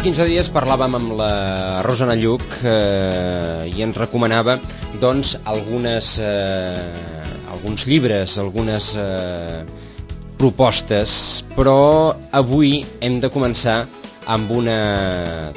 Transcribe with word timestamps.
Fa 0.00 0.06
15 0.06 0.24
dies 0.30 0.46
parlàvem 0.48 0.94
amb 0.96 1.10
la 1.18 1.32
Rosana 1.84 2.14
Lluc 2.16 2.54
eh, 2.64 3.66
i 3.68 3.82
ens 3.84 3.98
recomanava 4.00 4.54
doncs, 4.96 5.34
algunes, 5.44 6.14
eh, 6.24 7.50
alguns 7.52 7.84
llibres, 7.84 8.38
algunes 8.40 8.94
eh, 8.96 9.60
propostes, 10.40 11.44
però 11.52 12.16
avui 12.32 12.80
hem 13.04 13.20
de 13.20 13.28
començar 13.28 13.82
amb 14.24 14.56
una, 14.62 14.80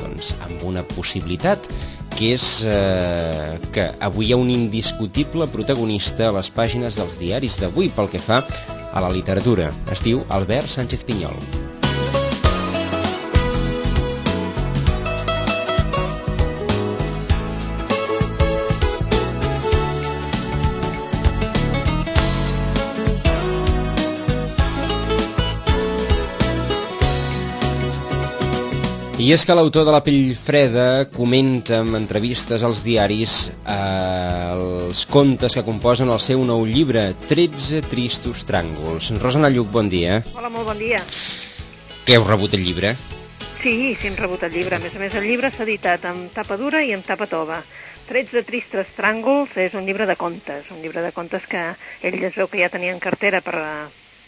doncs, 0.03 0.35
amb 0.44 0.67
una 0.67 0.83
possibilitat, 0.91 1.71
que 2.11 2.35
és 2.35 2.52
eh, 2.67 3.55
que 3.71 3.94
avui 4.03 4.27
hi 4.27 4.35
ha 4.35 4.44
un 4.44 4.52
indiscutible 4.52 5.47
protagonista 5.55 6.28
a 6.28 6.35
les 6.41 6.52
pàgines 6.52 7.00
dels 7.00 7.16
diaris 7.16 7.61
d'avui 7.63 7.94
pel 7.95 8.11
que 8.11 8.19
fa 8.19 8.44
a 8.44 9.07
la 9.07 9.16
literatura. 9.16 9.72
Es 9.88 10.03
diu 10.03 10.28
Albert 10.28 10.75
Sánchez 10.75 11.07
Pinyol. 11.07 11.62
I 29.23 29.29
és 29.31 29.45
que 29.47 29.55
l'autor 29.55 29.85
de 29.88 29.91
La 29.95 30.02
pell 30.03 30.33
freda 30.35 31.05
comenta 31.07 31.77
en 31.79 31.93
entrevistes 31.95 32.66
als 32.67 32.81
diaris 32.83 33.35
eh, 33.47 33.75
els 34.52 35.05
contes 35.07 35.55
que 35.55 35.63
composen 35.63 36.11
el 36.11 36.19
seu 36.19 36.43
nou 36.43 36.66
llibre, 36.67 37.05
13 37.29 37.79
tristos 37.88 38.41
tràngols. 38.49 39.13
Rosana 39.23 39.47
Lluc, 39.53 39.69
bon 39.71 39.88
dia. 39.88 40.17
Hola, 40.35 40.51
molt 40.51 40.67
bon 40.73 40.81
dia. 40.81 40.99
Que 42.03 42.17
heu 42.17 42.27
rebut 42.27 42.57
el 42.59 42.66
llibre? 42.67 42.97
Sí, 43.61 43.95
sí, 43.95 44.09
hem 44.09 44.19
rebut 44.19 44.44
el 44.44 44.57
llibre. 44.57 44.75
A 44.75 44.83
més 44.83 44.99
a 44.99 44.99
més, 45.05 45.16
el 45.16 45.29
llibre 45.29 45.53
s'ha 45.55 45.63
editat 45.63 46.03
amb 46.11 46.27
tapa 46.35 46.59
dura 46.59 46.83
i 46.83 46.91
amb 46.91 47.07
tapa 47.07 47.29
tova. 47.31 47.61
13 48.09 48.44
tristes 48.44 48.91
tràngols 48.97 49.55
és 49.55 49.79
un 49.79 49.88
llibre 49.88 50.03
de 50.09 50.19
contes, 50.19 50.67
un 50.75 50.83
llibre 50.83 50.99
de 50.99 51.16
contes 51.16 51.47
que 51.47 51.69
ell 52.03 52.19
es 52.19 52.35
veu 52.35 52.51
que 52.51 52.59
ja 52.59 52.73
tenia 52.73 52.91
en 52.91 52.99
cartera 52.99 53.39
per, 53.39 53.55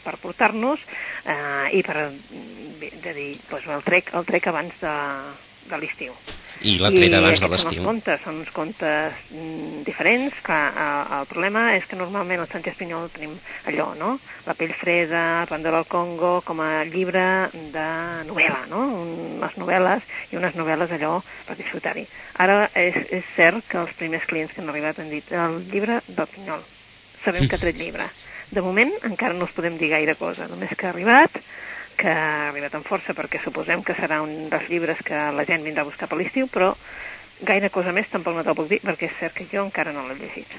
per 0.08 0.16
portar-nos 0.24 0.88
eh, 1.28 1.76
i 1.76 1.84
per 1.84 2.08
de 3.04 3.14
dir, 3.18 3.30
doncs 3.50 3.70
el 3.78 3.86
trec, 3.86 4.14
el 4.18 4.26
trec 4.28 4.50
abans 4.52 4.82
de, 4.82 4.96
de 5.70 5.80
l'estiu. 5.82 6.16
I 6.64 6.78
l'ha 6.80 6.90
tret 6.94 7.14
abans 7.18 7.42
de 7.42 7.50
l'estiu. 7.52 7.82
Són 7.82 7.88
contes, 7.90 8.22
són 8.24 8.38
uns 8.40 8.52
contes 8.56 9.18
mm, 9.34 9.82
diferents, 9.88 10.38
que 10.46 10.56
eh, 10.56 11.18
el 11.18 11.28
problema 11.30 11.66
és 11.76 11.88
que 11.90 12.00
normalment 12.00 12.42
al 12.42 12.50
Sánchez 12.52 12.78
Pinyol 12.80 13.10
tenim 13.14 13.34
allò, 13.70 13.90
no? 14.00 14.14
La 14.48 14.56
pell 14.58 14.72
freda, 14.78 15.46
Randall 15.50 15.82
al 15.82 15.88
Congo, 15.92 16.38
com 16.48 16.62
a 16.64 16.86
llibre 16.88 17.26
de 17.74 17.88
novel·la, 18.30 18.62
no? 18.72 18.86
Un, 19.02 19.12
les 19.42 19.58
novel·les 19.60 20.08
i 20.32 20.40
unes 20.40 20.56
novel·les 20.56 20.96
allò 20.96 21.18
per 21.48 21.58
disfrutar-hi. 21.60 22.06
Ara 22.46 22.70
és, 22.72 23.02
és 23.20 23.34
cert 23.36 23.68
que 23.68 23.82
els 23.84 23.94
primers 24.00 24.26
clients 24.30 24.56
que 24.56 24.64
han 24.64 24.72
arribat 24.72 25.04
han 25.04 25.12
dit 25.12 25.36
el 25.36 25.60
llibre 25.74 26.00
del 26.08 26.32
Pinyol. 26.38 26.64
Sabem 27.26 27.50
que 27.50 27.60
ha 27.60 27.66
tret 27.66 27.78
llibre. 27.84 28.08
De 28.56 28.62
moment 28.64 28.94
encara 29.04 29.36
no 29.36 29.50
us 29.50 29.56
podem 29.56 29.76
dir 29.78 29.92
gaire 29.92 30.16
cosa, 30.16 30.48
només 30.48 30.72
que 30.78 30.88
ha 30.88 30.94
arribat, 30.94 31.42
que 31.98 32.12
ha 32.12 32.50
arribat 32.50 32.76
amb 32.78 32.88
força 32.88 33.16
perquè 33.18 33.42
suposem 33.44 33.84
que 33.84 33.98
serà 33.98 34.22
un 34.24 34.50
dels 34.52 34.70
llibres 34.70 35.04
que 35.06 35.28
la 35.36 35.46
gent 35.48 35.66
vindrà 35.66 35.86
a 35.86 35.90
buscar 35.90 36.10
per 36.12 36.20
l'estiu, 36.20 36.48
però 36.52 36.74
gaire 37.44 37.70
cosa 37.70 37.92
més 37.92 38.08
tampoc 38.08 38.36
no 38.38 38.44
te'l 38.46 38.56
puc 38.56 38.68
dir 38.70 38.78
perquè 38.84 39.10
és 39.10 39.16
cert 39.20 39.36
que 39.36 39.46
jo 39.50 39.66
encara 39.66 39.92
no 39.92 40.06
l'he 40.08 40.16
llegit. 40.16 40.54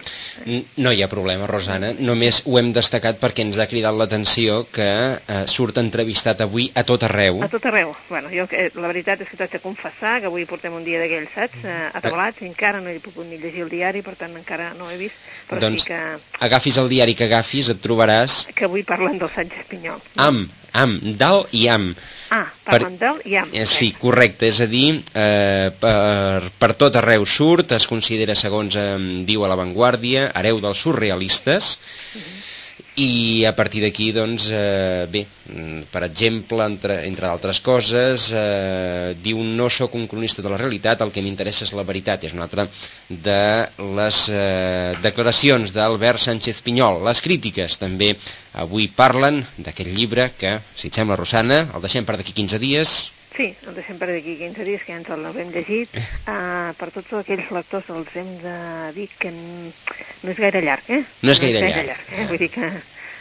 No 0.77 0.93
hi 0.93 1.01
ha 1.03 1.09
problema, 1.09 1.47
Rosana. 1.49 1.93
Només 1.97 2.43
ho 2.45 2.59
hem 2.61 2.73
destacat 2.77 3.21
perquè 3.23 3.47
ens 3.47 3.59
ha 3.59 3.69
cridat 3.71 3.97
l'atenció 3.97 4.59
que 4.73 4.89
eh, 5.17 5.39
surt 5.49 5.81
entrevistat 5.81 6.43
avui 6.45 6.69
a 6.75 6.85
tot 6.89 7.07
arreu. 7.09 7.41
A 7.45 7.49
tot 7.53 7.65
arreu. 7.71 7.95
Bueno, 8.11 8.29
jo, 8.33 8.45
eh, 8.51 8.69
la 8.77 8.93
veritat 8.93 9.25
és 9.25 9.31
que 9.31 9.41
t'haig 9.41 9.57
de 9.57 9.63
confessar 9.65 10.19
que 10.21 10.29
avui 10.29 10.45
portem 10.49 10.77
un 10.77 10.85
dia 10.85 11.01
d'aquells, 11.01 11.33
saps? 11.33 11.65
Eh, 11.65 11.79
atabalats, 11.97 12.45
i 12.45 12.51
encara 12.51 12.83
no 12.85 12.93
he 12.93 13.01
pogut 13.01 13.25
ni 13.29 13.41
llegir 13.41 13.65
el 13.65 13.73
diari, 13.73 14.05
per 14.05 14.17
tant 14.21 14.37
encara 14.37 14.75
no 14.77 14.91
ho 14.91 14.93
he 14.93 15.01
vist, 15.01 15.17
però 15.49 15.65
doncs 15.65 15.87
sí 15.87 15.95
que, 15.95 16.03
agafis 16.45 16.77
el 16.83 16.93
diari 16.93 17.17
que 17.17 17.31
agafis, 17.31 17.73
et 17.73 17.81
trobaràs 17.81 18.45
que 18.53 18.69
avui 18.69 18.85
parlen 18.85 19.17
del 19.19 19.33
Sánchez 19.33 19.65
Pinyol. 19.71 20.03
am, 20.21 20.45
am, 20.77 20.99
dalt 21.19 21.53
i 21.57 21.67
am. 21.73 21.91
Ah, 22.35 22.47
parlen 22.67 22.97
del 22.99 23.21
i 23.29 23.37
amb. 23.39 23.55
Eh, 23.55 23.67
sí, 23.71 23.93
correcte, 23.95 24.49
és 24.51 24.59
a 24.65 24.67
dir, 24.71 24.89
eh, 25.15 25.71
per, 25.79 26.51
per 26.59 26.73
tot 26.79 26.99
arreu 26.99 27.27
surt, 27.27 27.77
es 27.77 27.87
considera, 27.87 28.35
segons 28.35 28.75
eh, 28.81 28.89
diu 29.29 29.45
a 29.47 29.51
l'avantguàrdia, 29.53 30.31
hereu 30.35 30.59
dels 30.65 30.83
surrealistes, 30.83 31.77
i 32.97 33.45
a 33.45 33.53
partir 33.53 33.83
d'aquí, 33.85 34.09
doncs, 34.13 34.49
eh, 34.51 35.07
bé, 35.13 35.27
per 35.93 36.03
exemple, 36.07 36.65
entre, 36.65 37.03
entre 37.05 37.29
altres 37.29 37.61
coses, 37.61 38.31
eh, 38.33 39.13
diu 39.21 39.43
no 39.45 39.69
sóc 39.69 39.95
un 39.95 40.07
cronista 40.09 40.41
de 40.43 40.49
la 40.49 40.57
realitat, 40.57 41.03
el 41.05 41.13
que 41.13 41.21
m'interessa 41.21 41.67
és 41.69 41.75
la 41.77 41.85
veritat, 41.85 42.25
és 42.25 42.33
una 42.33 42.47
altra 42.49 42.65
de 43.09 43.43
les 43.99 44.23
eh, 44.33 44.95
declaracions 45.05 45.77
d'Albert 45.77 46.25
Sánchez 46.25 46.63
Pinyol. 46.65 47.03
Les 47.05 47.21
crítiques 47.21 47.77
també 47.77 48.15
avui 48.57 48.89
parlen 48.89 49.43
d'aquest 49.59 49.93
llibre 49.93 50.31
que, 50.39 50.57
si 50.75 50.89
et 50.89 50.97
sembla, 50.97 51.21
Rosana, 51.21 51.67
el 51.77 51.85
deixem 51.85 52.09
per 52.09 52.17
d'aquí 52.17 52.33
15 52.33 52.63
dies, 52.65 52.97
Sí, 53.37 53.51
deixem 53.77 53.99
per 54.01 54.09
d'aquí 54.09 54.39
15 54.41 54.65
dies, 54.65 54.83
que 54.87 54.95
ja 54.95 54.99
ens 55.03 55.09
l'haurem 55.13 55.51
llegit. 55.53 55.93
Uh, 56.25 56.73
per 56.79 56.89
tots 56.95 57.13
aquells 57.21 57.51
lectors 57.53 57.91
els 57.93 58.15
hem 58.17 58.31
de 58.41 58.57
dir 58.97 59.09
que 59.21 59.33
no 59.35 60.33
és 60.33 60.41
gaire 60.41 60.63
llarg, 60.65 60.89
eh? 60.89 61.03
No 61.23 61.35
és 61.35 61.43
gaire 61.43 61.61
llarg. 61.61 62.07
eh? 62.17 62.25
Vull 62.31 62.41
dir 62.41 62.49
que 62.55 62.71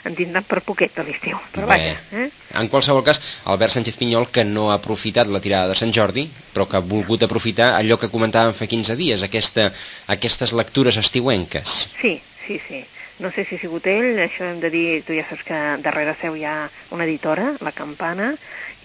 en 0.05 0.15
tindran 0.15 0.45
per 0.45 0.61
poquet 0.63 0.95
a 1.01 1.03
l'estiu, 1.03 1.37
però 1.51 1.65
Bé. 1.67 1.75
vaja, 1.75 1.93
eh? 2.21 2.29
En 2.61 2.69
qualsevol 2.71 3.03
cas, 3.03 3.19
Albert 3.51 3.73
Sánchez 3.73 3.97
Pinyol, 3.99 4.29
que 4.31 4.45
no 4.47 4.69
ha 4.71 4.79
aprofitat 4.79 5.27
la 5.27 5.41
tirada 5.43 5.73
de 5.73 5.75
Sant 5.75 5.91
Jordi, 5.91 6.27
però 6.53 6.69
que 6.69 6.77
ha 6.77 6.85
volgut 6.85 7.25
aprofitar 7.25 7.73
allò 7.75 7.97
que 7.99 8.11
comentàvem 8.13 8.53
fa 8.55 8.69
15 8.71 8.95
dies, 8.95 9.23
aquesta, 9.25 9.71
aquestes 10.07 10.53
lectures 10.53 10.95
estiuenques. 11.01 11.89
Sí, 11.99 12.21
sí, 12.45 12.61
sí. 12.67 12.85
No 13.17 13.31
sé 13.31 13.45
si 13.47 13.55
ha 13.55 13.59
sigut 13.59 13.85
ell, 13.87 14.17
això 14.19 14.43
hem 14.43 14.59
de 14.59 14.69
dir, 14.69 15.01
tu 15.07 15.15
ja 15.15 15.23
saps 15.23 15.45
que 15.47 15.59
darrere 15.83 16.17
seu 16.19 16.35
hi 16.35 16.43
ha 16.43 16.67
una 16.91 17.05
editora, 17.07 17.53
La 17.63 17.71
Campana, 17.71 18.33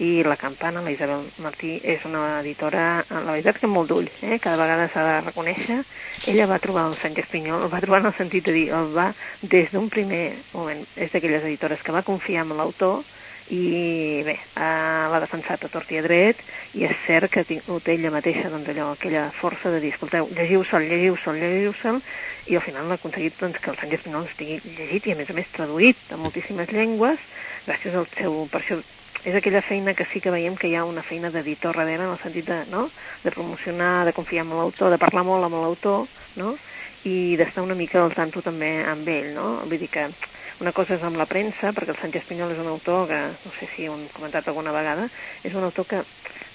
i 0.01 0.23
La 0.25 0.35
Campana, 0.35 0.81
la 0.81 0.91
Isabel 0.91 1.21
Martí, 1.45 1.75
és 1.83 2.03
una 2.09 2.39
editora, 2.39 3.05
la 3.11 3.35
veritat 3.35 3.59
que 3.61 3.69
molt 3.69 3.91
d'ull, 3.91 4.09
eh? 4.25 4.39
cada 4.41 4.57
vegada 4.57 4.89
s'ha 4.89 5.05
de 5.05 5.15
reconèixer. 5.27 5.77
Ella 6.31 6.47
va 6.49 6.59
trobar 6.63 6.87
el 6.89 6.97
Sánchez 6.97 7.29
Pinyol, 7.29 7.67
el 7.67 7.73
va 7.73 7.81
trobar 7.83 8.01
en 8.01 8.09
el 8.09 8.17
sentit 8.17 8.49
de 8.49 8.55
dir, 8.55 8.67
el 8.73 8.89
va, 8.95 9.11
des 9.41 9.69
d'un 9.69 9.89
primer 9.93 10.31
moment, 10.55 10.81
és 10.97 11.13
d'aquelles 11.13 11.45
editores 11.45 11.85
que 11.85 11.93
va 11.93 12.05
confiar 12.07 12.47
en 12.47 12.55
l'autor, 12.57 13.03
i 13.51 14.23
bé, 14.23 14.37
eh, 14.37 15.05
l'ha 15.11 15.19
defensat 15.19 15.65
a 15.65 15.69
tort 15.69 15.89
i 15.91 15.97
a 15.99 16.03
dret 16.05 16.39
i 16.79 16.85
és 16.87 16.95
cert 17.03 17.27
que 17.31 17.41
ha 17.41 17.47
tingut 17.47 17.89
ella 17.91 18.13
mateixa 18.13 18.49
doncs, 18.49 18.69
allò, 18.71 18.91
aquella 18.93 19.25
força 19.35 19.73
de 19.73 19.81
dir, 19.83 19.91
escolteu, 19.91 20.29
llegiu-se'l, 20.37 20.87
llegiu-se'l, 20.87 21.41
llegiu-se'l 21.41 21.99
i 22.47 22.55
al 22.55 22.63
final 22.63 22.89
ha 22.89 22.95
aconseguit 22.95 23.35
doncs, 23.41 23.59
que 23.59 23.73
el 23.73 23.77
Sánchez 23.81 24.07
Pinol 24.07 24.29
estigui 24.29 24.61
llegit 24.77 25.11
i 25.11 25.15
a 25.15 25.19
més 25.19 25.29
a 25.29 25.35
més 25.35 25.51
traduït 25.51 26.15
a 26.15 26.21
moltíssimes 26.21 26.71
llengües 26.71 27.27
gràcies 27.67 27.99
al 27.99 28.07
seu... 28.15 28.39
Per 28.53 28.63
això 28.63 28.79
és 29.23 29.35
aquella 29.35 29.61
feina 29.61 29.93
que 29.93 30.05
sí 30.11 30.19
que 30.21 30.31
veiem 30.33 30.55
que 30.57 30.69
hi 30.69 30.75
ha 30.75 30.85
una 30.85 31.03
feina 31.05 31.29
d'editor 31.29 31.77
darrere 31.77 32.05
en 32.07 32.13
el 32.13 32.19
sentit 32.23 32.47
de, 32.47 32.65
no? 32.71 32.89
de 33.23 33.31
promocionar, 33.31 34.05
de 34.05 34.13
confiar 34.13 34.45
en 34.45 34.55
l'autor, 34.57 34.89
de 34.89 34.97
parlar 35.01 35.23
molt 35.27 35.45
amb 35.45 35.59
l'autor 35.61 36.07
no? 36.35 36.55
i 37.05 37.35
d'estar 37.37 37.63
una 37.63 37.77
mica 37.77 38.01
al 38.01 38.15
tanto 38.17 38.41
també 38.41 38.71
amb 38.87 39.07
ell, 39.09 39.31
no? 39.35 39.45
Vull 39.65 39.81
dir 39.81 39.89
que 39.93 40.07
una 40.61 40.73
cosa 40.73 40.95
és 40.95 41.03
amb 41.05 41.17
la 41.17 41.25
premsa, 41.29 41.71
perquè 41.73 41.93
el 41.95 41.99
Sánchez 42.01 42.27
Pinyol 42.29 42.53
és 42.53 42.61
un 42.61 42.69
autor 42.69 43.07
que, 43.09 43.19
no 43.45 43.53
sé 43.57 43.69
si 43.75 43.87
ho 43.89 43.95
hem 43.95 44.07
comentat 44.13 44.47
alguna 44.47 44.73
vegada, 44.75 45.07
és 45.43 45.55
un 45.57 45.65
autor 45.65 45.87
que, 45.89 46.03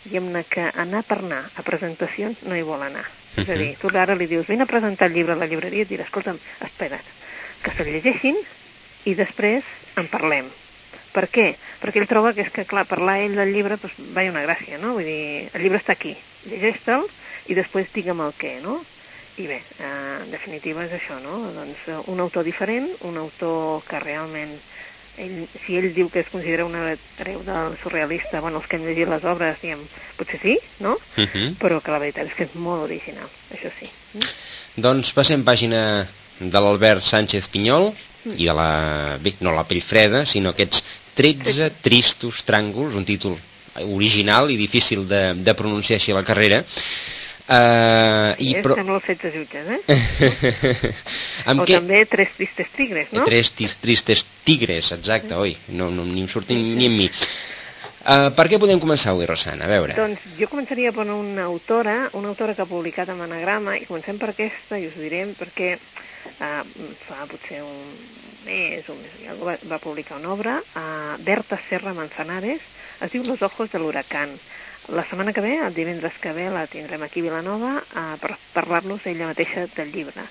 diguem-ne, 0.05 0.45
que 0.51 0.69
anar 0.75 1.03
per 1.09 1.19
anar 1.25 1.43
a 1.55 1.65
presentacions 1.67 2.45
no 2.47 2.55
hi 2.55 2.63
vol 2.63 2.83
anar. 2.83 3.07
Uh 3.07 3.43
-huh. 3.43 3.43
És 3.43 3.49
a 3.49 3.59
dir, 3.59 3.77
tu 3.79 3.91
ara 3.93 4.15
li 4.15 4.27
dius, 4.27 4.47
vine 4.47 4.63
a 4.63 4.67
presentar 4.71 5.09
el 5.09 5.15
llibre 5.15 5.33
a 5.33 5.37
la 5.37 5.47
llibreria 5.47 5.81
i 5.81 5.83
et 5.83 5.91
dirà, 5.91 6.05
escolta'm, 6.05 6.39
espera't, 6.61 7.07
que 7.63 7.71
se'l 7.71 7.91
llegeixin 7.91 8.37
i 9.05 9.15
després 9.15 9.65
en 9.97 10.09
parlem. 10.09 10.51
Per 11.17 11.25
què? 11.33 11.47
Perquè 11.81 12.03
ell 12.03 12.11
troba 12.11 12.35
que 12.37 12.45
és 12.45 12.53
que, 12.53 12.67
clar, 12.69 12.85
parlar 12.89 13.17
ell 13.25 13.39
del 13.39 13.55
llibre 13.55 13.79
doncs, 13.81 13.97
va 14.13 14.27
una 14.29 14.45
gràcia, 14.45 14.77
no? 14.83 14.93
Vull 14.99 15.09
dir, 15.09 15.49
el 15.49 15.65
llibre 15.65 15.81
està 15.81 15.97
aquí, 15.97 16.13
llegeix-te'l 16.51 17.07
i 17.49 17.57
després 17.57 17.89
digue'm 17.95 18.21
el 18.21 18.35
què, 18.37 18.59
no? 18.65 18.83
I 19.41 19.47
bé, 19.49 19.59
eh, 19.61 19.89
en 20.23 20.31
definitiva 20.33 20.85
és 20.85 20.93
això, 20.97 21.17
no? 21.25 21.39
Doncs 21.57 21.87
eh, 21.93 22.01
un 22.13 22.21
autor 22.25 22.45
diferent, 22.45 22.89
un 23.09 23.17
autor 23.21 23.85
que 23.89 24.01
realment, 24.01 24.53
ell, 25.21 25.37
si 25.65 25.77
ell 25.77 25.89
diu 25.97 26.11
que 26.13 26.21
es 26.21 26.31
considera 26.33 26.65
un 26.69 26.77
hereu 26.77 27.41
del 27.45 27.77
surrealista, 27.81 28.41
bueno, 28.45 28.61
els 28.61 28.69
que 28.69 28.77
hem 28.77 28.85
llegit 28.89 29.09
les 29.09 29.25
obres, 29.29 29.61
diem, 29.61 29.81
potser 30.17 30.41
sí, 30.43 30.59
no? 30.85 30.97
Uh 31.17 31.25
-huh. 31.25 31.49
Però 31.61 31.81
que 31.81 31.93
la 31.93 32.01
veritat 32.01 32.27
és 32.27 32.35
que 32.35 32.45
és 32.45 32.55
molt 32.55 32.85
original, 32.85 33.29
això 33.53 33.71
sí. 33.79 33.89
Mm? 34.15 34.29
Doncs 34.77 35.13
passem 35.13 35.45
pàgina 35.45 36.07
de 36.41 36.61
l'Albert 36.61 37.03
Sánchez 37.03 37.49
Pinyol 37.49 37.95
i 38.37 38.45
de 38.45 38.53
la, 38.53 39.19
bé, 39.21 39.35
no 39.41 39.53
la 39.53 39.65
pell 39.65 39.83
freda, 39.83 40.27
sinó 40.27 40.51
aquests 40.51 40.83
13 41.17 41.71
tristos 41.83 42.45
tràngols, 42.47 42.97
un 42.99 43.07
títol 43.09 43.37
original 43.85 44.51
i 44.51 44.57
difícil 44.57 45.07
de, 45.09 45.35
de 45.35 45.55
pronunciar 45.57 46.01
així 46.01 46.13
a 46.13 46.21
la 46.21 46.25
carrera. 46.27 46.63
Uh, 47.47 48.35
I, 48.43 48.49
i 48.51 48.55
però... 48.59 48.75
Sembla 48.75 48.97
els 48.99 49.05
16 49.07 49.35
jutges, 49.37 49.69
eh? 49.71 49.81
o 51.53 51.63
què? 51.63 51.77
també 51.79 52.01
Tres 52.11 52.33
tristes 52.35 52.73
tigres, 52.75 53.13
no? 53.15 53.27
Tres 53.29 53.53
tis, 53.55 53.77
tristes 53.79 54.25
tigres, 54.43 54.91
exacte, 54.97 55.37
oi, 55.39 55.55
no, 55.79 55.93
no, 55.95 56.03
ni 56.09 56.25
em 56.25 56.31
surt 56.31 56.51
ni, 56.51 56.59
ni 56.75 56.89
en 56.91 56.97
mi. 56.99 57.07
Uh, 58.07 58.33
per 58.35 58.49
què 58.51 58.59
podem 58.63 58.83
començar 58.83 59.13
avui, 59.13 59.29
Rosana? 59.31 59.69
A 59.69 59.71
veure. 59.71 59.95
Doncs 59.99 60.27
jo 60.41 60.51
començaria 60.51 60.91
per 60.95 61.07
una 61.07 61.47
autora, 61.47 61.97
una 62.19 62.35
autora 62.35 62.55
que 62.55 62.67
ha 62.67 62.71
publicat 62.71 63.15
amb 63.15 63.23
anagrama, 63.29 63.79
i 63.79 63.87
comencem 63.87 64.19
per 64.19 64.33
aquesta, 64.35 64.81
i 64.83 64.91
us 64.91 64.99
ho 64.99 65.07
direm, 65.07 65.31
perquè 65.39 65.77
uh, 65.79 66.63
fa 67.07 67.31
potser 67.31 67.63
un 67.63 68.26
mes 68.47 68.87
o 68.89 68.97
algo 69.29 69.51
va, 69.51 69.57
va 69.69 69.79
publicar 69.83 70.17
una 70.21 70.33
obra, 70.33 70.61
uh, 70.79 71.17
Berta 71.27 71.59
Serra 71.69 71.93
Manzanares, 71.95 72.63
es 73.03 73.13
diu 73.13 73.27
Los 73.27 73.43
ojos 73.43 73.71
de 73.73 73.79
l'huracán. 73.83 74.39
La 74.89 75.03
setmana 75.05 75.33
que 75.35 75.43
ve, 75.43 75.57
el 75.59 75.75
divendres 75.75 76.15
que 76.23 76.33
ve, 76.33 76.47
la 76.51 76.69
tindrem 76.71 77.03
aquí 77.03 77.21
a 77.21 77.27
Vilanova 77.27 77.73
uh, 77.83 78.15
per 78.23 78.37
parlar-nos 78.55 79.05
ella 79.11 79.27
mateixa 79.27 79.67
del 79.75 79.91
llibre. 79.93 80.29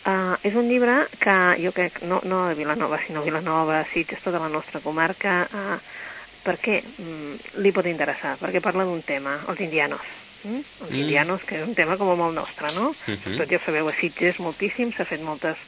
Uh, 0.00 0.38
és 0.48 0.54
un 0.56 0.70
llibre 0.72 0.94
que 1.20 1.36
jo 1.60 1.74
crec, 1.76 2.00
no, 2.08 2.22
no 2.24 2.46
de 2.48 2.56
Vilanova, 2.56 2.98
sinó 3.04 3.20
Vilanova, 3.22 3.82
Sitges, 3.92 4.22
tota 4.24 4.40
la 4.40 4.48
nostra 4.48 4.80
comarca, 4.80 5.42
uh, 5.52 5.76
per 6.40 6.56
què 6.56 6.80
mm, 6.80 7.60
li 7.60 7.72
pot 7.76 7.84
interessar? 7.84 8.38
Perquè 8.40 8.62
parla 8.64 8.86
d'un 8.88 9.04
tema, 9.04 9.36
els 9.52 9.60
indianos. 9.60 10.00
Mm? 10.42 10.62
Els 10.80 10.90
Mm. 10.90 11.00
indianos, 11.02 11.42
que 11.44 11.60
és 11.60 11.66
un 11.68 11.74
tema 11.76 11.98
com 12.00 12.08
molt 12.16 12.34
nostre, 12.34 12.72
no? 12.72 12.94
Mhm. 13.06 13.36
Tot 13.36 13.50
ja 13.50 13.60
sabeu, 13.60 13.88
a 13.88 13.94
Sitges 14.00 14.40
moltíssim, 14.40 14.92
s'ha 14.96 15.04
fet 15.04 15.20
moltes, 15.20 15.58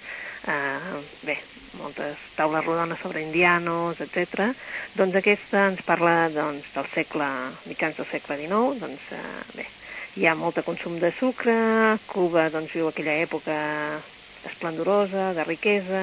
eh, 0.49 1.05
bé, 1.23 1.37
moltes 1.79 2.21
taules 2.39 2.65
rodones 2.65 3.01
sobre 3.03 3.23
indianos, 3.25 4.01
etc. 4.01 4.53
Doncs 4.99 5.19
aquesta 5.19 5.67
ens 5.71 5.83
parla 5.89 6.29
doncs, 6.35 6.69
del 6.75 6.89
segle, 6.95 7.29
mitjans 7.69 7.99
del 7.99 8.09
segle 8.11 8.39
XIX, 8.41 8.79
doncs 8.83 9.13
eh, 9.17 9.23
bé, 9.59 9.69
hi 10.21 10.27
ha 10.29 10.35
molt 10.39 10.61
de 10.61 10.67
consum 10.67 10.99
de 11.03 11.13
sucre, 11.19 11.55
Cuba 12.13 12.49
doncs, 12.55 12.75
viu 12.77 12.91
aquella 12.91 13.17
època 13.25 13.57
esplendorosa, 14.49 15.31
de 15.37 15.45
riquesa, 15.47 16.03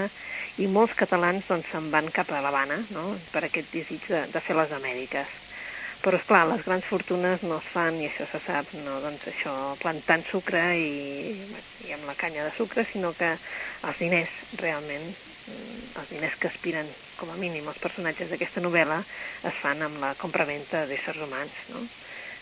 i 0.64 0.68
molts 0.68 0.96
catalans 1.00 1.48
doncs, 1.50 1.68
se'n 1.74 1.90
van 1.94 2.10
cap 2.16 2.32
a 2.32 2.42
l'Havana 2.44 2.82
no? 2.96 3.06
per 3.34 3.46
aquest 3.46 3.70
desig 3.76 4.06
de, 4.10 4.26
de 4.34 4.44
fer 4.46 4.58
les 4.58 4.74
Amèriques. 4.76 5.36
Però, 6.00 6.16
és 6.16 6.24
clar, 6.30 6.46
les 6.48 6.62
grans 6.64 6.86
fortunes 6.88 7.42
no 7.44 7.58
es 7.60 7.66
fan, 7.74 7.98
i 8.00 8.08
això 8.08 8.24
se 8.32 8.40
sap, 8.46 8.70
no, 8.86 9.02
doncs 9.04 9.26
això, 9.28 9.56
plantant 9.82 10.24
sucre 10.30 10.62
i, 10.80 11.44
i 11.84 11.92
amb 11.92 12.08
la 12.08 12.16
canya 12.22 12.46
de 12.46 12.54
sucre, 12.56 12.86
sinó 12.94 13.12
que 13.20 13.34
els 13.90 14.00
diners, 14.00 14.32
realment, 14.62 15.10
mm, 15.50 15.90
els 16.00 16.14
diners 16.14 16.40
que 16.40 16.48
aspiren, 16.54 16.94
com 17.20 17.34
a 17.34 17.36
mínim, 17.42 17.68
els 17.68 17.82
personatges 17.84 18.32
d'aquesta 18.32 18.64
novel·la, 18.64 19.02
es 19.52 19.60
fan 19.60 19.84
amb 19.90 20.00
la 20.00 20.14
compraventa 20.24 20.86
d'éssers 20.88 21.20
humans, 21.28 21.60
no? 21.74 21.84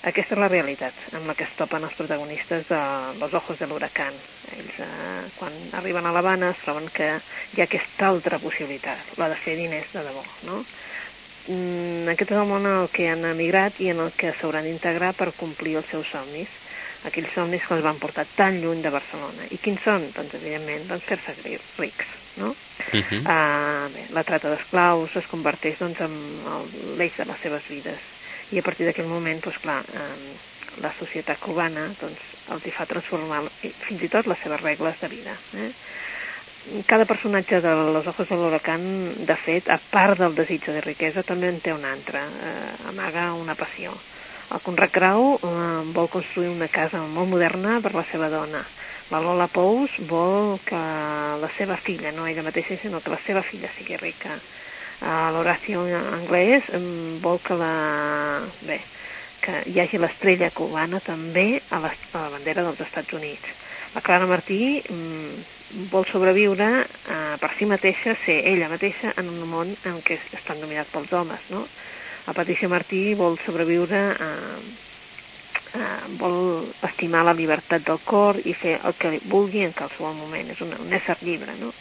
Aquesta 0.06 0.36
és 0.36 0.40
la 0.40 0.48
realitat 0.52 1.00
amb 1.18 1.26
la 1.26 1.34
que 1.34 1.48
es 1.48 1.54
topen 1.58 1.84
els 1.88 1.96
protagonistes 1.98 2.68
de 2.70 2.82
Los 3.18 3.34
ojos 3.34 3.58
de 3.58 3.66
l'huracán. 3.66 4.20
Ells, 4.54 4.76
eh, 4.86 5.32
quan 5.40 5.56
arriben 5.80 6.06
a 6.06 6.12
l'Havana, 6.14 6.52
es 6.54 6.62
troben 6.62 6.86
que 6.94 7.08
hi 7.56 7.64
ha 7.64 7.66
aquesta 7.66 8.06
altra 8.12 8.38
possibilitat, 8.44 9.16
la 9.18 9.32
de 9.34 9.40
fer 9.42 9.58
diners 9.58 9.90
de 9.98 10.06
debò, 10.06 10.22
no? 10.46 10.62
Mm, 11.48 12.08
aquest 12.12 12.34
és 12.34 12.40
el 12.42 12.48
món 12.50 12.66
en 12.68 12.82
el 12.84 12.90
que 12.92 13.08
han 13.08 13.24
emigrat 13.26 13.80
i 13.80 13.92
en 13.94 14.02
el 14.04 14.12
que 14.20 14.34
s'hauran 14.36 14.68
d'integrar 14.68 15.14
per 15.16 15.30
complir 15.40 15.78
els 15.80 15.88
seus 15.92 16.10
somnis, 16.12 16.50
aquells 17.08 17.32
somnis 17.36 17.64
que 17.64 17.76
els 17.78 17.86
van 17.86 18.02
portar 18.04 18.26
tan 18.36 18.60
lluny 18.64 18.82
de 18.84 18.92
Barcelona. 18.92 19.48
I 19.50 19.60
quins 19.64 19.84
són? 19.86 20.10
Doncs, 20.16 20.36
evidentment, 20.42 20.84
doncs, 20.92 21.08
fer-se 21.08 21.38
rics, 21.80 22.12
no? 22.36 22.52
Uh 22.52 23.00
-huh. 23.00 23.22
Uh, 23.24 23.88
bé, 23.94 24.04
la 24.12 24.24
trata 24.24 24.50
d'esclaus 24.50 25.16
es 25.16 25.28
converteix 25.28 25.80
doncs, 25.80 26.00
en 26.00 26.14
l'eix 26.98 27.16
de 27.18 27.26
les 27.26 27.40
seves 27.42 27.64
vides 27.70 28.00
i 28.52 28.60
a 28.60 28.62
partir 28.62 28.86
d'aquell 28.86 29.08
moment, 29.08 29.42
doncs, 29.44 29.60
clar, 29.60 29.82
eh, 29.94 30.82
la 30.82 30.92
societat 31.00 31.40
cubana 31.40 31.88
doncs, 32.00 32.20
els 32.54 32.66
hi 32.66 32.72
fa 32.72 32.86
transformar 32.86 33.44
fins 33.62 34.04
i 34.04 34.10
tot 34.10 34.28
les 34.28 34.40
seves 34.44 34.62
regles 34.62 35.00
de 35.02 35.08
vida. 35.08 35.34
Eh? 35.56 35.72
Cada 36.86 37.06
personatge 37.06 37.62
de 37.62 37.74
Los 37.94 38.08
Ojos 38.08 38.28
de 38.28 38.36
l'Huracán, 38.36 38.82
de 39.26 39.36
fet, 39.40 39.70
a 39.72 39.78
part 39.80 40.20
del 40.20 40.36
desig 40.36 40.66
de 40.68 40.82
riquesa, 40.84 41.24
també 41.24 41.48
en 41.48 41.62
té 41.64 41.72
un 41.72 41.86
altre, 41.88 42.20
eh, 42.20 42.90
amaga 42.92 43.30
una 43.40 43.56
passió. 43.56 43.94
El 44.52 44.60
Conrad 44.66 44.92
Grau 44.92 45.38
eh, 45.38 45.48
vol 45.96 46.10
construir 46.12 46.52
una 46.52 46.68
casa 46.68 47.00
molt 47.00 47.32
moderna 47.32 47.80
per 47.80 47.94
la 47.96 48.04
seva 48.12 48.28
dona. 48.28 48.66
La 49.08 49.24
Lola 49.24 49.48
Pous 49.48 49.96
vol 50.12 50.58
que 50.68 50.84
la 51.40 51.50
seva 51.56 51.80
filla, 51.80 52.12
no 52.12 52.28
ella 52.28 52.44
mateixa, 52.44 52.76
sinó 52.76 53.00
que 53.00 53.16
la 53.16 53.22
seva 53.24 53.44
filla 53.48 53.72
sigui 53.72 53.96
rica. 54.04 54.36
Uh, 54.98 55.30
L'Horacio 55.32 55.86
anglès 56.02 56.68
em, 56.76 56.88
vol 57.24 57.40
que 57.40 57.56
la... 57.56 58.42
Bé, 58.68 58.82
que 59.40 59.62
hi 59.72 59.80
hagi 59.80 60.00
l'estrella 60.02 60.50
cubana 60.52 61.00
també 61.00 61.62
a 61.72 61.80
la, 61.80 61.94
a 62.12 62.24
la 62.26 62.32
bandera 62.34 62.66
dels 62.66 62.82
Estats 62.84 63.16
Units. 63.16 63.54
La 63.96 64.04
Clara 64.04 64.28
Martí 64.28 64.82
mm, 64.82 65.57
vol 65.70 66.06
sobreviure 66.08 66.68
eh, 66.88 67.36
per 67.40 67.52
si 67.58 67.68
mateixa, 67.68 68.16
ser 68.26 68.40
ella 68.48 68.70
mateixa 68.72 69.14
en 69.20 69.30
un 69.30 69.44
món 69.50 69.74
en 69.84 70.02
què 70.06 70.20
estan 70.38 70.62
dominats 70.64 70.92
pels 70.94 71.12
homes, 71.12 71.44
no? 71.52 71.68
La 72.28 72.36
Patricia 72.36 72.70
Martí 72.72 73.14
vol 73.16 73.38
sobreviure, 73.46 74.00
eh, 74.16 74.62
eh, 75.76 76.08
vol 76.20 76.72
estimar 76.88 77.26
la 77.28 77.36
llibertat 77.36 77.84
del 77.88 78.00
cor 78.04 78.40
i 78.44 78.56
fer 78.56 78.78
el 78.84 78.96
que 79.00 79.18
vulgui 79.24 79.64
en 79.66 79.76
qualsevol 79.76 80.16
moment. 80.16 80.52
És 80.56 80.64
un, 80.64 80.74
un 80.80 80.96
ésser 80.96 81.18
llibre, 81.22 81.56
no? 81.60 81.74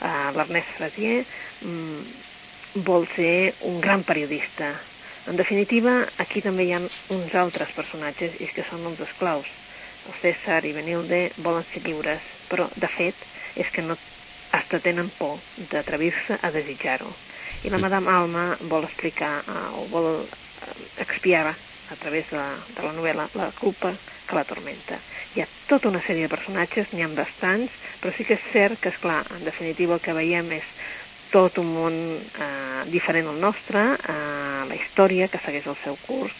Eh, 0.00 0.28
L'Ernest 0.36 0.76
Frasier 0.76 1.18
mm, 1.60 2.00
vol 2.84 3.08
ser 3.16 3.54
un 3.60 3.80
gran 3.80 4.04
periodista. 4.04 4.74
En 5.28 5.36
definitiva, 5.38 6.02
aquí 6.18 6.42
també 6.44 6.66
hi 6.66 6.72
ha 6.76 6.80
uns 7.14 7.34
altres 7.38 7.72
personatges, 7.76 8.36
i 8.40 8.48
és 8.48 8.56
que 8.56 8.64
són 8.68 8.88
els 8.90 9.00
esclaus. 9.08 9.48
El 10.06 10.14
César 10.20 10.64
i 10.66 10.72
Benilde 10.74 11.20
volen 11.36 11.66
ser 11.72 11.82
lliures, 11.86 12.22
però, 12.50 12.68
de 12.76 12.88
fet, 12.96 13.26
és 13.54 13.68
que 13.74 13.84
no 13.86 13.98
hasta 14.52 14.80
tenen 14.84 15.10
por 15.18 15.40
d'atrevir-se 15.56 16.38
a 16.42 16.50
desitjar-ho. 16.52 17.14
I 17.64 17.70
la 17.72 17.80
Madame 17.80 18.10
Alma 18.12 18.46
vol 18.60 18.84
explicar, 18.88 19.34
uh, 19.46 19.68
o 19.80 19.86
vol 19.92 20.08
uh, 20.24 20.72
expiar 21.00 21.46
a 21.92 21.96
través 21.96 22.28
de 22.30 22.36
la, 22.36 22.64
de 22.68 22.82
la 22.82 22.92
novel·la 22.96 23.28
la 23.36 23.50
culpa 23.58 23.94
que 24.26 24.36
la 24.36 24.44
tormenta. 24.48 25.00
Hi 25.34 25.42
ha 25.42 25.48
tota 25.68 25.90
una 25.90 26.02
sèrie 26.06 26.26
de 26.26 26.34
personatges, 26.34 26.90
n'hi 26.92 27.04
ha 27.04 27.08
bastants, 27.16 27.72
però 28.00 28.12
sí 28.16 28.26
que 28.28 28.38
és 28.38 28.52
cert 28.52 28.80
que, 28.80 28.92
és 28.92 29.00
clar, 29.02 29.22
en 29.36 29.44
definitiva 29.48 29.98
el 29.98 30.04
que 30.04 30.16
veiem 30.16 30.52
és 30.56 30.68
tot 31.32 31.58
un 31.60 31.68
món 31.72 31.94
eh, 32.28 32.82
diferent 32.92 33.28
al 33.30 33.40
nostre, 33.40 33.82
eh, 33.96 34.62
la 34.68 34.76
història 34.76 35.28
que 35.32 35.40
segueix 35.44 35.68
el 35.68 35.78
seu 35.84 35.96
curs, 35.96 36.32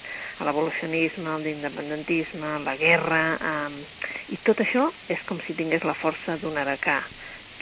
l'evolucionisme, 0.46 1.38
l'independentisme, 1.44 2.58
la 2.64 2.76
guerra, 2.80 3.22
eh, 3.36 4.12
i 4.34 4.38
tot 4.46 4.60
això 4.64 4.88
és 5.08 5.22
com 5.28 5.40
si 5.46 5.56
tingués 5.58 5.84
la 5.88 5.96
força 5.98 6.36
d'un 6.40 6.58
huracà. 6.58 7.00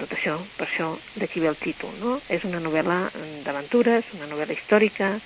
Tot 0.00 0.12
això, 0.16 0.38
per 0.56 0.66
això, 0.66 0.90
d'aquí 1.14 1.40
ve 1.42 1.50
el 1.50 1.58
títol, 1.60 1.96
no? 2.00 2.20
És 2.28 2.44
una 2.48 2.60
novel·la 2.62 3.00
d'aventures, 3.44 4.12
una 4.16 4.28
novel·la 4.30 4.56
històrica, 4.56 5.18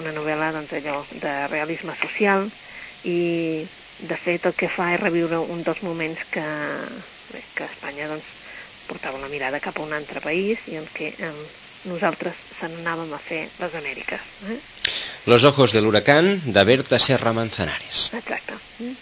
una 0.00 0.12
novel·la 0.12 0.50
doncs, 0.52 0.74
allò 0.76 1.04
de 1.10 1.34
realisme 1.48 1.94
social 2.02 2.50
i 3.02 3.66
de 4.00 4.16
fet 4.16 4.46
el 4.48 4.56
que 4.56 4.68
fa 4.72 4.90
és 4.94 5.00
reviure 5.00 5.40
un 5.40 5.64
dels 5.64 5.80
moments 5.84 6.20
que, 6.34 6.44
que 7.54 7.64
Espanya 7.68 8.08
doncs, 8.12 8.28
portava 8.90 9.20
la 9.22 9.30
mirada 9.32 9.60
cap 9.62 9.78
a 9.78 9.86
un 9.86 9.92
altre 9.96 10.22
país 10.24 10.60
i 10.68 10.76
en 10.80 10.86
què 10.96 11.12
eh, 11.16 11.32
nosaltres 11.88 12.36
se 12.58 12.68
n'anàvem 12.68 13.12
a 13.14 13.20
fer 13.24 13.42
les 13.60 13.76
Amèriques. 13.78 14.24
Eh? 14.50 14.58
Los 15.26 15.44
ojos 15.44 15.72
de 15.72 15.80
l'huracán, 15.80 16.40
de 16.44 16.64
Berta 16.64 16.98
Serra 16.98 17.32
Manzanares. 17.32 18.10
Exacte. 18.14 18.54
Mm? 18.78 18.94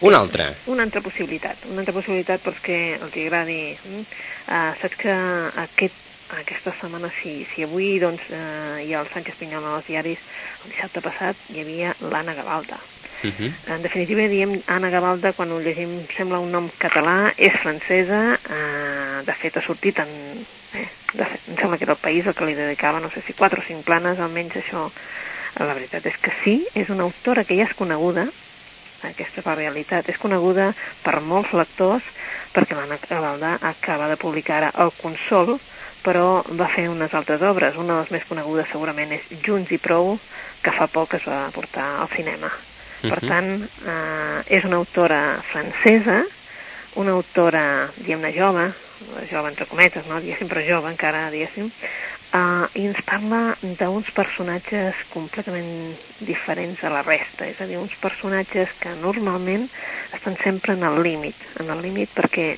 Un 0.00 0.14
altre. 0.14 0.48
Una 0.66 0.82
altra 0.82 1.00
possibilitat, 1.00 1.68
una 1.70 1.84
altra 1.84 1.94
possibilitat 1.94 2.42
perquè 2.42 2.78
els 2.98 3.14
hi 3.14 3.26
agradi. 3.28 3.60
Mm? 3.72 4.02
Uh, 4.48 4.72
saps 4.80 4.98
que 4.98 5.14
aquest, 5.62 6.00
aquesta 6.40 6.74
setmana, 6.80 7.12
si, 7.22 7.36
si 7.48 7.62
avui 7.64 8.00
doncs, 8.02 8.26
uh, 8.34 8.80
hi 8.82 8.90
ha 8.92 9.04
el 9.04 9.12
Sánchez 9.12 9.38
Pinyol 9.38 9.70
als 9.70 9.86
diaris, 9.92 10.26
el 10.64 10.74
dissabte 10.74 11.04
passat 11.04 11.46
hi 11.54 11.62
havia 11.62 11.94
l'Anna 12.10 12.34
Gavalda. 12.34 12.80
Uh 13.24 13.30
-huh. 13.30 13.52
En 13.72 13.82
definitiva, 13.82 14.28
diem 14.28 14.60
Anna 14.66 14.90
Gavalda, 14.90 15.32
quan 15.32 15.50
ho 15.50 15.60
llegim, 15.60 15.88
sembla 16.14 16.38
un 16.38 16.50
nom 16.50 16.68
català, 16.78 17.32
és 17.36 17.52
francesa, 17.56 18.38
eh, 18.50 19.24
de 19.24 19.32
fet 19.32 19.56
ha 19.56 19.62
sortit 19.62 19.98
en... 19.98 20.08
Eh, 20.74 20.88
de 21.14 21.24
fet, 21.24 21.40
em 21.48 21.56
sembla 21.56 21.78
que 21.78 21.84
era 21.84 21.92
el 21.92 21.98
país 21.98 22.26
el 22.26 22.34
que 22.34 22.44
li 22.44 22.54
dedicava, 22.54 23.00
no 23.00 23.08
sé 23.08 23.22
si 23.22 23.32
quatre 23.32 23.60
o 23.60 23.64
cinc 23.64 23.84
planes, 23.84 24.18
almenys 24.18 24.56
això, 24.56 24.90
la 25.60 25.74
veritat 25.74 26.06
és 26.06 26.16
que 26.18 26.32
sí, 26.42 26.56
és 26.74 26.90
una 26.90 27.04
autora 27.06 27.44
que 27.44 27.56
ja 27.56 27.68
és 27.68 27.76
coneguda, 27.78 28.26
Aquesta 29.04 29.42
és 29.42 29.46
la 29.46 29.56
realitat. 29.58 30.08
És 30.08 30.20
coneguda 30.20 30.70
per 31.04 31.20
molts 31.24 31.52
lectors 31.56 32.06
perquè 32.54 32.76
l'Anna 32.76 32.98
Gavaldà 33.02 33.56
acaba 33.70 34.08
de 34.10 34.18
publicar 34.20 34.60
ara 34.60 34.70
El 34.84 34.92
Consol, 34.96 35.56
però 36.04 36.44
va 36.58 36.68
fer 36.70 36.86
unes 36.92 37.14
altres 37.16 37.42
obres. 37.42 37.76
Una 37.80 37.98
de 37.98 38.04
les 38.04 38.14
més 38.14 38.28
conegudes 38.28 38.70
segurament 38.70 39.12
és 39.16 39.26
Junts 39.44 39.72
i 39.74 39.80
Prou, 39.82 40.14
que 40.62 40.72
fa 40.72 40.88
poc 40.88 41.18
es 41.18 41.26
va 41.28 41.48
portar 41.54 41.88
al 42.00 42.08
cinema. 42.08 42.48
Uh 42.48 42.52
-huh. 42.54 43.10
Per 43.10 43.20
tant, 43.28 43.50
eh, 43.64 44.56
és 44.56 44.64
una 44.64 44.76
autora 44.76 45.40
francesa, 45.42 46.24
una 46.94 47.10
autora, 47.10 47.90
diguem-ne, 47.96 48.32
jove, 48.32 48.72
jove 49.30 49.48
entre 49.48 49.66
cometes, 49.66 50.06
no? 50.06 50.20
diguéssim, 50.20 50.48
però 50.48 50.62
jove 50.62 50.90
encara, 50.90 51.30
diguéssim, 51.30 51.70
uh, 52.34 52.66
i 52.74 52.86
ens 52.90 53.00
parla 53.06 53.40
d'uns 53.62 54.10
personatges 54.16 55.00
completament 55.14 55.94
diferents 56.18 56.82
a 56.84 56.92
la 56.92 57.04
resta, 57.06 57.48
és 57.48 57.60
a 57.60 57.68
dir, 57.70 57.78
uns 57.80 57.94
personatges 58.02 58.74
que 58.82 58.94
normalment 58.98 59.68
estan 60.12 60.38
sempre 60.42 60.76
en 60.76 60.84
el 60.86 61.00
límit, 61.06 61.48
en 61.62 61.70
el 61.70 61.82
límit 61.84 62.12
perquè 62.14 62.54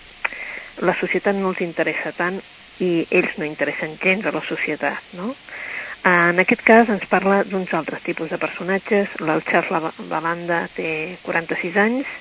la 0.84 0.96
societat 1.00 1.36
no 1.36 1.52
els 1.52 1.62
interessa 1.64 2.12
tant 2.16 2.40
i 2.84 3.06
ells 3.08 3.38
no 3.40 3.46
interessen 3.48 3.96
gens 4.02 4.26
a 4.26 4.34
la 4.34 4.44
societat, 4.44 5.04
no? 5.16 5.34
En 6.06 6.38
aquest 6.38 6.60
cas 6.62 6.90
ens 6.92 7.06
parla 7.10 7.40
d'uns 7.48 7.72
altres 7.74 8.02
tipus 8.06 8.30
de 8.30 8.38
personatges. 8.38 9.10
El 9.18 9.40
Charles 9.48 9.96
Lavanda 10.10 10.60
té 10.76 11.16
46 11.26 11.78
anys, 11.82 12.12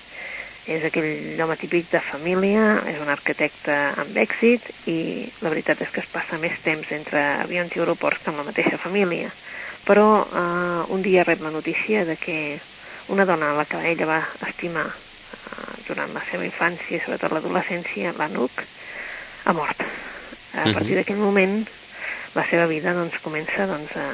és 0.65 0.83
aquell 0.87 1.37
home 1.41 1.55
típic 1.61 1.91
de 1.93 2.01
família, 2.07 2.79
és 2.89 2.97
un 3.01 3.09
arquitecte 3.13 3.73
amb 4.01 4.17
èxit 4.17 4.71
i 4.89 4.97
la 5.45 5.51
veritat 5.53 5.83
és 5.85 5.91
que 5.93 6.01
es 6.01 6.09
passa 6.09 6.39
més 6.41 6.57
temps 6.65 6.89
entre 6.95 7.21
avions 7.43 7.75
i 7.75 7.81
aeroports 7.83 8.23
que 8.23 8.31
amb 8.31 8.41
la 8.41 8.47
mateixa 8.47 8.79
família. 8.81 9.29
Però 9.85 10.07
eh, 10.25 10.81
un 10.89 11.05
dia 11.05 11.25
rep 11.27 11.45
la 11.45 11.53
notícia 11.53 12.01
de 12.09 12.17
que 12.17 12.39
una 13.13 13.27
dona 13.29 13.51
a 13.51 13.59
la 13.59 13.67
que 13.69 13.83
ella 13.91 14.09
va 14.09 14.19
estimar 14.49 14.87
eh, 14.89 15.77
durant 15.85 16.17
la 16.17 16.25
seva 16.31 16.47
infància 16.49 16.97
i 16.97 17.03
sobretot 17.03 17.37
l'adolescència, 17.37 18.15
l'Anuc, 18.17 18.65
ha 19.45 19.53
mort. 19.53 19.85
A 20.55 20.71
partir 20.73 20.95
d'aquell 20.97 21.19
moment 21.19 21.59
la 22.33 22.45
seva 22.49 22.65
vida 22.65 22.95
doncs, 22.95 23.19
comença 23.21 23.67
doncs, 23.69 23.93
a, 23.99 24.07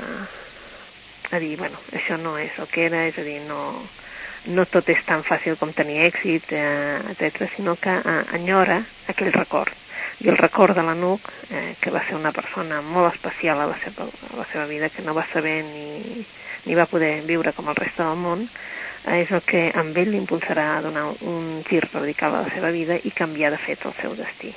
a 1.31 1.39
dir, 1.39 1.55
bueno, 1.55 1.79
això 1.95 2.17
no 2.19 2.35
és 2.41 2.57
el 2.59 2.67
que 2.67 2.89
era, 2.89 3.05
és 3.07 3.17
a 3.21 3.23
dir, 3.23 3.39
no, 3.47 3.61
no 4.45 4.65
tot 4.65 4.89
és 4.89 5.01
tan 5.05 5.21
fàcil 5.23 5.57
com 5.59 5.73
tenir 5.73 5.99
èxit, 6.07 6.51
eh, 6.57 6.97
etc, 7.13 7.45
sinó 7.55 7.75
que 7.81 7.93
eh, 7.93 8.21
enyora 8.37 8.81
aquell 9.11 9.31
record. 9.33 9.73
I 10.21 10.29
el 10.29 10.37
record 10.37 10.77
de 10.77 10.85
l'Anuc, 10.85 11.29
eh, 11.49 11.75
que 11.81 11.93
va 11.93 12.01
ser 12.07 12.15
una 12.17 12.31
persona 12.33 12.81
molt 12.81 13.13
especial 13.13 13.61
a 13.61 13.69
la 13.69 13.77
seva, 13.83 14.07
a 14.07 14.39
la 14.39 14.47
seva 14.51 14.65
vida, 14.65 14.89
que 14.89 15.05
no 15.05 15.13
va 15.17 15.27
saber 15.33 15.61
ni, 15.65 16.25
ni 16.65 16.77
va 16.77 16.89
poder 16.89 17.21
viure 17.27 17.53
com 17.53 17.69
el 17.69 17.77
reste 17.77 18.03
del 18.03 18.17
món, 18.17 18.47
eh, 19.05 19.21
és 19.21 19.31
el 19.31 19.45
que 19.45 19.69
amb 19.75 19.97
ell 19.97 20.11
l'impulsarà 20.15 20.67
a 20.75 20.81
donar 20.81 21.07
un 21.21 21.61
gir 21.69 21.85
radical 21.91 22.35
a 22.35 22.43
la 22.47 22.57
seva 22.57 22.73
vida 22.73 22.97
i 22.97 23.13
canviar 23.13 23.53
de 23.53 23.61
fet 23.61 23.85
el 23.85 23.97
seu 24.01 24.17
destí 24.17 24.53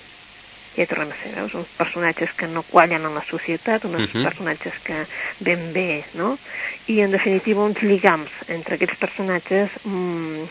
ja 0.76 0.86
tornem 0.90 1.12
a 1.12 1.16
ser, 1.18 1.32
veus? 1.36 1.54
Uns 1.54 1.70
personatges 1.78 2.34
que 2.34 2.48
no 2.50 2.64
quallen 2.66 3.06
en 3.06 3.14
la 3.14 3.24
societat, 3.24 3.84
uns 3.84 3.94
uh 3.94 4.06
-huh. 4.10 4.22
personatges 4.22 4.74
que 4.82 5.06
ben 5.40 5.72
bé, 5.72 6.04
no? 6.14 6.38
I, 6.86 7.00
en 7.00 7.10
definitiva, 7.10 7.64
uns 7.64 7.82
lligams 7.82 8.30
entre 8.48 8.74
aquests 8.74 8.98
personatges 8.98 9.70
mmm, 9.84 10.48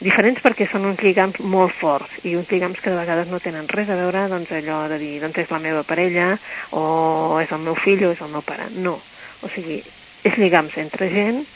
diferents 0.00 0.42
perquè 0.42 0.68
són 0.68 0.84
uns 0.84 1.00
lligams 1.00 1.40
molt 1.40 1.72
forts 1.72 2.24
i 2.24 2.36
uns 2.36 2.50
lligams 2.50 2.80
que 2.80 2.90
de 2.90 2.96
vegades 2.96 3.28
no 3.28 3.40
tenen 3.40 3.68
res 3.68 3.88
a 3.88 3.96
veure 3.96 4.28
doncs 4.28 4.52
allò 4.52 4.88
de 4.88 4.98
dir, 4.98 5.20
doncs 5.20 5.38
és 5.38 5.50
la 5.50 5.58
meva 5.58 5.82
parella 5.82 6.38
o 6.70 7.40
és 7.40 7.50
el 7.52 7.64
meu 7.64 7.74
fill 7.74 8.04
o 8.04 8.12
és 8.12 8.20
el 8.20 8.28
meu 8.28 8.42
pare. 8.42 8.68
No. 8.76 9.00
O 9.42 9.48
sigui, 9.48 9.82
és 10.22 10.36
lligams 10.36 10.76
entre 10.76 11.08
gent 11.08 11.46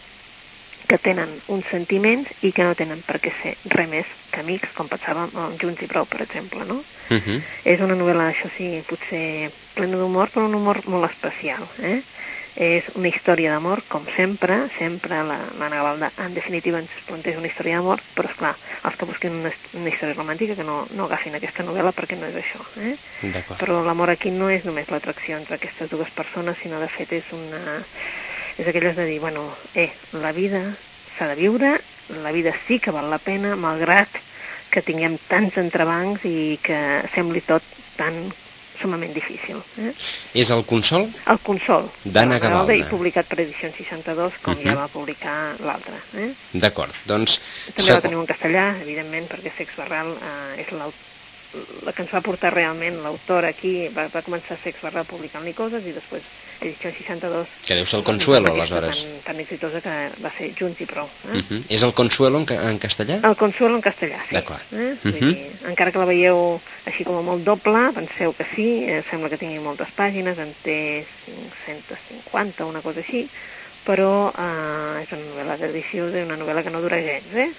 que 0.91 0.99
tenen 0.99 1.37
uns 1.47 1.69
sentiments 1.71 2.31
i 2.43 2.51
que 2.51 2.65
no 2.67 2.75
tenen 2.75 3.05
per 3.07 3.21
què 3.23 3.31
ser 3.39 3.55
res 3.71 3.87
més 3.91 4.09
que 4.35 4.43
amics, 4.43 4.73
com 4.75 4.89
pensàvem 4.91 5.31
amb 5.39 5.63
Junts 5.63 5.85
i 5.87 5.89
Prou, 5.91 6.09
per 6.11 6.25
exemple, 6.25 6.65
no? 6.67 6.83
Uh 7.11 7.19
-huh. 7.19 7.39
És 7.65 7.81
una 7.81 7.95
novel·la, 7.95 8.31
això 8.31 8.51
sí, 8.57 8.83
potser 8.89 9.53
plena 9.75 9.97
d'humor, 9.97 10.31
però 10.35 10.47
un 10.47 10.55
humor 10.55 10.83
molt 10.87 11.11
especial, 11.11 11.69
eh? 11.79 12.03
És 12.57 12.85
una 12.95 13.09
història 13.09 13.53
d'amor, 13.53 13.85
com 13.89 14.05
sempre, 14.17 14.69
sempre 14.79 15.23
l'Anna 15.23 15.77
Gavalda, 15.77 16.13
en 16.17 16.35
definitiva, 16.35 16.79
ens 16.79 16.91
planteja 17.07 17.39
una 17.39 17.47
història 17.47 17.77
d'amor, 17.77 18.03
però, 18.15 18.29
és 18.29 18.37
clar, 18.37 18.57
els 18.85 18.97
que 18.97 19.07
busquin 19.07 19.33
una, 19.33 19.53
una 19.73 19.89
història 19.89 20.15
romàntica, 20.15 20.57
que 20.57 20.65
no, 20.65 20.87
no 20.91 21.05
agafin 21.05 21.35
aquesta 21.35 21.63
novel·la 21.63 21.93
perquè 21.93 22.19
no 22.19 22.27
és 22.27 22.35
això, 22.35 22.61
eh? 22.77 22.97
Però 23.61 23.85
l'amor 23.85 24.11
aquí 24.11 24.31
no 24.31 24.51
és 24.51 24.65
només 24.65 24.91
l'atracció 24.91 25.37
entre 25.37 25.55
aquestes 25.55 25.89
dues 25.89 26.11
persones, 26.11 26.59
sinó, 26.59 26.81
de 26.81 26.89
fet, 26.89 27.13
és 27.13 27.33
una 27.33 27.81
és 28.61 28.69
aquelles 28.69 28.97
de 28.97 29.07
dir, 29.09 29.21
bueno, 29.21 29.43
eh, 29.75 29.89
la 30.21 30.33
vida 30.37 30.61
s'ha 31.17 31.31
de 31.31 31.39
viure, 31.39 31.73
la 32.23 32.33
vida 32.33 32.53
sí 32.67 32.79
que 32.79 32.93
val 32.93 33.09
la 33.09 33.19
pena, 33.19 33.57
malgrat 33.57 34.21
que 34.71 34.85
tinguem 34.85 35.17
tants 35.31 35.57
entrebancs 35.59 36.27
i 36.29 36.59
que 36.63 36.79
sembli 37.15 37.41
tot 37.47 37.65
tan 37.97 38.15
sumament 38.81 39.13
difícil. 39.13 39.59
Eh? 39.81 39.91
És 40.41 40.53
el 40.55 40.65
Consol? 40.69 41.09
El 41.29 41.41
Consol. 41.45 41.89
D'Anna 42.05 42.39
Gavalda. 42.41 42.77
I 42.77 42.87
publicat 42.89 43.29
per 43.29 43.41
Edicions 43.43 43.77
62, 43.77 44.41
com 44.45 44.55
uh 44.55 44.61
-huh. 44.61 44.65
ja 44.65 44.75
va 44.77 44.89
publicar 44.89 45.37
l'altre. 45.65 45.97
Eh? 46.17 46.31
D'acord, 46.53 46.95
doncs... 47.05 47.41
També 47.75 47.93
la 47.93 48.01
tenim 48.01 48.21
en 48.21 48.27
castellà, 48.27 48.75
evidentment, 48.81 49.29
perquè 49.29 49.53
Sex 49.57 49.77
Barral 49.77 50.13
eh, 50.13 50.61
és 50.63 50.71
l'autor 50.73 51.10
la 51.85 51.93
que 51.93 52.05
ens 52.05 52.13
va 52.15 52.23
portar 52.23 52.53
realment 52.55 53.01
l'autor 53.03 53.45
aquí, 53.49 53.89
va, 53.95 54.07
va 54.13 54.23
començar 54.23 54.55
a 54.55 54.61
ser 54.61 54.75
Barral 54.81 55.09
publicant-li 55.09 55.53
coses 55.57 55.87
i 55.87 55.95
després 55.97 56.23
edició 56.61 56.91
62... 56.93 57.49
Que 57.65 57.77
deu 57.79 57.87
ser 57.89 57.99
el 57.99 58.05
Consuelo, 58.05 58.53
aleshores. 58.53 59.01
Tan, 59.01 59.21
tan 59.25 59.41
exitosa 59.43 59.81
que 59.81 59.95
va 60.21 60.31
ser 60.37 60.51
Junts 60.59 60.83
i 60.85 60.87
Prou. 60.87 61.09
Eh? 61.31 61.39
Uh 61.39 61.43
-huh. 61.43 61.63
És 61.69 61.83
el 61.83 61.95
Consuelo 61.95 62.39
en, 62.39 62.47
en 62.53 62.79
castellà? 62.79 63.21
El 63.25 63.37
Consuelo 63.37 63.77
en 63.77 63.83
castellà, 63.83 64.21
sí. 64.29 64.35
D'acord. 64.35 64.61
Eh? 64.73 64.95
Uh 65.05 65.11
-huh. 65.11 65.21
dir, 65.21 65.51
encara 65.69 65.93
que 65.93 65.99
la 65.99 66.05
veieu 66.05 66.61
així 66.87 67.05
com 67.05 67.17
a 67.17 67.23
molt 67.23 67.45
doble, 67.45 67.93
penseu 67.95 68.33
que 68.37 68.45
sí, 68.45 68.85
eh, 68.85 69.03
sembla 69.11 69.29
que 69.29 69.39
tingui 69.39 69.59
moltes 69.59 69.89
pàgines, 69.97 70.39
en 70.39 70.55
té 70.63 71.05
550, 71.67 72.65
una 72.67 72.81
cosa 72.81 73.01
així, 73.01 73.29
però 73.87 74.33
eh, 74.37 75.03
és 75.03 75.13
una 75.13 75.27
novel·la 75.31 75.57
d'edició 75.57 76.11
d'una 76.11 76.37
novel·la 76.37 76.63
que 76.63 76.71
no 76.71 76.81
dura 76.81 77.01
gens, 77.01 77.35
eh? 77.35 77.51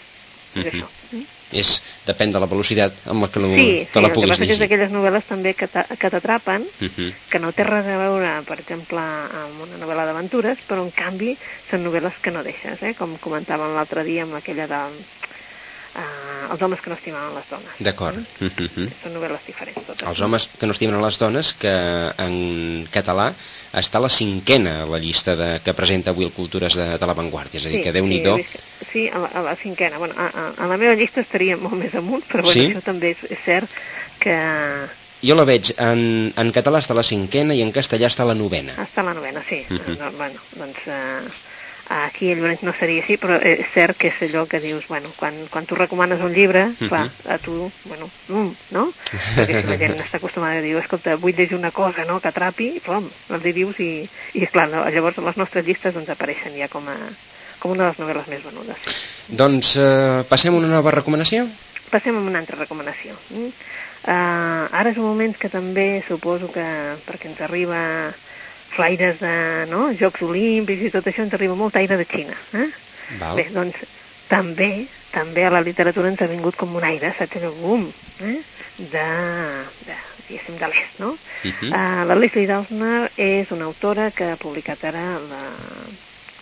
És 0.56 0.56
uh 0.56 0.64
-huh. 0.64 0.72
això. 0.72 0.88
Eh? 1.14 1.41
És, 1.52 1.82
depèn 2.08 2.32
de 2.32 2.40
la 2.40 2.48
velocitat 2.48 2.94
amb 3.12 3.22
la 3.24 3.28
que 3.30 3.40
sí, 3.40 3.88
te 3.92 4.02
la 4.02 4.08
sí, 4.10 4.14
puguis 4.14 4.32
llegir. 4.40 4.48
Sí, 4.48 4.54
sí, 4.54 4.60
d'aquelles 4.60 4.92
novel·les 4.92 5.24
també 5.28 5.54
que 5.54 5.68
t'atrapen, 5.68 6.62
uh 6.62 6.84
Mhm. 6.84 6.92
-huh. 6.98 7.14
que 7.30 7.40
no 7.40 7.52
té 7.52 7.64
res 7.64 7.86
a 7.86 7.98
veure, 7.98 8.42
per 8.46 8.60
exemple, 8.60 9.00
amb 9.00 9.62
una 9.62 9.78
novel·la 9.86 10.06
d'aventures, 10.06 10.58
però 10.68 10.82
en 10.84 10.92
canvi 10.92 11.38
són 11.70 11.84
novel·les 11.84 12.14
que 12.22 12.32
no 12.32 12.44
deixes, 12.44 12.82
eh? 12.84 12.94
com 12.96 13.18
comentàvem 13.18 13.74
l'altre 13.76 14.04
dia 14.04 14.24
amb 14.24 14.36
aquella 14.36 14.68
de 14.68 14.76
uh, 15.96 16.52
els 16.54 16.62
homes 16.62 16.80
que 16.82 16.90
no 16.90 16.96
estimaven 16.96 17.36
les 17.36 17.50
dones. 17.50 17.72
D'acord. 17.80 18.18
Eh? 18.18 18.46
Uh 18.46 18.50
-huh. 18.50 18.90
Són 19.04 19.14
novel·les 19.14 19.46
diferents. 19.46 19.86
Totes. 19.86 20.08
Els 20.08 20.20
homes 20.22 20.50
que 20.60 20.66
no 20.66 20.74
estimen 20.74 21.02
les 21.02 21.18
dones, 21.18 21.54
que 21.54 22.12
en 22.18 22.88
català 22.92 23.34
està 23.74 24.00
la 24.04 24.10
cinquena 24.10 24.84
a 24.84 24.86
la 24.86 25.00
llista 25.00 25.36
de, 25.36 25.62
que 25.64 25.74
presenta 25.74 26.12
avui 26.12 26.26
el 26.26 26.34
Cultures 26.34 26.76
de, 26.76 26.98
de 27.00 27.06
l'avantguàrdia, 27.08 27.60
és 27.60 27.66
a 27.66 27.70
dir, 27.70 27.78
sí, 27.80 27.84
que 27.84 27.94
déu-n'hi-do. 27.96 28.38
Sí, 28.38 28.60
sí 28.92 29.04
a, 29.10 29.20
la, 29.20 29.28
a 29.28 29.42
la 29.42 29.56
cinquena. 29.56 29.98
Bueno, 29.98 30.14
a, 30.18 30.28
a, 30.28 30.48
a 30.58 30.68
la 30.68 30.78
meva 30.78 30.96
llista 30.96 31.22
estaria 31.22 31.56
molt 31.58 31.76
més 31.80 31.96
amunt, 31.96 32.24
però 32.28 32.44
bueno, 32.44 32.52
Sí? 32.54 32.68
això 32.72 32.82
també 32.84 33.12
és, 33.16 33.24
és 33.30 33.40
cert 33.46 33.70
que 34.20 34.36
Jo 35.22 35.36
la 35.38 35.44
veig, 35.46 35.70
en, 35.78 36.32
en 36.36 36.50
català 36.52 36.80
està 36.82 36.96
la 36.98 37.04
cinquena 37.06 37.54
i 37.54 37.62
en 37.62 37.70
castellà 37.72 38.08
està 38.10 38.26
la 38.26 38.34
novena. 38.34 38.74
està 38.82 39.04
la 39.06 39.14
novena, 39.14 39.44
sí. 39.48 39.60
Uh 39.70 39.74
Mhm. 39.74 39.82
-huh. 39.86 39.98
no, 40.00 40.12
bueno, 40.18 40.40
doncs 40.58 40.80
eh, 40.88 41.22
aquí 41.92 42.32
a 42.32 42.36
Llorenç 42.36 42.64
no 42.64 42.74
seria 42.78 43.02
així, 43.04 43.18
però 43.20 43.36
és 43.38 43.66
cert 43.74 43.98
que 44.00 44.10
és 44.12 44.20
allò 44.28 44.46
que 44.50 44.62
dius, 44.64 44.88
bueno, 44.88 45.10
quan, 45.18 45.36
quan 45.52 45.68
tu 45.68 45.76
recomanes 45.76 46.22
un 46.24 46.34
llibre, 46.34 46.64
uh 46.66 46.76
-huh. 46.80 46.88
clar, 46.88 47.10
a 47.28 47.38
tu, 47.38 47.72
bueno, 47.86 48.10
mm, 48.30 48.52
no? 48.72 48.92
Perquè 49.36 49.62
si 49.62 49.68
la 49.68 49.78
gent 49.78 50.00
està 50.00 50.18
acostumada 50.18 50.60
a 50.60 50.62
dir, 50.62 50.76
escolta, 50.78 51.16
vull 51.16 51.36
llegir 51.36 51.58
una 51.58 51.72
cosa, 51.72 52.06
no?, 52.06 52.20
que 52.20 52.30
atrapi, 52.30 52.68
i 52.78 52.80
pom, 52.80 53.10
els 53.30 53.46
hi 53.46 53.54
dius 53.54 53.80
i, 53.80 54.10
i 54.34 54.48
clar, 54.48 54.70
no, 54.70 54.90
llavors 54.90 55.18
les 55.18 55.38
nostres 55.38 55.66
llistes 55.66 55.94
doncs 55.94 56.10
apareixen 56.10 56.56
ja 56.58 56.68
com 56.68 56.88
a, 56.88 56.96
com 57.60 57.72
una 57.72 57.84
de 57.84 57.90
les 57.90 58.00
novel·les 58.00 58.28
més 58.28 58.44
venudes. 58.44 58.78
Doncs 59.28 59.76
eh, 59.76 60.24
passem 60.30 60.54
a 60.54 60.58
una 60.58 60.68
nova 60.68 60.92
recomanació? 60.92 61.48
Passem 61.92 62.16
a 62.16 62.20
una 62.20 62.40
altra 62.40 62.58
recomanació. 62.58 63.14
Mm? 63.30 63.52
Uh, 64.02 64.66
ara 64.74 64.90
és 64.90 64.98
un 64.98 65.06
moment 65.06 65.36
que 65.38 65.46
també 65.48 66.02
suposo 66.02 66.48
que 66.50 66.64
perquè 67.06 67.28
ens 67.30 67.42
arriba 67.46 68.10
flaires 68.76 69.20
de 69.20 69.36
no? 69.72 69.90
Jocs 70.00 70.22
Olímpics 70.28 70.88
i 70.88 70.94
tot 70.94 71.08
això 71.08 71.26
ens 71.26 71.34
arriba 71.38 71.56
molt 71.60 71.76
aire 71.76 71.98
de 72.00 72.06
Xina. 72.08 72.38
Eh? 72.54 72.70
Val. 73.20 73.36
Bé, 73.36 73.50
doncs 73.52 73.76
també 74.32 74.88
també 75.12 75.44
a 75.44 75.52
la 75.52 75.60
literatura 75.60 76.08
ens 76.08 76.22
ha 76.24 76.28
vingut 76.32 76.56
com 76.56 76.72
un 76.80 76.84
aire, 76.88 77.10
saps, 77.18 77.36
allò, 77.36 77.52
bum, 77.60 77.84
eh? 78.24 78.38
de, 78.78 79.08
de, 79.86 79.96
diguéssim, 80.30 80.56
de 80.56 80.70
l'est, 80.72 81.00
no? 81.04 81.10
Uh 81.12 81.52
-huh. 81.52 81.68
Uh, 81.68 82.06
la 82.08 82.16
Leslie 82.16 82.48
Downer 82.48 83.12
és 83.18 83.52
una 83.52 83.66
autora 83.66 84.12
que 84.12 84.24
ha 84.32 84.36
publicat 84.38 84.84
ara 84.84 85.20
la, 85.20 85.44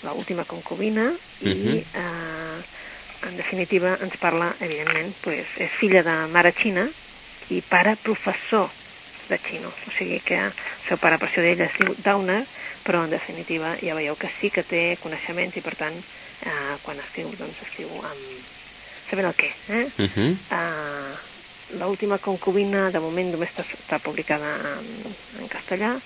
la 0.04 0.14
última 0.14 0.44
concubina 0.46 1.12
i, 1.42 1.50
Mhm. 1.50 1.78
uh, 1.96 3.28
en 3.30 3.38
definitiva, 3.38 3.98
ens 4.02 4.18
parla, 4.18 4.54
evidentment, 4.62 5.14
pues, 5.22 5.46
és 5.58 5.72
filla 5.72 6.04
de 6.04 6.28
mare 6.32 6.54
xina 6.54 6.88
i 7.50 7.62
pare 7.62 7.96
professor 8.02 8.70
de 9.30 9.40
xino. 9.46 9.70
O 9.70 9.92
sigui 9.98 10.20
que 10.26 10.38
el 10.50 10.54
seu 10.88 11.00
pare, 11.02 11.20
per 11.22 11.30
això 11.30 11.44
d'ella, 11.46 11.70
es 11.70 11.78
diu 11.80 11.96
Downer, 12.06 12.42
però 12.86 13.04
en 13.06 13.14
definitiva 13.14 13.76
ja 13.82 13.98
veieu 13.98 14.18
que 14.20 14.32
sí 14.40 14.52
que 14.54 14.66
té 14.68 14.84
coneixements 15.04 15.58
i 15.58 15.66
per 15.66 15.76
tant 15.80 16.00
eh, 16.02 16.78
quan 16.84 17.02
escriu 17.06 17.32
doncs 17.40 17.62
escriu 17.68 18.02
amb, 18.02 18.48
sabent 19.10 19.30
el 19.32 19.38
què. 19.40 19.52
Eh? 19.68 19.86
Uh 19.98 20.10
-huh. 20.16 20.32
uh, 20.60 21.18
L'última 21.70 22.18
concubina, 22.18 22.90
de 22.90 23.00
moment, 23.00 23.30
només 23.30 23.50
està, 23.52 23.62
està 23.78 24.00
publicada 24.02 24.80
en, 24.80 25.16
en 25.38 25.48
castellà, 25.48 26.02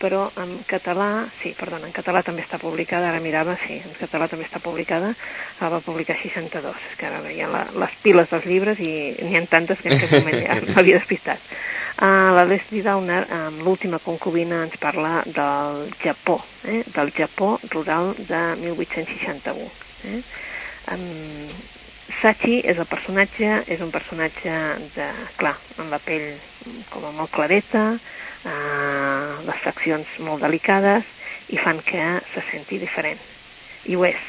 però 0.00 0.22
en 0.40 0.54
català, 0.64 1.26
sí, 1.42 1.52
perdona, 1.58 1.84
en 1.86 1.92
català 1.92 2.22
també 2.24 2.40
està 2.40 2.56
publicada, 2.58 3.10
ara 3.10 3.20
mirava, 3.20 3.56
sí, 3.60 3.76
en 3.84 3.96
català 3.98 4.30
també 4.32 4.46
està 4.46 4.58
publicada, 4.64 5.12
la 5.60 5.68
va 5.74 5.82
publicar 5.84 6.16
62, 6.16 6.86
és 6.90 6.96
que 6.96 7.08
ara 7.10 7.20
veia 7.24 7.50
la, 7.52 7.66
les 7.82 7.98
piles 8.00 8.32
dels 8.32 8.48
llibres 8.48 8.80
i 8.80 8.92
n'hi 9.20 9.36
ha 9.36 9.44
tantes 9.50 9.82
que 9.84 9.92
en 9.92 10.24
m'havia 10.24 10.96
despistat. 10.96 11.44
Uh, 12.00 12.32
la 12.32 12.46
Leslie 12.48 12.80
Downer, 12.80 13.26
amb 13.36 13.60
l'última 13.60 14.00
concubina, 14.00 14.62
ens 14.64 14.78
parla 14.80 15.20
del 15.26 15.82
Japó, 16.00 16.38
eh? 16.64 16.80
del 16.94 17.12
Japó 17.12 17.58
rural 17.68 18.14
de 18.16 18.40
1861. 18.62 19.68
Eh? 20.08 20.22
Um, 20.94 21.60
Sachi 22.20 22.62
és 22.64 22.80
el 22.80 22.88
personatge, 22.88 23.50
és 23.68 23.84
un 23.84 23.92
personatge 23.92 24.56
de, 24.96 25.10
clar, 25.36 25.54
amb 25.76 25.92
la 25.92 26.00
pell 26.00 26.26
com 26.88 27.04
a 27.04 27.12
molt 27.16 27.32
clareta, 27.36 27.84
uh, 28.48 29.40
les 29.46 29.62
faccions 29.64 30.18
molt 30.26 30.44
delicades 30.44 31.08
i 31.50 31.58
fan 31.58 31.80
que 31.84 32.02
se 32.32 32.42
senti 32.50 32.78
diferent. 32.78 33.18
I 33.90 33.96
ho 33.96 34.04
és. 34.06 34.20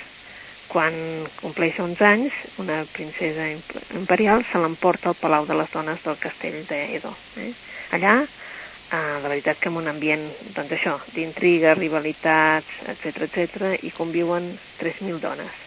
Quan 0.72 0.96
compleix 1.42 1.80
11 1.84 2.06
anys, 2.08 2.36
una 2.64 2.80
princesa 2.94 3.50
imperial 3.98 4.46
se 4.48 4.62
l'emporta 4.62 5.12
al 5.12 5.20
Palau 5.20 5.46
de 5.46 5.58
les 5.60 5.74
Dones 5.74 6.06
del 6.06 6.20
castell 6.20 6.62
d'Edo. 6.70 7.12
Eh? 7.44 7.52
Allà, 7.98 8.14
eh, 8.24 9.18
la 9.24 9.28
veritat 9.28 9.60
que 9.60 9.68
en 9.70 9.82
un 9.82 9.92
ambient, 9.92 10.24
doncs 10.56 10.72
això, 10.78 10.96
d'intriga, 11.16 11.76
rivalitats, 11.76 12.72
etc 12.96 13.28
etc, 13.28 13.76
hi 13.84 13.92
conviuen 13.92 14.48
3.000 14.80 15.20
dones 15.20 15.60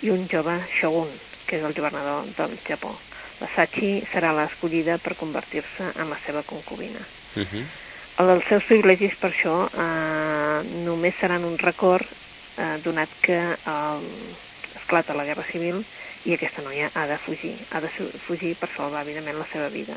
i 0.00 0.10
un 0.14 0.24
jove 0.30 0.56
shogun, 0.72 1.12
que 1.46 1.58
és 1.58 1.68
el 1.68 1.76
governador 1.76 2.24
del 2.36 2.56
Japó. 2.64 2.94
La 3.38 3.48
Sachi 3.52 3.98
serà 4.10 4.32
l'escollida 4.34 4.98
per 4.98 5.18
convertir-se 5.18 5.92
en 5.94 6.10
la 6.10 6.18
seva 6.24 6.42
concubina. 6.46 7.04
Uh 7.36 7.42
-huh. 7.42 7.64
Els 8.18 8.44
seus 8.48 8.64
privilegis 8.64 9.14
per 9.16 9.30
això 9.30 9.68
eh, 9.70 10.62
només 10.84 11.14
seran 11.20 11.44
un 11.44 11.58
record 11.58 12.06
eh, 12.56 12.78
donat 12.82 13.08
que 13.22 13.38
eh, 13.38 14.00
esclata 14.74 15.14
la 15.14 15.24
Guerra 15.24 15.44
Civil 15.52 15.84
i 16.24 16.34
aquesta 16.34 16.62
noia 16.62 16.90
ha 16.94 17.06
de 17.06 17.18
fugir, 17.18 17.54
ha 17.70 17.80
de 17.80 17.90
fugir 18.26 18.54
per 18.56 18.68
salvar, 18.76 19.02
evidentment, 19.02 19.38
la 19.38 19.46
seva 19.52 19.68
vida. 19.68 19.96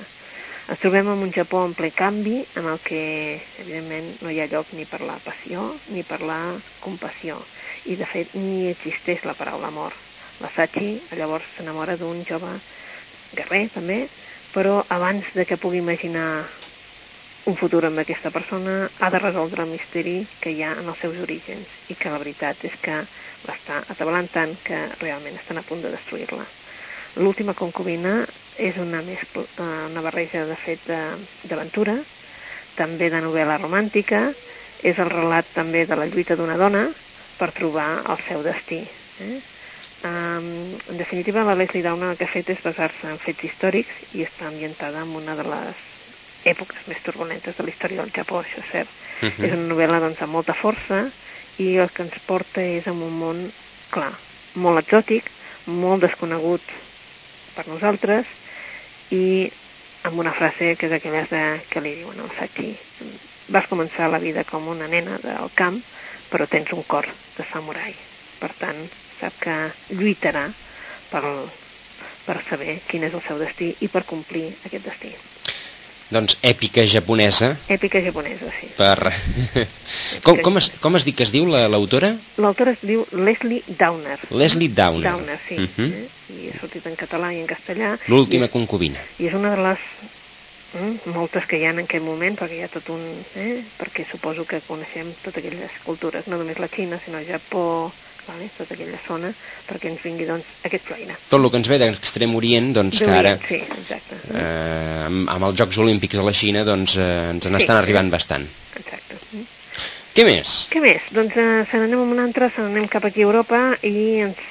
Ens 0.69 0.79
trobem 0.79 1.07
en 1.09 1.23
un 1.25 1.33
Japó 1.33 1.63
en 1.65 1.73
ple 1.73 1.89
canvi, 1.91 2.45
en 2.55 2.67
el 2.69 2.79
que, 2.85 3.41
evidentment, 3.63 4.13
no 4.21 4.29
hi 4.29 4.39
ha 4.39 4.47
lloc 4.51 4.69
ni 4.77 4.85
per 4.85 5.01
la 5.01 5.17
passió 5.25 5.81
ni 5.89 6.03
per 6.03 6.21
la 6.21 6.39
compassió. 6.79 7.41
I, 7.85 7.97
de 7.97 8.05
fet, 8.05 8.35
ni 8.38 8.69
existeix 8.69 9.25
la 9.25 9.35
paraula 9.39 9.71
amor. 9.73 9.97
La 10.41 10.50
Sachi 10.55 10.93
llavors 11.17 11.47
s'enamora 11.57 11.97
d'un 11.97 12.23
jove 12.29 12.53
guerrer, 13.35 13.65
també, 13.73 14.00
però 14.53 14.81
abans 14.89 15.27
de 15.35 15.45
que 15.47 15.57
pugui 15.57 15.81
imaginar 15.81 16.45
un 17.50 17.55
futur 17.57 17.86
amb 17.88 17.98
aquesta 18.01 18.29
persona 18.29 18.89
ha 19.00 19.10
de 19.10 19.19
resoldre 19.19 19.63
el 19.63 19.71
misteri 19.74 20.19
que 20.41 20.51
hi 20.53 20.62
ha 20.62 20.75
en 20.77 20.89
els 20.91 21.00
seus 21.01 21.17
orígens 21.24 21.67
i 21.89 21.98
que 21.98 22.12
la 22.13 22.19
veritat 22.21 22.65
és 22.69 22.75
que 22.83 23.00
l'està 23.48 23.81
atabalant 23.89 24.29
tant 24.33 24.53
que 24.67 24.81
realment 25.01 25.39
estan 25.39 25.57
a 25.57 25.65
punt 25.65 25.81
de 25.81 25.89
destruir-la. 25.89 26.45
L'última 27.17 27.55
concubina 27.57 28.19
és 28.62 28.77
una, 28.77 29.01
mescla, 29.01 29.43
una 29.89 30.03
barreja 30.05 30.45
de 30.45 30.55
fet 30.55 30.86
d'aventura, 31.50 31.98
també 32.77 33.10
de 33.10 33.21
novel·la 33.25 33.57
romàntica, 33.60 34.27
és 34.83 35.00
el 35.01 35.10
relat 35.10 35.50
també 35.55 35.86
de 35.89 35.98
la 35.98 36.07
lluita 36.10 36.38
d'una 36.38 36.57
dona 36.62 36.86
per 37.39 37.51
trobar 37.57 37.89
el 38.05 38.21
seu 38.27 38.45
destí. 38.45 38.83
Eh? 39.19 39.38
Um, 40.05 40.77
en 40.89 40.98
definitiva, 40.98 41.43
la 41.45 41.57
Leslie 41.57 41.83
Downer 41.86 42.13
el 42.13 42.17
que 42.17 42.25
ha 42.25 42.33
fet 42.33 42.50
és 42.53 42.62
basar-se 42.65 43.10
en 43.10 43.19
fets 43.21 43.50
històrics 43.50 44.05
i 44.13 44.25
està 44.25 44.48
ambientada 44.50 45.03
en 45.05 45.13
una 45.17 45.36
de 45.38 45.45
les 45.45 45.90
èpoques 46.45 46.88
més 46.88 47.01
turbulentes 47.05 47.57
de 47.57 47.63
la 47.63 47.69
història 47.69 48.01
del 48.01 48.13
Japó, 48.16 48.42
això 48.42 48.59
és 48.59 48.72
cert. 48.72 48.89
Uh 49.22 49.29
-huh. 49.29 49.46
És 49.46 49.53
una 49.53 49.74
novel·la 49.74 50.00
doncs, 50.00 50.22
amb 50.22 50.33
molta 50.33 50.53
força 50.53 51.09
i 51.57 51.77
el 51.77 51.89
que 51.92 52.03
ens 52.03 52.20
porta 52.25 52.61
és 52.61 52.87
en 52.87 53.01
un 53.01 53.18
món, 53.20 53.51
clar, 53.89 54.13
molt 54.55 54.79
exòtic, 54.79 55.24
molt 55.66 56.01
desconegut 56.01 56.61
per 57.55 57.68
nosaltres 57.68 58.25
i 59.11 59.51
amb 60.03 60.20
una 60.20 60.33
frase 60.33 60.75
que 60.75 60.87
és 60.87 60.96
aquelles 60.96 61.29
de, 61.29 61.44
que 61.70 61.81
li 61.83 61.94
diuen 62.00 62.20
al 62.20 62.31
Sachi 62.33 62.72
vas 63.53 63.68
començar 63.70 64.09
la 64.09 64.22
vida 64.24 64.44
com 64.48 64.68
una 64.72 64.87
nena 64.87 65.20
del 65.22 65.51
camp 65.55 65.77
però 66.31 66.48
tens 66.50 66.72
un 66.74 66.83
cor 66.87 67.05
de 67.05 67.46
samurai 67.46 67.94
per 68.39 68.51
tant 68.57 68.79
sap 69.20 69.37
que 69.44 69.57
lluitarà 70.00 70.48
per, 71.11 71.24
per 72.25 72.37
saber 72.48 72.79
quin 72.87 73.05
és 73.05 73.13
el 73.13 73.25
seu 73.27 73.42
destí 73.42 73.75
i 73.81 73.92
per 73.92 74.07
complir 74.09 74.48
aquest 74.66 74.87
destí 74.87 75.13
doncs 76.11 76.37
èpica 76.43 76.83
japonesa. 76.87 77.53
Èpica 77.71 78.01
japonesa, 78.03 78.51
sí. 78.53 78.69
Per... 78.77 79.11
com, 80.25 80.39
com, 80.43 80.59
es, 80.59 80.69
com 80.83 80.97
es 81.00 81.07
diu 81.07 81.15
que 81.15 81.25
es 81.27 81.33
diu 81.33 81.47
l'autora? 81.47 82.11
La, 82.11 82.45
L'autora 82.45 82.75
es 82.75 82.83
diu 82.85 83.05
Leslie 83.15 83.63
Downer. 83.79 84.17
Leslie 84.29 84.71
Downer. 84.75 85.07
Downer, 85.07 85.39
sí. 85.47 85.57
Uh 85.57 85.67
-huh. 85.67 85.91
eh? 85.91 86.07
I 86.31 86.50
ha 86.51 86.59
sortit 86.59 86.85
en 86.87 86.95
català 86.95 87.33
i 87.33 87.39
en 87.39 87.47
castellà. 87.47 87.97
L'última 88.07 88.47
concubina. 88.47 89.00
I 89.19 89.27
és 89.27 89.33
una 89.33 89.55
de 89.55 89.61
les 89.63 89.79
mm, 90.74 91.11
moltes 91.15 91.45
que 91.45 91.57
hi 91.57 91.65
ha 91.65 91.71
en 91.71 91.79
aquest 91.79 92.03
moment, 92.03 92.37
perquè 92.37 92.59
hi 92.59 92.63
ha 92.63 92.67
tot 92.67 92.89
un... 92.89 93.01
Eh? 93.35 93.63
perquè 93.79 94.05
suposo 94.05 94.45
que 94.45 94.61
coneixem 94.67 95.07
totes 95.24 95.43
aquelles 95.43 95.71
cultures, 95.83 96.27
no 96.27 96.37
només 96.37 96.59
la 96.59 96.67
Xina, 96.67 97.00
sinó 97.00 97.17
el 97.17 97.27
Japó, 97.27 97.91
vale? 98.27 98.50
tota 98.57 98.75
aquella 98.75 99.00
zona, 99.05 99.31
perquè 99.68 99.92
ens 99.92 100.03
vingui 100.05 100.27
doncs, 100.29 100.48
aquest 100.68 100.90
feina. 100.92 101.18
Tot 101.29 101.40
el 101.40 101.50
que 101.50 101.62
ens 101.62 101.72
ve 101.72 101.79
d'Extrem 101.81 102.36
Orient, 102.38 102.72
doncs 102.77 103.01
que 103.01 103.12
ara, 103.12 103.36
sí, 103.48 103.62
exacte. 103.62 104.20
eh, 104.36 105.05
amb, 105.07 105.29
amb 105.36 105.50
els 105.50 105.60
Jocs 105.62 105.81
Olímpics 105.84 106.20
de 106.20 106.25
la 106.25 106.36
Xina, 106.36 106.66
doncs 106.68 106.98
eh, 106.98 107.12
ens 107.36 107.48
n'estan 107.48 107.77
sí, 107.77 107.81
arribant 107.81 108.12
bastant. 108.14 108.48
Exacte. 108.79 109.20
Què 110.12 110.25
més? 110.27 110.55
Què 110.72 110.81
més? 110.84 111.07
Doncs 111.16 111.38
eh, 111.40 111.48
se 111.70 111.79
n'anem 111.79 112.03
amb 112.03 112.18
un 112.18 112.25
altre, 112.25 112.51
se 112.51 112.66
n'anem 112.66 112.90
cap 112.92 113.05
aquí 113.07 113.24
a 113.24 113.29
Europa 113.29 113.62
i 113.88 113.96
ens, 114.25 114.42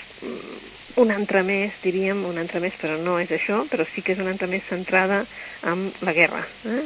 un 1.01 1.13
altre 1.13 1.43
més, 1.45 1.77
diríem, 1.85 2.25
un 2.29 2.41
altre 2.41 2.63
més, 2.65 2.77
però 2.81 2.97
no 3.01 3.19
és 3.21 3.31
això, 3.37 3.63
però 3.71 3.85
sí 3.89 4.05
que 4.05 4.15
és 4.17 4.23
una 4.25 4.33
altra 4.33 4.49
més 4.51 4.65
centrada 4.69 5.21
en 5.69 5.85
la 6.07 6.17
guerra. 6.17 6.41
Eh? 6.65 6.83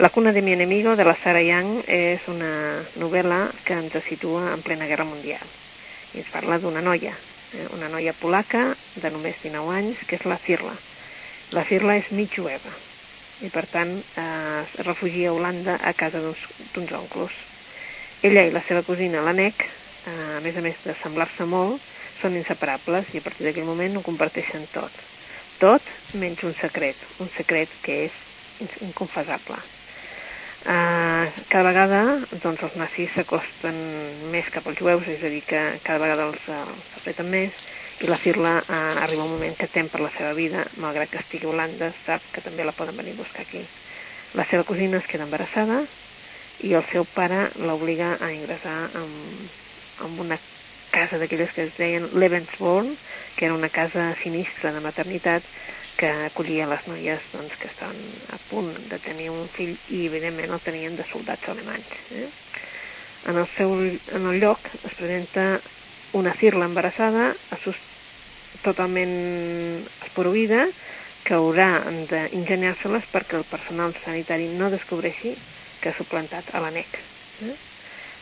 La 0.00 0.12
cuna 0.12 0.32
de 0.32 0.42
mi 0.42 0.52
enemigo, 0.52 0.96
de 0.96 1.04
la 1.04 1.16
Sarah 1.16 1.44
Young, 1.44 1.80
és 1.88 2.28
una 2.32 2.52
novel·la 3.00 3.46
que 3.64 3.80
ens 3.80 3.96
situa 4.06 4.54
en 4.54 4.62
plena 4.64 4.88
guerra 4.88 5.08
mundial 5.08 5.59
i 6.14 6.22
ens 6.22 6.30
parla 6.32 6.58
d'una 6.58 6.82
noia, 6.84 7.14
eh, 7.54 7.66
una 7.76 7.88
noia 7.88 8.14
polaca 8.20 8.70
de 8.96 9.10
només 9.10 9.42
19 9.42 9.74
anys, 9.76 10.04
que 10.06 10.18
és 10.18 10.26
la 10.26 10.38
Cirla. 10.44 10.76
La 11.56 11.64
Cirla 11.66 11.98
és 11.98 12.12
mig 12.14 12.32
jueva 12.34 12.72
i 13.40 13.48
per 13.48 13.64
tant 13.72 13.92
eh, 13.96 14.60
es 14.60 14.74
refugia 14.84 15.30
a 15.30 15.36
Holanda 15.36 15.78
a 15.80 15.92
casa 15.96 16.20
d'uns 16.20 16.92
onclos. 16.98 17.32
Ella 18.22 18.44
i 18.44 18.52
la 18.52 18.62
seva 18.66 18.82
cosina, 18.84 19.22
l'Anec, 19.24 19.64
eh, 19.64 20.36
a 20.36 20.40
més 20.44 20.56
a 20.56 20.64
més 20.64 20.82
de 20.84 20.94
semblar-se 21.00 21.46
molt, 21.48 21.80
són 22.20 22.36
inseparables 22.36 23.14
i 23.14 23.20
a 23.20 23.24
partir 23.24 23.46
d'aquell 23.46 23.68
moment 23.68 23.96
ho 23.96 24.04
comparteixen 24.04 24.66
tot. 24.74 24.92
Tot 25.60 25.84
menys 26.20 26.44
un 26.48 26.54
secret, 26.56 26.96
un 27.20 27.28
secret 27.32 27.72
que 27.84 28.04
és 28.06 28.16
inconfessable. 28.84 29.56
Uh, 30.60 31.09
cada 31.48 31.64
vegada 31.66 32.00
doncs, 32.42 32.62
els 32.66 32.76
nazis 32.78 33.12
s'acosten 33.14 33.76
més 34.32 34.48
cap 34.54 34.66
als 34.70 34.78
jueus, 34.80 35.06
és 35.10 35.22
a 35.24 35.30
dir, 35.32 35.42
que 35.48 35.60
cada 35.86 36.00
vegada 36.02 36.26
els, 36.28 36.46
els 36.54 36.98
apreten 37.00 37.30
més, 37.32 37.56
i 38.00 38.08
la 38.10 38.18
Cirla 38.22 38.52
uh, 38.62 38.80
arriba 39.04 39.26
un 39.26 39.34
moment 39.34 39.56
que 39.58 39.68
tem 39.72 39.90
per 39.92 40.02
la 40.02 40.12
seva 40.16 40.32
vida, 40.38 40.66
malgrat 40.80 41.12
que 41.12 41.20
estigui 41.22 41.48
a 41.48 41.52
Holanda, 41.52 41.90
sap 42.06 42.28
que 42.34 42.44
també 42.44 42.66
la 42.66 42.76
poden 42.76 42.96
venir 43.00 43.16
a 43.16 43.22
buscar 43.22 43.44
aquí. 43.46 43.64
La 44.38 44.46
seva 44.50 44.64
cosina 44.68 45.00
es 45.00 45.08
queda 45.10 45.26
embarassada 45.26 45.82
i 46.62 46.74
el 46.76 46.86
seu 46.92 47.06
pare 47.16 47.48
l'obliga 47.58 48.14
a 48.20 48.30
ingressar 48.32 48.78
en, 49.00 49.10
en 50.04 50.18
una 50.26 50.38
casa 50.90 51.18
d'aquelles 51.18 51.52
que 51.54 51.66
es 51.68 51.74
deien 51.78 52.10
Lebensborn, 52.18 52.96
que 53.36 53.46
era 53.46 53.54
una 53.54 53.70
casa 53.70 54.10
sinistra 54.22 54.72
de 54.74 54.82
maternitat, 54.84 55.46
que 56.00 56.08
acollia 56.24 56.64
les 56.64 56.86
noies 56.88 57.24
doncs, 57.34 57.58
que 57.60 57.68
estaven 57.68 57.98
a 58.32 58.38
punt 58.48 58.70
de 58.88 58.98
tenir 59.04 59.28
un 59.28 59.44
fill 59.52 59.74
i 59.92 60.06
evidentment 60.08 60.54
el 60.56 60.62
tenien 60.64 60.96
de 60.96 61.04
soldats 61.04 61.50
alemanys. 61.52 61.90
Eh? 62.16 62.28
En, 63.28 63.36
el 63.36 63.44
seu, 63.52 63.74
en 64.16 64.30
el 64.32 64.40
lloc 64.40 64.64
es 64.80 64.94
presenta 64.96 65.60
una 66.16 66.32
cirla 66.32 66.64
embarassada 66.70 67.34
totalment 68.64 69.12
esporuïda 70.06 70.64
que 71.20 71.36
haurà 71.36 71.84
d'ingeniar-se-les 72.08 73.12
perquè 73.12 73.36
el 73.36 73.48
personal 73.52 73.92
sanitari 74.00 74.48
no 74.56 74.72
descobreixi 74.72 75.36
que 75.84 75.92
ha 75.92 75.96
suplantat 76.00 76.54
a 76.56 76.64
l'ANEC. 76.64 76.96
Eh? 77.44 77.56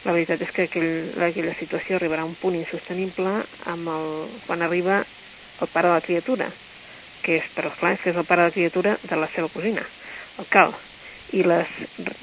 La 0.03 0.19
veritat 0.19 0.43
és 0.43 0.51
que 0.55 0.67
aquell, 0.67 0.93
aquella 1.31 1.55
situació 1.55 1.97
arribarà 1.97 2.27
a 2.27 2.29
un 2.29 2.35
punt 2.43 2.59
insostenible 2.59 3.39
amb 3.71 3.95
el, 3.95 4.09
quan 4.49 4.67
arriba 4.67 4.99
el 4.99 5.71
pare 5.71 5.89
de 5.89 5.95
la 5.95 6.03
criatura, 6.03 6.51
que 7.23 7.39
és, 7.39 7.49
però 7.55 7.73
esclar, 7.73 7.97
és 7.99 8.17
el 8.17 8.25
pare 8.25 8.45
de 8.45 8.51
la 8.51 8.57
criatura 8.57 8.99
de 9.03 9.17
la 9.17 9.29
seva 9.33 9.49
cosina, 9.53 9.85
el 10.39 10.47
Cal, 10.51 10.75
i 11.37 11.43
les 11.45 11.69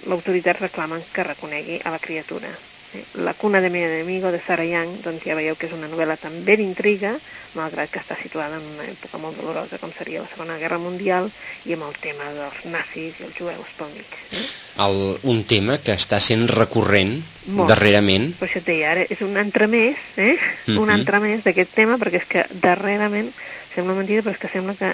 l'autoritat 0.10 0.62
reclamen 0.62 1.03
que 1.13 1.27
reconegui 1.27 1.81
a 1.84 1.93
la 1.93 1.99
criatura. 1.99 2.49
Eh? 2.95 3.03
La 3.21 3.34
cuna 3.34 3.62
de 3.62 3.69
mi 3.69 3.79
enemigo, 3.84 4.31
de 4.31 4.39
Sarah 4.39 4.65
Young, 4.65 5.01
doncs 5.03 5.25
ja 5.27 5.36
veieu 5.38 5.58
que 5.60 5.67
és 5.67 5.75
una 5.75 5.89
novel·la 5.91 6.17
també 6.17 6.55
d'intriga, 6.58 7.13
malgrat 7.55 7.91
que 7.91 8.01
està 8.01 8.17
situada 8.19 8.58
en 8.60 8.65
una 8.75 8.88
època 8.88 9.19
molt 9.21 9.38
dolorosa, 9.39 9.79
com 9.81 9.91
seria 9.95 10.23
la 10.23 10.29
Segona 10.31 10.58
Guerra 10.62 10.79
Mundial, 10.81 11.29
i 11.65 11.75
amb 11.75 11.88
el 11.88 11.97
tema 12.01 12.27
dels 12.36 12.63
nazis 12.71 13.19
i 13.19 13.27
els 13.27 13.38
jueus 13.38 13.75
pel 13.77 13.91
mig. 13.93 14.15
Eh? 14.31 14.45
El, 14.86 15.01
un 15.31 15.43
tema 15.47 15.77
que 15.79 15.95
està 15.95 16.19
sent 16.19 16.47
recurrent 16.51 17.13
Molt. 17.47 17.69
darrerament. 17.71 18.31
Per 18.39 18.49
això 18.49 18.60
et 18.63 18.69
deia, 18.71 18.91
ara 18.95 19.05
és 19.08 19.21
un 19.23 19.38
entremés, 19.39 19.99
eh? 20.17 20.36
Mhm. 20.65 20.79
un 20.79 20.91
entremés 20.91 21.45
d'aquest 21.45 21.75
tema, 21.75 21.99
perquè 22.01 22.23
és 22.23 22.27
que 22.27 22.47
darrerament, 22.63 23.31
sembla 23.75 23.93
mentida, 23.97 24.23
però 24.23 24.33
és 24.33 24.41
que 24.41 24.49
sembla 24.51 24.73
que 24.79 24.93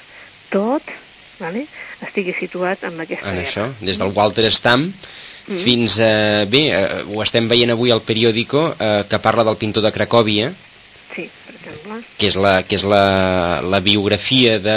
tot 0.51 0.83
vale, 1.39 1.65
estigui 2.05 2.33
situat 2.37 2.83
en 2.85 2.99
aquesta 3.01 3.29
en 3.31 3.39
guerra. 3.39 3.49
això, 3.49 3.67
des 3.85 3.97
del 4.01 4.11
Walter 4.15 4.51
Stamp 4.53 4.91
Mm. 5.47 5.57
fins 5.57 5.95
a... 5.99 6.45
Bé, 6.45 6.59
eh, 6.69 7.01
ho 7.09 7.21
estem 7.23 7.47
veient 7.49 7.71
avui 7.73 7.89
al 7.91 8.03
periòdico 8.05 8.75
eh, 8.77 9.03
que 9.09 9.17
parla 9.19 9.43
del 9.43 9.57
pintor 9.57 9.81
de 9.83 9.91
Cracòvia, 9.91 10.51
Sí, 11.15 11.25
per 11.47 11.55
exemple. 11.55 11.97
que 12.17 12.27
és, 12.29 12.35
la, 12.37 12.61
que 12.63 12.77
és 12.77 12.83
la, 12.87 13.59
la 13.65 13.79
biografia 13.81 14.59
de 14.61 14.75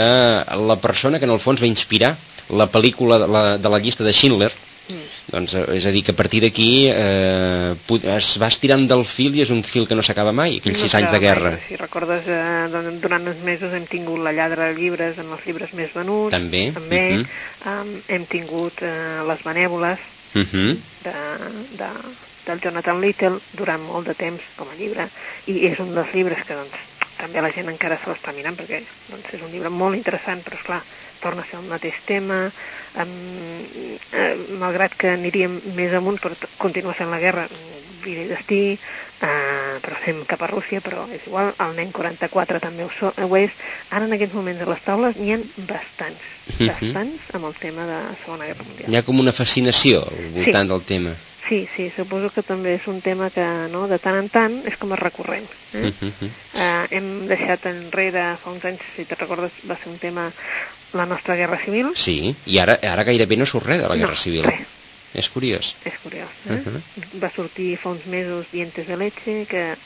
la 0.67 0.77
persona 0.81 1.21
que 1.21 1.29
en 1.29 1.35
el 1.37 1.39
fons 1.39 1.61
va 1.63 1.69
inspirar 1.69 2.15
la 2.49 2.67
pel·lícula 2.67 3.21
de 3.21 3.29
la, 3.29 3.43
de 3.59 3.69
la 3.71 3.79
llista 3.79 4.03
de 4.09 4.13
Schindler, 4.17 4.51
Mm. 4.89 5.05
doncs, 5.33 5.55
eh, 5.55 5.65
és 5.79 5.87
a 5.87 5.93
dir, 5.95 6.03
que 6.05 6.13
a 6.13 6.19
partir 6.19 6.43
d'aquí 6.45 6.89
eh, 6.93 7.73
es 8.17 8.35
va 8.41 8.51
estirant 8.53 8.85
del 8.89 9.05
fil 9.09 9.37
i 9.37 9.45
és 9.45 9.53
un 9.55 9.63
fil 9.65 9.89
que 9.89 9.97
no 9.97 10.05
s'acaba 10.05 10.33
mai, 10.37 10.59
aquells 10.61 10.83
sis 10.85 10.95
anys 10.99 11.13
de 11.15 11.21
guerra. 11.23 11.55
mai. 11.57 11.63
Si 11.69 11.79
recordes, 11.81 12.29
eh, 12.29 12.67
doncs, 12.73 13.01
durant 13.01 13.27
els 13.27 13.41
mesos 13.47 13.73
hem 13.73 13.87
tingut 13.89 14.21
la 14.21 14.35
lladra 14.37 14.69
de 14.69 14.75
llibres 14.77 15.19
en 15.19 15.31
els 15.33 15.47
llibres 15.47 15.73
més 15.73 15.95
venuts. 15.97 16.35
També, 16.37 16.67
També. 16.77 17.03
mhm. 17.17 17.27
um, 17.71 17.95
hem 18.09 18.27
tingut 18.27 18.83
eh, 18.83 19.23
les 19.29 19.47
benèvoles 19.47 20.11
Uh 20.35 20.43
-huh. 20.43 20.77
de, 21.05 21.13
de, 21.79 21.89
del 22.47 22.61
Jonathan 22.61 23.01
Little 23.01 23.39
durant 23.53 23.81
molt 23.87 24.07
de 24.09 24.15
temps 24.15 24.43
com 24.57 24.67
a 24.69 24.75
llibre 24.75 25.09
i 25.47 25.67
és 25.67 25.79
un 25.79 25.95
dels 25.95 26.13
llibres 26.13 26.43
que 26.45 26.55
doncs, 26.55 26.75
també 27.17 27.41
la 27.41 27.53
gent 27.53 27.69
encara 27.69 27.97
se 27.97 28.11
l'està 28.11 28.35
mirant 28.35 28.57
perquè 28.57 28.83
doncs, 29.11 29.33
és 29.33 29.43
un 29.43 29.53
llibre 29.53 29.71
molt 29.71 29.97
interessant 29.97 30.43
però 30.43 30.59
esclar, 30.59 30.83
torna 31.21 31.43
a 31.43 31.47
ser 31.47 31.61
el 31.61 31.71
mateix 31.71 31.95
tema 32.05 32.51
um, 32.97 33.09
eh, 34.13 34.37
malgrat 34.61 34.95
que 34.99 35.09
aniríem 35.15 35.61
més 35.77 35.93
amunt 35.95 36.21
però 36.23 36.35
t- 36.39 36.49
continua 36.59 36.95
sent 36.97 37.11
la 37.11 37.19
guerra 37.23 37.47
vida 38.05 38.23
i 38.23 38.29
destí 38.29 38.61
eh, 38.75 39.77
però 39.81 39.97
fem 40.05 40.23
cap 40.29 40.43
a 40.43 40.49
Rússia 40.51 40.81
però 40.85 41.07
és 41.13 41.27
igual, 41.27 41.53
el 41.59 41.75
nen 41.77 41.91
44 41.93 42.61
també 42.61 42.85
ho, 42.85 42.91
so, 42.93 43.13
ho 43.17 43.37
és 43.37 43.51
ara 43.91 44.05
en 44.05 44.13
aquests 44.13 44.35
moments 44.37 44.61
a 44.63 44.69
les 44.71 44.83
taules 44.85 45.17
n'hi 45.17 45.33
ha 45.35 45.39
bastants 45.69 46.31
Mhm. 46.45 46.67
bastants 46.69 47.31
amb 47.33 47.47
el 47.49 47.55
tema 47.57 47.87
de 47.89 47.95
la 47.97 48.15
Segona 48.23 48.45
Guerra 48.45 48.65
Mundial 48.69 48.91
Hi 48.93 48.97
ha 48.99 49.03
com 49.03 49.19
una 49.21 49.33
fascinació 49.33 50.03
al 50.05 50.27
voltant 50.35 50.69
del 50.69 50.83
tema. 50.85 51.15
Sí, 51.49 51.67
sí, 51.77 51.91
suposo 51.97 52.29
que 52.33 52.43
també 52.43 52.75
és 52.75 52.87
un 52.87 53.01
tema 53.01 53.31
que 53.31 53.45
no, 53.73 53.87
de 53.89 53.99
tant 53.99 54.17
en 54.17 54.29
tant 54.29 54.55
és 54.69 54.77
com 54.81 54.93
a 54.93 54.97
recurrent. 54.97 55.45
Eh? 55.73 55.89
Uh 55.89 55.93
-huh. 56.11 56.29
Eh, 56.55 56.87
hem 56.91 57.27
deixat 57.29 57.65
enrere 57.67 58.37
fa 58.37 58.51
uns 58.51 58.65
anys, 58.65 58.81
si 58.97 59.05
te 59.05 59.15
recordes, 59.15 59.53
va 59.69 59.77
ser 59.77 59.89
un 59.89 59.99
tema 59.99 60.31
la 60.95 61.07
nostra 61.07 61.37
guerra 61.37 61.59
civil. 61.65 61.93
Sí, 61.99 62.35
i 62.47 62.59
ara, 62.63 62.79
ara 62.83 63.05
gairebé 63.05 63.37
no 63.37 63.47
surt 63.47 63.67
res 63.67 63.83
de 63.83 63.89
la 63.91 63.97
Guerra 63.99 64.15
no, 64.15 64.23
Civil. 64.23 64.45
Res, 64.47 64.67
És 65.15 65.29
curiós. 65.31 65.77
és 65.87 65.99
curiós. 66.03 66.31
Eh? 66.51 66.61
Uh-huh. 66.67 66.81
Va 67.23 67.31
sortir 67.31 67.77
fa 67.79 67.91
uns 67.95 68.07
mesos 68.11 68.49
Dientes 68.51 68.87
de 68.87 68.97
Leche, 68.99 69.35
que, 69.47 69.77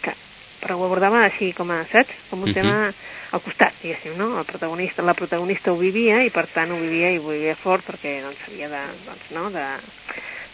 que 0.00 0.14
però 0.60 0.78
ho 0.78 0.86
abordava 0.86 1.24
així 1.26 1.50
com 1.52 1.68
a, 1.70 1.82
saps? 1.92 2.14
Com 2.30 2.42
un 2.44 2.48
Mhm. 2.48 2.54
tema 2.54 2.94
al 3.32 3.42
costat, 3.44 3.74
diguéssim, 3.82 4.16
no? 4.16 4.38
El 4.38 4.46
protagonista, 4.48 5.02
la 5.02 5.12
protagonista 5.14 5.72
ho 5.72 5.76
vivia 5.76 6.22
i 6.24 6.30
per 6.30 6.46
tant 6.48 6.72
ho 6.72 6.80
vivia 6.80 7.10
i 7.12 7.18
ho 7.18 7.28
vivia 7.28 7.56
fort 7.56 7.84
perquè 7.84 8.22
doncs 8.22 8.40
havia 8.48 8.68
de, 8.72 8.82
doncs, 9.04 9.30
no? 9.36 9.50
de 9.50 9.66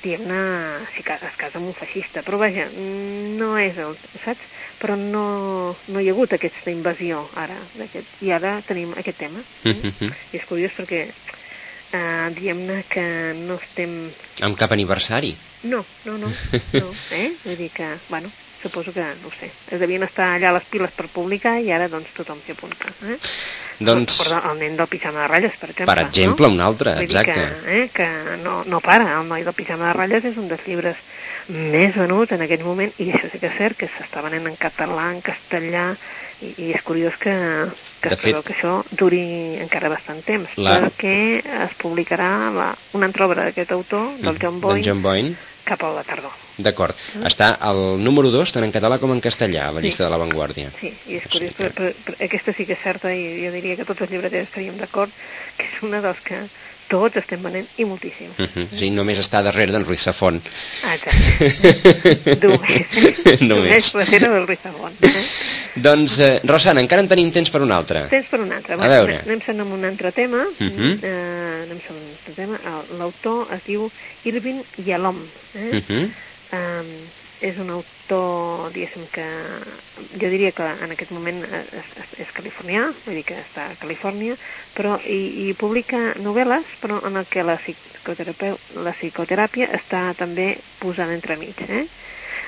diguem-ne, 0.03 0.87
si 0.95 1.05
es 1.05 1.37
casa 1.41 1.59
amb 1.59 1.69
un 1.71 1.75
feixista, 1.79 2.23
però 2.27 2.39
vaja, 2.41 2.69
mm, 2.71 3.37
no 3.41 3.53
és 3.59 3.77
el, 3.79 3.97
saps? 4.25 4.45
Però 4.81 4.97
no, 4.97 5.77
no 5.87 6.01
hi 6.01 6.09
ha 6.09 6.15
hagut 6.15 6.33
aquesta 6.37 6.73
invasió 6.73 7.29
ara, 7.35 7.61
i 8.21 8.31
ara 8.33 8.61
tenim 8.67 8.93
aquest 8.97 9.19
tema. 9.19 9.45
eh? 9.65 9.75
Mhm. 9.75 10.13
I 10.33 10.37
és 10.41 10.47
curiós 10.49 10.73
perquè, 10.79 11.13
eh, 11.93 12.29
diguem-ne 12.37 12.85
que 12.89 13.35
no 13.35 13.61
estem 13.61 14.13
Amb 14.43 14.57
cap 14.57 14.73
aniversari. 14.73 15.37
no, 15.63 15.85
no, 16.05 16.17
no, 16.17 16.29
no, 16.29 16.93
eh? 17.13 17.37
Vull 17.45 17.57
dir 17.57 17.71
que, 17.71 17.99
bueno, 18.09 18.33
suposo 18.63 18.93
que, 18.93 19.05
no 19.21 19.31
sé, 19.39 19.53
es 19.67 19.81
devien 19.81 20.03
estar 20.03 20.35
allà 20.37 20.53
les 20.53 20.65
piles 20.71 20.93
per 20.97 21.09
publicar 21.09 21.59
i 21.61 21.71
ara, 21.71 21.89
doncs, 21.89 22.13
tothom 22.17 22.41
s'hi 22.45 22.53
apunta, 22.53 22.95
eh? 23.03 23.19
Doncs, 23.81 24.19
Recorda 24.21 24.53
el 24.53 24.59
nen 24.61 24.77
del 24.77 24.87
pijama 24.93 25.23
de 25.23 25.29
ratlles, 25.29 25.57
per 25.57 25.71
exemple. 25.71 25.87
per 25.95 26.05
exemple, 26.05 26.47
no? 26.47 26.53
un 26.53 26.61
altre, 26.61 26.95
Vull 26.99 27.05
exacte. 27.05 27.33
Que, 27.65 27.83
eh, 27.83 27.91
que 27.95 28.09
no, 28.45 28.63
no 28.69 28.81
para, 28.85 29.19
el 29.21 29.27
noi 29.29 29.43
del 29.43 29.55
pijama 29.57 29.89
de 29.89 29.95
ratlles 29.97 30.25
és 30.29 30.37
un 30.37 30.49
dels 30.49 30.67
llibres 30.69 30.97
més 31.49 31.97
venuts 31.97 32.33
en 32.37 32.43
aquest 32.45 32.63
moment, 32.63 32.93
i 33.01 33.09
això 33.11 33.31
sí 33.33 33.41
que 33.41 33.49
és 33.49 33.57
cert, 33.57 33.77
que 33.81 33.89
s'està 33.89 34.21
venent 34.23 34.47
en 34.47 34.57
català, 34.61 35.09
en 35.15 35.23
castellà, 35.25 35.97
i, 36.45 36.53
i 36.67 36.73
és 36.77 36.83
curiós 36.87 37.17
que, 37.19 37.33
que 38.03 38.09
De 38.13 38.15
es 38.15 38.21
fet- 38.21 38.43
que 38.45 38.53
això 38.55 38.83
duri 38.93 39.57
encara 39.65 39.89
bastant 39.89 40.21
temps, 40.29 40.53
La- 40.61 40.77
perquè 40.85 41.41
es 41.65 41.75
publicarà 41.81 42.51
la, 42.55 42.75
una 42.93 43.07
altra 43.09 43.27
obra 43.27 43.45
d'aquest 43.49 43.73
autor, 43.73 44.13
del 44.21 44.37
John 44.39 44.61
D'en 44.61 44.61
Boyne, 44.61 44.85
John 44.85 45.03
Boyne. 45.03 45.35
Cap 45.71 45.85
a 45.87 45.93
la 45.95 46.03
tardor. 46.05 46.35
D'acord. 46.61 46.99
Està 47.25 47.53
al 47.71 47.79
número 48.03 48.31
2, 48.35 48.53
tant 48.53 48.67
en 48.67 48.73
català 48.75 48.99
com 49.01 49.13
en 49.15 49.23
castellà, 49.25 49.69
a 49.69 49.73
la 49.77 49.81
Sí. 49.81 49.87
llista 49.89 50.05
de 50.05 50.11
l'avantguàrdia. 50.13 50.73
Sí, 50.81 50.91
i 51.07 51.17
és 51.21 51.29
curiós, 51.31 51.55
que- 51.57 51.71
però, 51.71 51.75
però, 51.79 51.95
però 52.05 52.17
aquesta 52.27 52.53
sí 52.57 52.67
que 52.67 52.75
és 52.77 52.83
certa 52.85 53.15
i 53.15 53.47
jo 53.47 53.53
diria 53.55 53.77
que 53.79 53.87
tots 53.89 54.03
els 54.03 54.11
llibreters 54.11 54.49
estaríem 54.51 54.77
d'acord 54.77 55.15
que 55.57 55.65
és 55.71 55.83
una 55.87 56.03
dels 56.03 56.21
que 56.27 56.49
tots 56.91 57.21
estem 57.21 57.43
venent 57.43 57.67
i 57.79 57.87
moltíssim. 57.87 58.31
Uh 58.37 58.47
-huh. 58.47 58.67
Sí, 58.79 58.91
només 58.91 59.19
està 59.19 59.43
darrere 59.43 59.73
d'en 59.73 59.85
Ruiz. 59.85 60.07
Ah, 60.09 60.95
exacte. 60.95 62.37
Només. 62.47 63.41
Només. 63.41 63.93
darrere 63.93 64.29
del 64.29 64.47
Rizabon. 64.47 64.93
Eh? 65.03 65.25
Doncs, 65.75 66.19
eh, 66.19 66.41
Rosana, 66.45 66.81
encara 66.81 67.03
en 67.03 67.09
tenim 67.09 67.31
temps 67.31 67.51
per 67.51 67.63
un 67.63 67.71
altre. 67.71 68.07
Tens 68.11 68.27
per 68.27 68.41
un 68.41 68.53
altre. 68.53 68.75
A 68.75 68.89
veure. 68.89 69.21
Anem 69.25 69.41
sent 69.41 69.61
amb 69.61 69.73
un 69.73 69.85
altre 69.85 70.13
tema. 70.13 70.45
Mhm. 70.59 70.99
eh, 71.03 71.63
anem 71.65 71.79
sent 71.79 71.95
amb 71.95 72.03
un 72.03 72.11
altre 72.17 72.35
tema. 72.35 72.59
L'autor 72.99 73.47
es 73.55 73.65
diu 73.67 73.91
Irving 74.25 74.63
Yalom. 74.85 75.19
Eh? 75.55 75.71
Uh 75.73 75.83
-huh. 75.89 76.09
um, 76.53 77.20
és 77.41 77.59
un 77.59 77.71
autor, 77.73 78.71
diguéssim 78.75 79.07
que 79.15 79.25
jo 80.21 80.29
diria 80.29 80.53
que 80.53 80.67
en 80.85 80.93
aquest 80.93 81.13
moment 81.15 81.41
és, 81.45 81.71
és, 82.03 82.11
és 82.25 82.33
californià, 82.37 82.87
vull 83.07 83.17
dir 83.17 83.25
que 83.29 83.39
està 83.41 83.71
a 83.71 83.79
Califòrnia, 83.81 84.37
però 84.77 84.99
i, 85.09 85.47
i 85.47 85.55
publica 85.59 86.13
novel·les, 86.21 86.77
però 86.83 87.01
en 87.09 87.17
el 87.17 87.29
que 87.33 87.45
la, 87.47 87.57
la 87.57 88.95
psicoteràpia 88.99 89.71
està 89.81 90.03
també 90.19 90.53
posada 90.83 91.17
entremig. 91.17 91.65
Eh? 91.69 91.87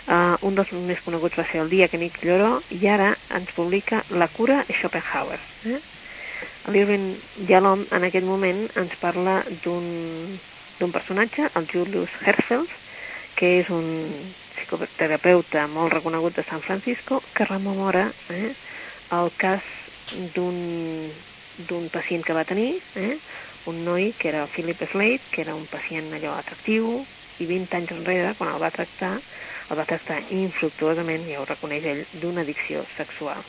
Uh, 0.02 0.34
un 0.48 0.56
dels 0.58 0.72
més 0.74 1.00
coneguts 1.06 1.38
va 1.38 1.46
ser 1.46 1.62
El 1.62 1.70
dia 1.70 1.86
que 1.88 1.98
Nick 2.00 2.24
lloró 2.26 2.56
i 2.74 2.88
ara 2.90 3.12
ens 3.30 3.52
publica 3.54 4.02
La 4.10 4.28
cura 4.28 4.64
de 4.68 4.76
Schopenhauer. 4.76 5.38
Eh? 5.70 5.78
L'Irving 6.74 7.14
Yalom 7.48 7.86
en 7.94 8.08
aquest 8.08 8.26
moment 8.26 8.66
ens 8.82 8.98
parla 9.00 9.40
d'un 9.64 10.90
personatge, 10.90 11.48
el 11.54 11.68
Julius 11.70 12.12
Herzfeld, 12.26 12.70
que 13.38 13.56
és 13.60 13.70
un 13.70 13.86
psicoterapeuta 14.56 15.66
molt 15.68 15.94
reconegut 15.94 16.36
de 16.36 16.44
San 16.48 16.62
Francisco, 16.66 17.22
que 17.34 17.48
rememora 17.48 18.08
eh, 18.30 18.52
el 19.18 19.32
cas 19.36 19.64
d'un 20.36 21.88
pacient 21.92 22.24
que 22.26 22.36
va 22.36 22.44
tenir, 22.48 22.82
eh, 22.94 23.18
un 23.70 23.84
noi 23.84 24.12
que 24.18 24.28
era 24.28 24.46
Philip 24.54 24.82
Slade, 24.90 25.30
que 25.30 25.42
era 25.46 25.54
un 25.54 25.66
pacient 25.70 26.12
allò 26.16 26.36
atractiu, 26.36 27.02
i 27.42 27.46
20 27.48 27.76
anys 27.78 27.94
enrere, 27.96 28.34
quan 28.38 28.52
el 28.52 28.60
va 28.62 28.70
tractar, 28.74 29.16
el 29.70 29.78
va 29.78 29.88
tractar 29.88 30.20
infructuosament, 30.36 31.26
ja 31.30 31.40
ho 31.40 31.48
reconeix 31.48 31.88
ell, 31.92 32.04
d'una 32.12 32.44
addicció 32.46 32.84
sexual. 32.96 33.42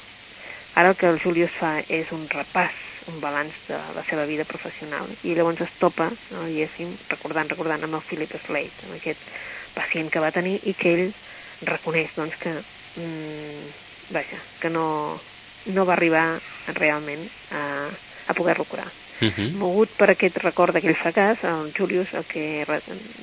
Ara 0.74 0.90
el 0.90 0.96
que 0.98 1.10
el 1.12 1.20
Julius 1.22 1.54
fa 1.60 1.76
és 1.86 2.10
un 2.16 2.24
repàs, 2.32 2.78
un 3.12 3.20
balanç 3.22 3.60
de 3.68 3.78
la 3.94 4.04
seva 4.10 4.26
vida 4.30 4.46
professional, 4.50 5.12
i 5.22 5.36
llavors 5.38 5.62
es 5.62 5.74
topa, 5.84 6.10
no, 6.32 6.48
diguéssim, 6.50 6.96
recordant, 7.12 7.52
recordant 7.54 7.86
amb 7.86 8.00
el 8.00 8.06
Philip 8.10 8.34
Slade, 8.48 8.88
amb 8.88 8.98
aquest 8.98 9.28
pacient 9.74 10.10
que 10.10 10.20
va 10.24 10.32
tenir 10.32 10.60
i 10.64 10.74
que 10.74 10.94
ell 10.94 11.14
reconeix 11.62 12.12
doncs, 12.16 12.36
que, 12.38 12.54
mm, 12.96 13.70
vaja, 14.14 14.42
que 14.60 14.70
no, 14.70 15.22
no 15.66 15.86
va 15.86 15.94
arribar 15.94 16.40
realment 16.76 17.28
a, 17.52 17.90
a 18.28 18.34
poder-lo 18.34 18.66
curar. 18.66 18.92
Uh 19.22 19.30
-huh. 19.30 19.52
Mogut 19.54 19.90
per 19.96 20.10
aquest 20.10 20.38
record 20.38 20.74
d'aquell 20.74 20.96
fracàs, 20.98 21.44
el 21.44 21.72
Julius 21.78 22.14
el 22.14 22.26
que 22.26 22.66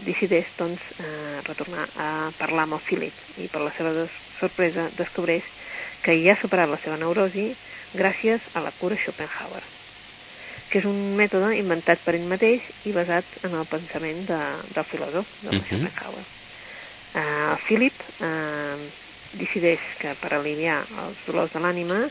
decideix 0.06 0.46
doncs, 0.56 0.80
eh, 0.98 1.40
retornar 1.44 1.88
a 1.96 2.30
parlar 2.38 2.62
amb 2.62 2.74
el 2.74 2.80
Philip 2.88 3.14
i 3.36 3.48
per 3.48 3.60
la 3.60 3.72
seva 3.76 3.92
des 3.92 4.10
sorpresa 4.38 4.88
descobreix 4.96 5.44
que 6.02 6.14
ja 6.24 6.32
ha 6.32 6.40
superat 6.40 6.68
la 6.68 6.78
seva 6.84 6.96
neurosi 6.96 7.56
gràcies 7.92 8.40
a 8.54 8.60
la 8.60 8.72
cura 8.72 8.96
Schopenhauer, 8.96 9.62
que 10.70 10.78
és 10.78 10.84
un 10.84 11.16
mètode 11.16 11.56
inventat 11.58 11.98
per 12.04 12.14
ell 12.14 12.24
mateix 12.26 12.62
i 12.84 12.92
basat 12.92 13.26
en 13.42 13.54
el 13.54 13.66
pensament 13.66 14.24
de, 14.26 14.40
del 14.74 14.84
filòsof, 14.84 15.26
de 15.40 15.50
Mhm. 15.50 15.64
Schopenhauer. 15.66 16.24
Uh, 17.10 17.56
Philip 17.66 18.04
uh, 18.22 18.78
decideix 19.34 19.82
que 19.98 20.14
per 20.22 20.32
aliviar 20.36 20.80
els 21.06 21.24
dolors 21.26 21.50
de 21.54 21.62
l'ànima 21.62 22.04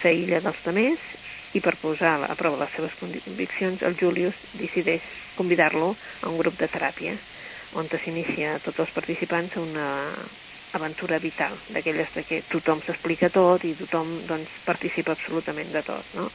s'aïlla 0.00 0.40
dels 0.42 0.62
demés 0.66 1.06
i 1.54 1.62
per 1.62 1.76
posar 1.82 2.16
a 2.26 2.34
prova 2.38 2.64
les 2.64 2.74
seves 2.74 2.94
conviccions 2.98 3.82
el 3.86 3.96
Julius 3.98 4.36
decideix 4.58 5.06
convidar-lo 5.38 5.94
a 6.22 6.30
un 6.30 6.38
grup 6.38 6.58
de 6.58 6.70
teràpia 6.70 7.14
on 7.78 7.86
s'inicia 7.90 8.58
tots 8.64 8.82
els 8.82 8.94
participants 8.94 9.56
una 9.60 9.88
aventura 10.72 11.18
vital, 11.18 11.56
d'aquelles 11.74 12.10
que 12.28 12.42
tothom 12.50 12.82
s'explica 12.86 13.30
tot 13.34 13.64
i 13.66 13.74
tothom 13.78 14.20
doncs, 14.28 14.50
participa 14.66 15.14
absolutament 15.16 15.72
de 15.74 15.82
tot. 15.86 16.06
No? 16.14 16.28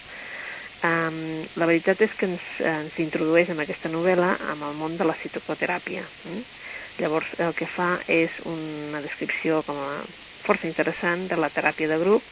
Um, 0.86 1.46
la 1.56 1.68
veritat 1.70 2.02
és 2.04 2.12
que 2.20 2.28
ens, 2.28 2.48
ens 2.60 3.00
introdueix 3.02 3.50
en 3.50 3.64
aquesta 3.64 3.90
novel·la 3.90 4.36
amb 4.52 4.68
el 4.68 4.76
món 4.78 4.98
de 5.00 5.08
la 5.08 5.16
psicoteràpia. 5.18 6.04
Mm? 6.28 6.44
Llavors 7.02 7.28
el 7.44 7.54
que 7.58 7.68
fa 7.68 7.90
és 8.08 8.32
una 8.48 9.02
descripció 9.04 9.64
com 9.68 9.80
a 9.84 10.06
força 10.46 10.70
interessant 10.70 11.26
de 11.32 11.40
la 11.40 11.50
teràpia 11.52 11.90
de 11.92 11.98
grup 12.00 12.30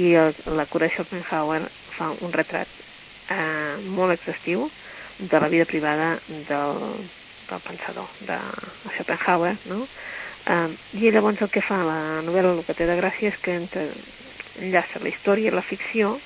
i 0.00 0.14
el, 0.18 0.34
la 0.58 0.66
cura 0.66 0.88
Schopenhauer 0.90 1.60
fa 1.96 2.10
un 2.26 2.32
retrat 2.34 2.70
eh, 3.30 3.76
molt 3.84 4.16
exhaustiu 4.16 4.70
de 5.18 5.40
la 5.40 5.48
vida 5.48 5.66
privada 5.70 6.08
del, 6.26 7.06
del 7.48 7.60
pensador, 7.68 8.10
de 8.18 8.38
Schopenhauer, 8.96 9.58
no? 9.70 9.86
Eh, 10.50 10.74
I 10.98 11.12
llavors 11.14 11.42
el 11.44 11.52
que 11.54 11.62
fa 11.62 11.80
la 11.86 12.00
novel·la, 12.26 12.56
el 12.58 12.64
que 12.66 12.74
té 12.76 12.88
de 12.90 12.98
gràcia 12.98 13.30
és 13.30 13.38
que 13.44 13.54
entre, 13.62 13.86
enllaça 14.58 15.02
la 15.02 15.12
història 15.12 15.50
i 15.50 15.54
la 15.54 15.64
ficció 15.70 16.18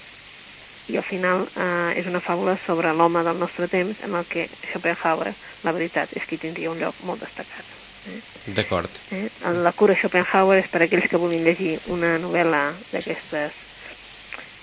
i 0.88 0.96
al 0.96 1.04
final 1.04 1.46
eh, 1.52 2.00
és 2.00 2.09
una 2.09 2.24
fàbula 2.24 2.57
sobre 2.64 2.94
l'home 2.96 3.22
del 3.26 3.38
nostre 3.44 3.68
temps 3.68 4.00
en 4.04 4.16
el 4.16 4.24
que 4.33 4.48
Schopenhauer, 4.72 5.35
la 5.64 5.72
veritat, 5.72 6.14
és 6.16 6.26
que 6.26 6.38
tindria 6.38 6.70
un 6.70 6.78
lloc 6.78 6.94
molt 7.04 7.20
destacat. 7.20 7.64
Eh? 8.08 8.20
D'acord. 8.56 8.90
Eh? 9.12 9.28
La 9.62 9.72
cura 9.72 9.96
Schopenhauer 9.96 10.62
és 10.62 10.68
per 10.72 10.82
aquells 10.82 11.08
que 11.10 11.20
vulguin 11.20 11.44
llegir 11.44 11.78
una 11.94 12.16
novel·la 12.22 12.68
d'aquestes 12.92 13.64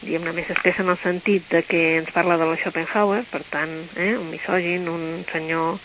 diguem-ne, 0.06 0.34
més 0.36 0.50
espessa 0.54 0.84
en 0.84 0.92
el 0.94 1.00
sentit 1.02 1.48
de 1.52 1.64
que 1.66 1.82
ens 2.00 2.12
parla 2.14 2.38
de 2.38 2.48
la 2.48 2.58
Schopenhauer, 2.60 3.24
per 3.32 3.42
tant, 3.50 3.72
eh, 3.98 4.14
un 4.20 4.30
misògin, 4.30 4.88
un 4.92 5.26
senyor 5.32 5.80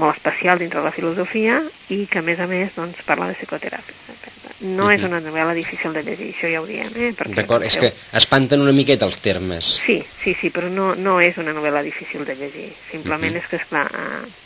molt 0.00 0.16
especial 0.16 0.58
dintre 0.58 0.80
de 0.80 0.86
la 0.88 0.94
filosofia 0.94 1.60
i 1.92 2.06
que, 2.10 2.22
a 2.22 2.26
més 2.26 2.40
a 2.40 2.48
més, 2.50 2.74
doncs, 2.78 3.04
parla 3.06 3.28
de 3.30 3.36
psicoteràpia. 3.38 4.00
No 4.62 4.84
uh 4.84 4.88
-huh. 4.90 4.94
és 4.94 5.02
una 5.02 5.20
novel·la 5.20 5.54
difícil 5.54 5.92
de 5.92 6.02
llegir, 6.02 6.34
això 6.34 6.48
ja 6.52 6.60
ho 6.60 6.66
diem. 6.66 6.88
Eh, 6.94 7.12
D'acord, 7.34 7.64
és 7.64 7.76
que 7.76 7.92
espanten 8.12 8.60
una 8.60 8.72
miqueta 8.72 9.04
els 9.04 9.18
termes. 9.18 9.80
Sí, 9.84 10.04
sí, 10.22 10.36
sí, 10.40 10.50
però 10.50 10.70
no, 10.70 10.94
no 10.94 11.20
és 11.20 11.36
una 11.36 11.52
novel·la 11.52 11.82
difícil 11.82 12.24
de 12.24 12.36
llegir. 12.36 12.72
Simplement 12.90 13.34
uh 13.34 13.38
-huh. 13.38 13.42
és 13.42 13.48
que, 13.48 13.56
esclar, 13.56 13.90
eh, 13.92 14.41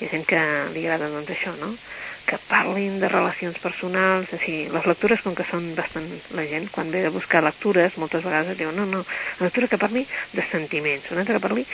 hi 0.00 0.06
ha 0.06 0.12
gent 0.12 0.26
que 0.28 0.42
li 0.74 0.84
agrada 0.86 1.12
doncs, 1.12 1.32
això, 1.34 1.54
no? 1.60 1.74
que 2.26 2.38
parlin 2.50 2.98
de 2.98 3.08
relacions 3.08 3.56
personals, 3.62 4.32
sigui, 4.42 4.66
les 4.74 4.86
lectures 4.90 5.22
com 5.22 5.36
que 5.38 5.46
són 5.46 5.68
bastant... 5.78 6.08
La 6.36 6.44
gent, 6.50 6.66
quan 6.74 6.90
ve 6.90 7.04
a 7.06 7.12
buscar 7.14 7.44
lectures, 7.46 7.94
moltes 8.02 8.26
vegades 8.26 8.58
diu, 8.58 8.72
no, 8.74 8.84
no, 8.90 9.04
una 9.38 9.46
lectura 9.46 9.70
que 9.70 9.78
parli 9.80 10.02
de 10.34 10.44
sentiments, 10.50 11.06
una 11.14 11.22
altra 11.22 11.38
que 11.38 11.44
parli 11.46 11.64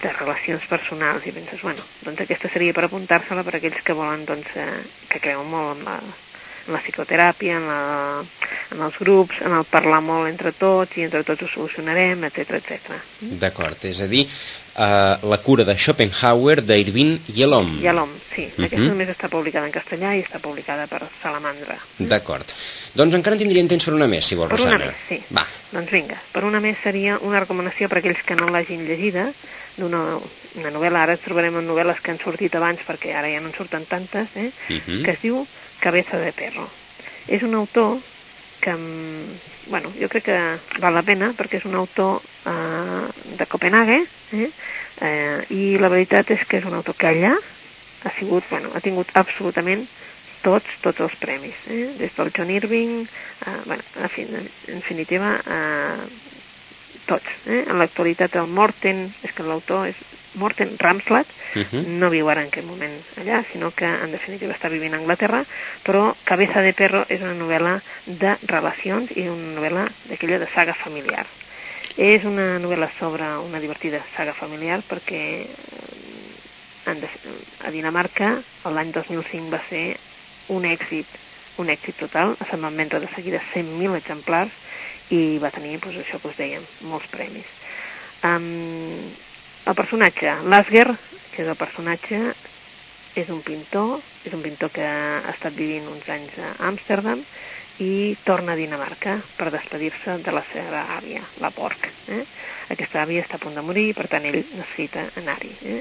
de 0.00 0.14
relacions 0.16 0.64
personals, 0.72 1.28
i 1.28 1.34
penses, 1.36 1.60
bueno, 1.60 1.84
doncs 2.06 2.24
aquesta 2.24 2.48
seria 2.48 2.74
per 2.76 2.88
apuntar-se-la 2.88 3.44
per 3.44 3.58
aquells 3.60 3.84
que 3.84 3.96
volen, 4.00 4.24
doncs, 4.26 4.56
eh, 4.56 4.80
que 5.12 5.20
creuen 5.20 5.52
molt 5.52 5.76
en 5.76 5.84
la, 5.90 5.98
en 6.00 6.74
la 6.74 6.80
psicoteràpia, 6.80 7.60
en, 7.60 7.68
la, 7.68 8.24
en 8.72 8.82
els 8.88 8.96
grups, 9.04 9.44
en 9.44 9.58
el 9.60 9.68
parlar 9.68 10.00
molt 10.06 10.32
entre 10.32 10.54
tots 10.56 10.96
i 10.96 11.04
entre 11.04 11.22
tots 11.28 11.44
ho 11.44 11.52
solucionarem, 11.58 12.24
etc 12.30 12.56
etc. 12.62 12.96
D'acord, 13.44 13.84
és 13.92 14.00
a 14.00 14.08
dir, 14.08 14.24
uh, 14.76 15.28
La 15.30 15.38
cura 15.42 15.64
de 15.64 15.76
Schopenhauer 15.76 16.60
d'Irvin 16.62 17.16
Yalom. 17.34 17.78
Yalom, 17.82 18.10
sí. 18.34 18.46
Uh 18.46 18.50
-huh. 18.56 18.64
Aquesta 18.64 18.88
només 18.88 19.08
està 19.08 19.28
publicada 19.28 19.66
en 19.66 19.72
castellà 19.72 20.14
i 20.16 20.22
està 20.22 20.38
publicada 20.40 20.86
per 20.86 21.02
Salamandra. 21.22 21.76
D'acord. 21.98 22.46
Doncs 22.94 23.14
encara 23.14 23.36
en 23.36 23.42
tindríem 23.42 23.68
temps 23.68 23.84
per 23.84 23.94
una 23.94 24.06
més, 24.06 24.24
si 24.26 24.34
vols, 24.34 24.50
per 24.50 24.58
Rosana. 24.58 24.78
Per 24.78 24.86
una 24.86 24.92
més, 24.92 25.00
sí. 25.08 25.22
Va. 25.34 25.46
Doncs 25.72 25.90
vinga, 25.90 26.16
per 26.32 26.44
una 26.44 26.60
més 26.60 26.76
seria 26.82 27.18
una 27.20 27.40
recomanació 27.40 27.88
per 27.88 27.98
aquells 27.98 28.22
que 28.24 28.34
no 28.34 28.48
l'hagin 28.48 28.84
llegida, 28.86 29.32
d'una 29.76 30.18
una 30.58 30.70
novel·la, 30.74 31.04
ara 31.04 31.16
trobarem 31.16 31.60
en 31.60 31.68
novel·les 31.68 32.00
que 32.02 32.10
han 32.10 32.18
sortit 32.18 32.54
abans 32.58 32.80
perquè 32.86 33.14
ara 33.14 33.30
ja 33.30 33.40
no 33.40 33.50
en 33.52 33.54
surten 33.54 33.84
tantes, 33.86 34.28
eh? 34.34 34.50
Uh 34.68 34.74
-huh. 34.74 35.02
que 35.04 35.10
es 35.10 35.20
diu 35.22 35.46
Cabeza 35.78 36.18
de 36.18 36.32
Perro. 36.32 36.68
És 37.28 37.42
un 37.42 37.54
autor 37.54 37.98
que, 38.60 38.74
bueno, 39.68 39.92
jo 39.98 40.08
crec 40.08 40.28
que 40.28 40.38
val 40.82 40.94
la 40.94 41.04
pena 41.06 41.32
perquè 41.36 41.60
és 41.60 41.66
un 41.68 41.76
autor 41.78 42.20
eh, 42.46 43.06
de 43.38 43.46
Copenhague, 43.46 44.02
eh? 44.36 44.50
Eh, 45.00 45.38
i 45.56 45.62
la 45.80 45.88
veritat 45.88 46.30
és 46.34 46.44
que 46.46 46.60
és 46.60 46.68
un 46.68 46.76
autor 46.76 46.96
que 46.98 47.08
allà 47.08 47.32
ha 48.04 48.12
sigut, 48.16 48.44
bueno, 48.50 48.70
ha 48.74 48.84
tingut 48.84 49.10
absolutament 49.16 49.86
tots, 50.44 50.78
tots 50.80 51.00
els 51.04 51.16
premis, 51.20 51.56
eh? 51.68 51.90
des 51.98 52.14
del 52.16 52.32
John 52.36 52.50
Irving, 52.50 53.02
eh, 53.04 53.58
bueno, 53.66 53.82
en, 54.00 54.08
fi, 54.08 54.24
en 54.28 54.80
definitiva, 54.80 55.34
eh, 55.40 56.06
tots. 57.06 57.28
Eh? 57.46 57.64
En 57.66 57.78
l'actualitat 57.80 58.36
el 58.40 58.48
Morten, 58.48 59.06
és 59.24 59.34
que 59.36 59.46
l'autor 59.46 59.88
és 59.90 60.00
Morten 60.34 60.76
Ramslat, 60.78 61.26
uh 61.56 61.62
-huh. 61.62 61.86
no 61.86 62.10
viu 62.10 62.28
ara 62.28 62.42
en 62.42 62.48
aquest 62.48 62.66
moment 62.66 62.92
allà, 63.16 63.44
sinó 63.52 63.70
que 63.70 63.84
en 63.84 64.12
definitiva 64.12 64.54
està 64.54 64.68
vivint 64.68 64.94
a 64.94 64.98
Anglaterra, 64.98 65.44
però 65.84 66.14
Cabeza 66.24 66.60
de 66.60 66.72
Perro 66.72 67.04
és 67.08 67.20
una 67.20 67.34
novel·la 67.34 67.82
de 68.06 68.36
relacions 68.46 69.10
i 69.16 69.28
una 69.28 69.60
novel·la 69.60 69.88
d'aquella 70.08 70.38
de 70.38 70.46
saga 70.46 70.74
familiar. 70.74 71.26
És 71.96 72.24
una 72.24 72.58
novel·la 72.58 72.88
sobre 72.98 73.24
una 73.38 73.60
divertida 73.60 74.00
saga 74.16 74.32
familiar 74.32 74.80
perquè 74.88 75.46
eh, 76.86 77.08
a 77.64 77.70
Dinamarca 77.70 78.38
l'any 78.64 78.92
2005 78.92 79.50
va 79.50 79.60
ser 79.68 79.96
un 80.48 80.64
èxit, 80.64 81.06
un 81.58 81.68
èxit 81.68 81.96
total, 81.96 82.36
se'n 82.48 82.60
van 82.60 82.76
vendre 82.76 83.00
de 83.00 83.08
seguida 83.14 83.40
100.000 83.54 83.96
exemplars 83.96 84.50
i 85.10 85.38
va 85.42 85.50
tenir, 85.50 85.78
doncs, 85.78 85.98
això 85.98 86.20
que 86.20 86.28
us 86.28 86.38
dèiem, 86.38 86.62
molts 86.80 87.10
premis. 87.10 87.46
Um, 88.22 89.10
el 89.70 89.76
personatge, 89.76 90.32
Lasger, 90.50 90.88
que 91.30 91.44
és 91.44 91.48
el 91.48 91.54
personatge, 91.58 92.18
és 93.14 93.28
un 93.30 93.38
pintor, 93.46 94.00
és 94.26 94.34
un 94.34 94.42
pintor 94.42 94.72
que 94.74 94.82
ha 94.82 95.30
estat 95.30 95.54
vivint 95.54 95.86
uns 95.86 96.08
anys 96.10 96.38
a 96.42 96.48
Amsterdam 96.66 97.22
i 97.78 98.16
torna 98.26 98.56
a 98.56 98.58
Dinamarca 98.58 99.14
per 99.38 99.52
despedir-se 99.54 100.16
de 100.26 100.34
la 100.34 100.42
seva 100.50 100.82
àvia, 100.96 101.22
la 101.38 101.52
Porc. 101.54 101.86
Eh? 102.10 102.24
Aquesta 102.74 103.04
àvia 103.04 103.22
està 103.22 103.38
a 103.38 103.44
punt 103.44 103.54
de 103.54 103.62
morir, 103.62 103.86
per 103.94 104.08
tant 104.10 104.26
ell 104.26 104.40
necessita 104.42 105.06
anar-hi. 105.22 105.52
Eh? 105.62 105.80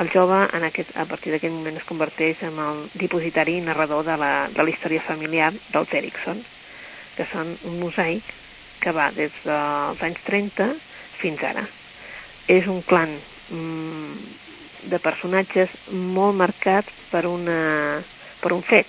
El 0.00 0.08
jove 0.14 0.40
en 0.56 0.64
aquest, 0.64 0.94
a 0.96 1.04
partir 1.10 1.34
d'aquest 1.34 1.52
moment 1.52 1.76
es 1.76 1.88
converteix 1.88 2.44
en 2.48 2.56
el 2.64 2.84
dipositari 2.96 3.58
i 3.58 3.64
narrador 3.66 4.06
de 4.08 4.16
la, 4.16 4.32
de 4.54 4.64
la 4.64 4.72
història 4.72 5.04
familiar 5.04 5.50
dels 5.68 5.92
Erickson, 6.00 6.40
que 7.18 7.28
són 7.28 7.52
un 7.68 7.76
mosaic 7.82 8.32
que 8.80 8.94
va 8.96 9.10
des 9.12 9.36
dels 9.44 10.06
anys 10.08 10.24
30 10.30 10.70
fins 11.18 11.44
ara 11.44 11.66
és 12.48 12.66
un 12.66 12.82
clan 12.82 13.12
mm, 13.12 14.12
de 14.88 14.98
personatges 14.98 15.70
molt 15.92 16.36
marcat 16.36 16.88
per, 17.12 17.26
una, 17.28 18.00
per 18.40 18.52
un 18.56 18.64
fet, 18.64 18.88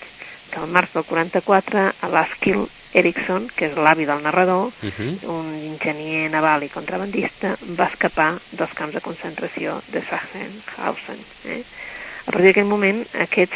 que 0.49 0.61
al 0.61 0.71
març 0.71 0.95
del 0.95 1.05
44 1.05 1.85
a 1.91 2.11
l'Askill 2.11 2.65
Erickson, 2.97 3.45
que 3.53 3.67
és 3.69 3.75
l'avi 3.77 4.07
del 4.09 4.23
narrador, 4.23 4.71
uh 4.71 4.89
-huh. 4.89 5.11
un 5.29 5.53
enginyer 5.71 6.29
naval 6.31 6.63
i 6.63 6.69
contrabandista, 6.69 7.55
va 7.77 7.85
escapar 7.91 8.39
dels 8.51 8.73
camps 8.73 8.93
de 8.93 9.01
concentració 9.01 9.81
de 9.91 10.01
Sachsenhausen. 10.01 11.19
Eh? 11.45 11.63
A 12.25 12.31
partir 12.31 12.47
d'aquell 12.47 12.65
moment, 12.65 13.05
aquest, 13.13 13.53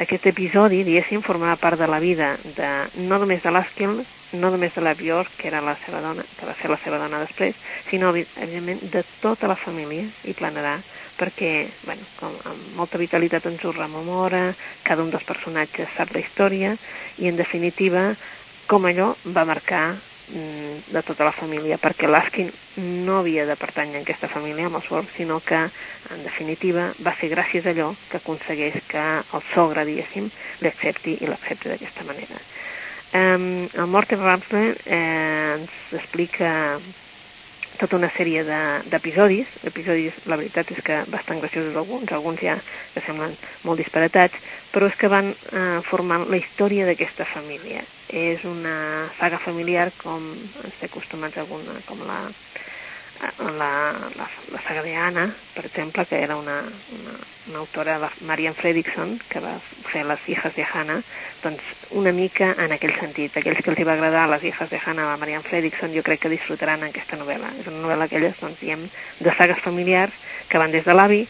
aquest 0.00 0.26
episodi, 0.30 0.80
diguéssim, 0.86 1.20
formava 1.26 1.58
part 1.60 1.78
de 1.80 1.88
la 1.90 2.00
vida 2.00 2.32
de, 2.44 2.70
no 2.96 3.18
només 3.20 3.42
de 3.44 3.52
l'Askill, 3.52 4.00
no 4.32 4.50
només 4.52 4.72
de 4.76 4.82
la 4.84 4.94
Björk, 4.94 5.34
que 5.36 5.48
era 5.50 5.60
la 5.64 5.74
seva 5.84 6.00
dona, 6.00 6.24
que 6.38 6.46
va 6.46 6.54
ser 6.60 6.70
la 6.70 6.78
seva 6.84 7.00
dona 7.02 7.20
després, 7.24 7.56
sinó, 7.90 8.12
evidentment, 8.14 8.80
de 8.94 9.02
tota 9.20 9.50
la 9.50 9.58
família 9.58 10.06
i 10.22 10.34
planarà, 10.38 10.76
perquè, 11.20 11.52
bueno, 11.84 12.06
com 12.20 12.38
amb 12.48 12.76
molta 12.78 13.00
vitalitat 13.02 13.48
ens 13.50 13.64
ho 13.64 13.74
rememora, 13.76 14.54
cada 14.86 15.02
un 15.04 15.10
dels 15.12 15.26
personatges 15.28 15.90
sap 15.96 16.14
la 16.14 16.22
història, 16.22 16.76
i 17.18 17.28
en 17.28 17.40
definitiva, 17.40 18.12
com 18.70 18.86
allò 18.86 19.16
va 19.26 19.44
marcar 19.48 19.84
de 20.30 21.02
tota 21.06 21.26
la 21.26 21.34
família, 21.34 21.78
perquè 21.82 22.08
l'Askin 22.08 22.50
no 22.80 23.18
havia 23.20 23.46
de 23.48 23.56
pertànyer 23.58 23.98
a 24.00 24.04
aquesta 24.04 24.30
família 24.30 24.68
amb 24.68 24.78
el 24.78 24.84
sogre, 24.86 25.10
sinó 25.16 25.40
que, 25.46 25.58
en 26.14 26.22
definitiva, 26.26 26.90
va 27.02 27.16
ser 27.20 27.32
gràcies 27.32 27.66
a 27.66 27.74
allò 27.74 27.90
que 28.08 28.20
aconsegueix 28.20 28.78
que 28.90 29.02
el 29.20 29.44
sogre, 29.54 29.84
diguéssim, 29.88 30.30
l'accepti 30.64 31.18
i 31.20 31.30
l'accepti 31.30 31.72
d'aquesta 31.72 32.06
manera. 32.06 32.40
Um, 33.10 33.66
el 33.74 33.88
Morten 33.90 34.22
Ramsler 34.22 34.76
eh, 34.84 35.56
ens 35.56 35.94
explica 35.98 36.78
tota 37.80 37.96
una 37.96 38.10
sèrie 38.16 38.44
d'episodis, 38.44 39.48
de, 39.62 39.70
episodis, 39.72 40.16
la 40.30 40.38
veritat 40.40 40.70
és 40.74 40.82
que 40.84 41.00
bastant 41.12 41.40
graciosos 41.42 41.78
alguns, 41.80 42.12
alguns 42.12 42.42
ja 42.44 42.58
que 42.94 43.02
semblen 43.06 43.36
molt 43.64 43.80
disparatats, 43.80 44.36
però 44.74 44.90
és 44.90 44.98
que 45.00 45.10
van 45.12 45.32
eh, 45.32 45.80
formant 45.88 46.28
la 46.30 46.40
història 46.40 46.86
d'aquesta 46.88 47.26
família. 47.32 47.86
És 48.10 48.42
una 48.44 49.08
saga 49.20 49.38
familiar 49.38 49.90
com 50.02 50.30
ens 50.64 50.78
té 50.80 50.88
acostumats 50.90 51.38
alguna, 51.38 51.78
com 51.86 52.02
la, 52.06 52.24
la, 53.58 53.94
la, 54.16 54.28
la 54.52 55.06
Anna, 55.06 55.34
per 55.54 55.66
exemple, 55.66 56.06
que 56.06 56.22
era 56.22 56.36
una, 56.36 56.60
una, 56.60 57.14
una 57.48 57.58
autora, 57.58 57.98
la 57.98 58.10
Marian 58.20 58.54
Fredrickson, 58.54 59.18
que 59.28 59.40
va 59.40 59.52
fer 59.60 60.04
Les 60.06 60.28
hijas 60.28 60.54
de 60.54 60.64
Hannah, 60.64 61.02
doncs 61.42 61.62
una 61.90 62.12
mica 62.12 62.54
en 62.58 62.72
aquell 62.72 62.94
sentit. 62.98 63.36
Aquells 63.36 63.62
que 63.62 63.70
els 63.72 63.86
va 63.86 63.96
agradar 63.98 64.28
Les 64.30 64.44
hijas 64.44 64.70
de 64.70 64.80
Hannah, 64.84 65.08
la 65.10 65.18
Marian 65.20 65.42
Fredrickson, 65.42 65.92
jo 65.94 66.02
crec 66.02 66.24
que 66.24 66.32
disfrutaran 66.32 66.84
aquesta 66.86 67.18
novel·la. 67.20 67.52
És 67.60 67.68
una 67.68 67.82
novel·la 67.86 68.08
aquelles, 68.08 68.38
doncs, 68.40 68.60
diem, 68.60 68.86
de 69.20 69.34
sagues 69.36 69.60
familiars 69.60 70.14
que 70.48 70.58
van 70.58 70.72
des 70.72 70.84
de 70.84 70.94
l'avi 70.94 71.26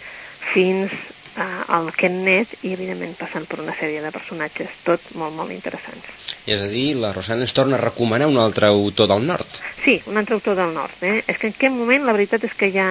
fins 0.53 0.94
eh, 1.37 1.77
el 1.77 1.93
Ken 1.97 2.23
Net 2.25 2.57
i, 2.62 2.75
evidentment, 2.75 3.14
passant 3.19 3.47
per 3.47 3.61
una 3.62 3.75
sèrie 3.77 4.03
de 4.03 4.11
personatges, 4.14 4.83
tot 4.87 5.12
molt, 5.21 5.35
molt 5.37 5.55
interessants. 5.55 6.09
És 6.47 6.61
a 6.61 6.69
dir, 6.71 6.95
la 6.99 7.12
Rosana 7.12 7.45
ens 7.47 7.55
torna 7.57 7.77
a 7.77 7.83
recomanar 7.83 8.29
un 8.31 8.38
altre 8.40 8.71
autor 8.71 9.11
del 9.11 9.27
nord. 9.27 9.61
Sí, 9.85 10.01
un 10.11 10.19
altre 10.19 10.38
autor 10.38 10.57
del 10.59 10.75
nord. 10.75 11.03
Eh? 11.03 11.21
És 11.27 11.38
que 11.38 11.51
en 11.51 11.57
aquest 11.57 11.77
moment 11.77 12.07
la 12.07 12.16
veritat 12.16 12.45
és 12.49 12.55
que 12.57 12.71
ja 12.75 12.87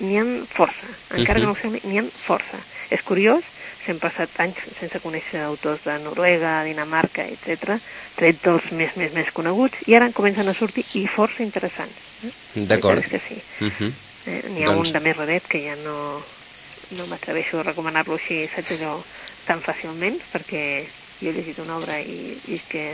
n'hi 0.00 0.18
ha 0.18 0.26
força. 0.48 0.88
Encara 1.14 1.40
uh 1.40 1.44
-huh. 1.46 1.54
que 1.56 1.66
no 1.66 1.72
ho 1.72 1.80
sé, 1.80 1.88
n'hi 1.88 1.98
ha 1.98 2.04
força. 2.26 2.58
És 2.90 3.02
curiós, 3.02 3.44
s'hem 3.84 3.98
passat 3.98 4.30
anys 4.44 4.60
sense 4.78 5.00
conèixer 5.02 5.42
autors 5.42 5.84
de 5.84 5.98
Noruega, 6.04 6.62
Dinamarca, 6.64 7.24
etc, 7.26 7.78
tret 8.16 8.42
dels 8.44 8.70
més, 8.72 8.94
més, 8.96 9.12
més 9.12 9.32
coneguts, 9.32 9.86
i 9.86 9.94
ara 9.94 10.06
en 10.06 10.12
comencen 10.12 10.48
a 10.48 10.54
sortir 10.54 10.84
i 10.94 11.06
força 11.06 11.42
interessants. 11.42 11.96
Eh? 12.26 12.32
D'acord. 12.70 13.02
que 13.02 13.18
sí. 13.18 13.40
Uh 13.60 13.70
-huh. 13.70 13.92
eh, 14.26 14.42
N'hi 14.54 14.64
ha 14.64 14.72
doncs... 14.72 14.88
un 14.88 14.92
de 14.92 15.00
més 15.00 15.16
raret 15.16 15.42
que 15.48 15.58
ja 15.66 15.74
no, 15.84 16.22
no 16.98 17.06
m'atreveixo 17.10 17.60
a 17.60 17.66
recomanar-lo 17.66 18.18
així, 18.18 18.44
saps 18.54 18.74
allò, 18.76 18.96
tan 19.46 19.62
fàcilment, 19.64 20.20
perquè 20.32 20.64
jo 21.20 21.30
he 21.30 21.36
llegit 21.36 21.60
una 21.62 21.78
obra 21.78 21.98
i, 22.00 22.34
i 22.50 22.58
que, 22.70 22.86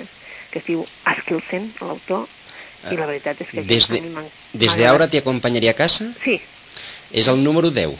que 0.52 0.60
es 0.60 0.66
diu 0.68 0.84
Askilsen, 1.08 1.72
l'autor, 1.80 2.28
i 2.88 2.98
la 2.98 3.08
veritat 3.08 3.40
és 3.42 3.50
que 3.50 3.64
des 3.66 3.88
de, 3.90 4.02
des 4.54 4.76
d'ara 4.78 5.08
t'hi 5.10 5.20
acompanyaria 5.22 5.74
a 5.74 5.78
casa? 5.78 6.12
Sí. 6.22 6.38
És 7.10 7.28
el 7.28 7.42
número 7.42 7.72
10. 7.74 7.96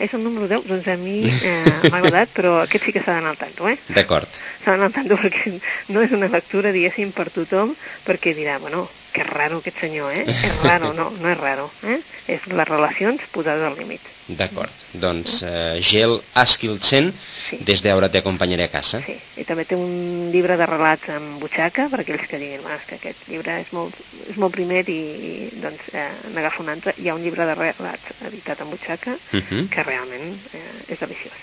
És 0.00 0.14
el 0.16 0.22
número 0.24 0.46
10, 0.48 0.64
doncs 0.68 0.86
a 0.88 0.96
mi 1.00 1.18
eh, 1.48 1.90
m'ha 1.90 1.98
agradat, 1.98 2.32
però 2.36 2.54
aquest 2.62 2.86
sí 2.86 2.94
que 2.96 3.02
s'ha 3.04 3.18
d'anar 3.18 3.34
al 3.34 3.40
tanto, 3.40 3.68
eh? 3.68 3.76
D'acord. 3.92 4.38
S'ha 4.62 4.72
d'anar 4.72 4.88
al 4.88 4.96
tanto 4.96 5.18
perquè 5.22 5.58
no 5.92 6.04
és 6.06 6.14
una 6.16 6.30
lectura, 6.32 6.72
diguéssim, 6.76 7.12
per 7.16 7.28
tothom, 7.34 7.74
perquè 8.06 8.36
dirà, 8.38 8.58
bueno, 8.62 8.86
que 9.12 9.24
raro 9.24 9.58
aquest 9.58 9.80
senyor, 9.80 10.12
eh? 10.14 10.24
És 10.28 10.62
raro, 10.64 10.92
no, 10.92 11.10
no 11.20 11.28
és 11.30 11.38
raro, 11.38 11.70
eh? 11.84 11.98
És 12.30 12.46
les 12.46 12.68
relacions 12.68 13.20
posades 13.32 13.62
al 13.66 13.76
límit. 13.78 14.00
D'acord. 14.30 14.70
Doncs 14.94 15.40
uh, 15.42 15.80
Gel 15.82 16.20
Askildsen, 16.38 17.08
sí. 17.48 17.58
des 17.66 17.82
d'ara 17.82 18.08
t'acompanярé 18.08 18.68
a 18.68 18.70
casa. 18.70 19.00
Sí, 19.02 19.16
i 19.42 19.44
també 19.44 19.64
té 19.66 19.74
un 19.74 20.30
llibre 20.30 20.54
de 20.56 20.66
relats 20.70 21.08
amb 21.10 21.40
butxaca, 21.42 21.88
per 21.90 22.00
aquells 22.04 22.28
que 22.30 22.38
diguin, 22.38 22.62
ah, 22.70 22.78
que 22.86 22.94
aquest 23.00 23.26
llibre 23.28 23.58
és 23.60 23.72
molt, 23.74 23.96
és 24.30 24.36
molt 24.38 24.54
primer 24.54 24.84
i, 24.88 24.98
i 25.00 25.32
doncs 25.62 25.90
eh, 25.94 26.06
n'agafa 26.34 26.62
un 26.62 26.68
altre. 26.76 26.94
Hi 27.02 27.08
ha 27.10 27.14
un 27.18 27.22
llibre 27.24 27.46
de 27.48 27.54
relats 27.58 28.14
editat 28.30 28.60
amb 28.62 28.70
butxaca 28.70 29.10
uh 29.16 29.36
Mhm. 29.36 29.42
-huh. 29.50 29.68
que 29.68 29.82
realment 29.82 30.38
eh, 30.54 30.92
és 30.92 30.98
deliciós. 31.00 31.34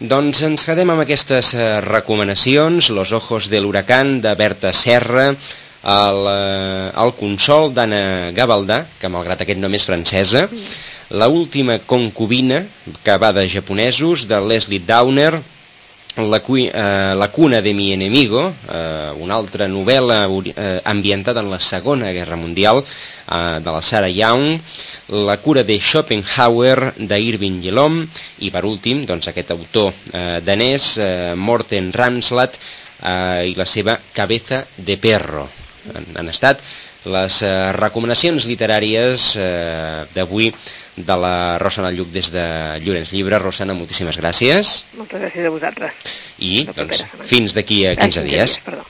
Doncs 0.00 0.42
ens 0.42 0.64
quedem 0.64 0.90
amb 0.90 1.00
aquestes 1.00 1.54
eh, 1.54 1.80
recomanacions, 1.80 2.90
Los 2.90 3.12
ojos 3.12 3.48
de 3.48 3.60
l'huracán, 3.60 4.20
de 4.20 4.34
Berta 4.34 4.72
Serra, 4.72 5.34
el, 5.84 6.24
eh, 6.32 6.90
el 7.04 7.12
Consol 7.18 7.72
d'Anna 7.74 8.32
Gavaldà, 8.36 8.82
que 8.98 9.10
malgrat 9.12 9.44
aquest 9.44 9.60
nom 9.60 9.74
és 9.74 9.86
francesa, 9.86 10.48
la 11.10 11.28
última 11.28 11.78
concubina, 11.78 12.64
que 13.04 13.16
va 13.16 13.32
de 13.32 13.48
japonesos, 13.48 14.26
de 14.28 14.40
Leslie 14.40 14.82
Downer, 14.84 15.38
la, 16.18 16.40
cui, 16.40 16.66
eh, 16.72 17.14
la 17.16 17.28
cuna 17.30 17.60
de 17.62 17.72
mi 17.74 17.92
enemigo, 17.92 18.52
eh, 18.72 19.12
una 19.18 19.36
altra 19.36 19.68
novel·la 19.68 20.26
eh, 20.26 20.80
ambientada 20.84 21.40
en 21.40 21.50
la 21.50 21.60
Segona 21.60 22.10
Guerra 22.12 22.36
Mundial, 22.36 22.82
eh, 22.82 23.60
de 23.62 23.70
la 23.70 23.82
Sarah 23.82 24.10
Young, 24.10 24.58
la 25.08 25.38
cura 25.38 25.62
de 25.64 25.78
Schopenhauer, 25.80 26.92
d'Irving 26.98 27.62
Yalom, 27.62 28.02
i 28.44 28.50
per 28.50 28.64
últim, 28.66 29.06
doncs, 29.06 29.30
aquest 29.30 29.54
autor 29.54 29.94
eh, 30.12 30.40
danès, 30.44 30.96
eh, 30.98 31.32
Morten 31.36 31.92
Ramslat, 31.92 32.58
eh, 33.00 33.48
i 33.48 33.56
la 33.56 33.64
seva 33.64 33.98
Cabeza 34.12 34.64
de 34.76 34.98
Perro. 34.98 35.48
Han, 35.94 36.06
han 36.16 36.28
estat 36.28 36.60
les 37.08 37.38
eh, 37.46 37.72
recomanacions 37.76 38.44
literàries 38.48 39.30
eh, 39.38 40.04
d'avui 40.14 40.50
de 40.98 41.16
la 41.22 41.58
Rosana 41.62 41.92
Lluc 41.94 42.10
des 42.12 42.28
de 42.34 42.44
Llorenç 42.82 43.12
Llibre. 43.14 43.38
Rosana, 43.38 43.74
moltíssimes 43.78 44.18
gràcies 44.18 44.72
Moltes 44.98 45.20
gràcies 45.22 45.46
a 45.46 45.50
vosaltres. 45.54 45.92
i 46.42 46.64
La 46.66 46.72
doncs, 46.82 47.04
fins 47.30 47.54
d'aquí 47.54 47.84
a 47.86 47.94
15 47.96 48.20
Ah, 48.20 48.26
dies. 48.26 48.58
Perdó. 48.66 48.84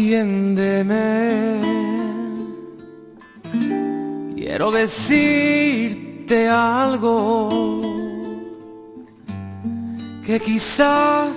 Atiéndeme. 0.00 1.60
Quiero 4.34 4.70
decirte 4.70 6.48
algo 6.48 7.50
que 10.24 10.40
quizás 10.40 11.36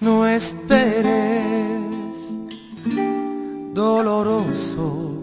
no 0.00 0.28
esperes, 0.28 2.14
doloroso 3.74 5.18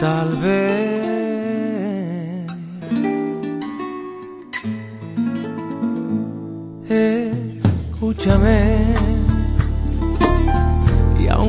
tal 0.00 0.30
vez. 0.38 1.26
Escúchame 6.88 9.05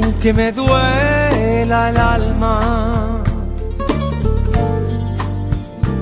aunque 0.04 0.34
me 0.34 0.52
duela 0.52 1.90
el 1.90 1.98
alma, 1.98 3.22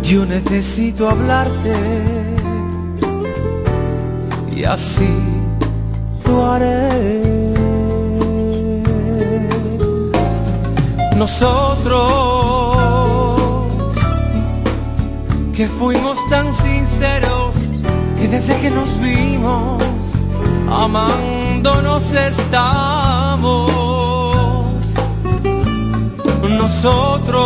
yo 0.03 0.25
necesito 0.25 1.09
hablarte 1.09 1.73
y 4.55 4.63
así 4.63 5.13
lo 6.25 6.51
haré. 6.51 7.53
Nosotros 11.17 12.35
que 15.55 15.67
fuimos 15.67 16.17
tan 16.29 16.53
sinceros 16.53 17.55
que 18.19 18.27
desde 18.27 18.59
que 18.59 18.69
nos 18.69 18.99
vimos 18.99 19.81
amándonos 20.69 22.11
estamos. 22.11 23.84
Nosotros 26.65 27.45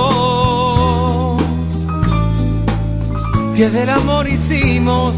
que 3.54 3.70
del 3.70 3.90
amor 3.90 4.30
hicimos 4.30 5.18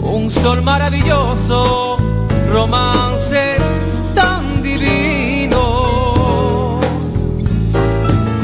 un 0.00 0.30
sol 0.30 0.60
maravilloso, 0.60 1.96
romance 2.52 3.56
tan 4.14 4.62
divino. 4.62 6.78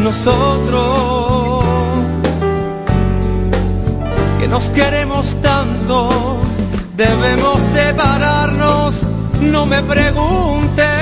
Nosotros 0.03 1.64
que 4.38 4.49
nos 4.49 4.71
queremos 4.71 5.37
tanto, 5.42 6.38
debemos 6.97 7.61
separarnos, 7.75 9.03
no 9.42 9.66
me 9.66 9.83
preguntes 9.83 10.95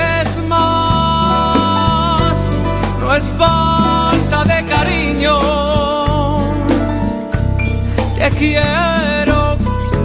no 3.05 3.13
es 3.13 3.23
falta 3.37 4.43
de 4.45 4.65
cariño, 4.65 5.37
te 8.17 8.29
quiero 8.31 9.57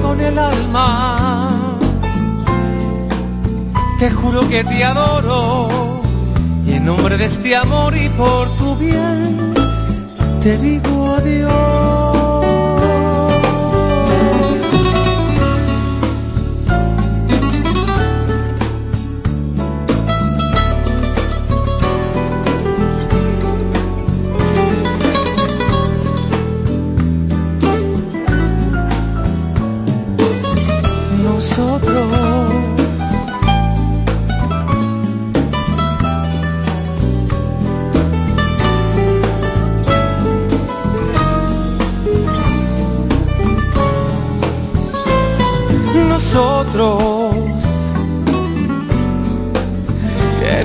con 0.02 0.20
el 0.20 0.38
alma, 0.38 1.58
te 3.98 4.10
juro 4.10 4.46
que 4.50 4.64
te 4.64 4.84
adoro, 4.84 5.68
y 6.66 6.74
en 6.74 6.84
nombre 6.84 7.16
de 7.16 7.24
este 7.24 7.56
amor 7.56 7.96
y 7.96 8.10
por 8.10 8.54
tu 8.56 8.76
bien, 8.76 9.54
te 10.42 10.58
digo 10.58 11.14
adiós. 11.16 12.09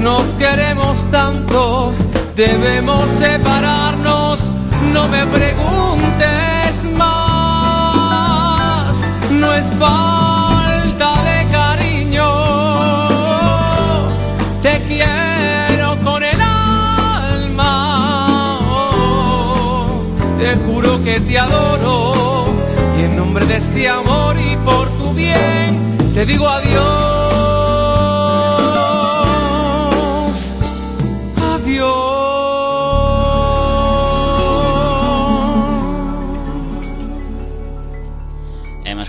Nos 0.06 0.26
queremos 0.36 1.03
tanto, 1.10 1.91
debemos 2.36 3.10
separarnos, 3.18 4.38
no 4.93 5.08
me 5.08 5.26
preguntes 5.26 6.74
más, 6.95 8.93
falta 9.80 11.10
de 11.30 11.38
cariño. 11.51 12.32
Te 14.62 14.74
quiero 14.84 15.97
con 16.03 16.22
el 16.24 16.39
alma. 16.39 17.80
Te 20.38 20.56
juro 20.66 21.03
que 21.03 21.20
te 21.20 21.39
adoro. 21.39 22.45
Y 22.99 23.06
en 23.06 23.16
nombre 23.18 23.43
de 23.47 23.58
este 23.58 23.89
amor 23.89 24.38
y 24.38 24.56
por 24.58 24.88
tu 24.99 25.16
bien, 25.16 25.97
te 26.14 26.28
digo 26.28 26.47
adiós. 26.47 27.34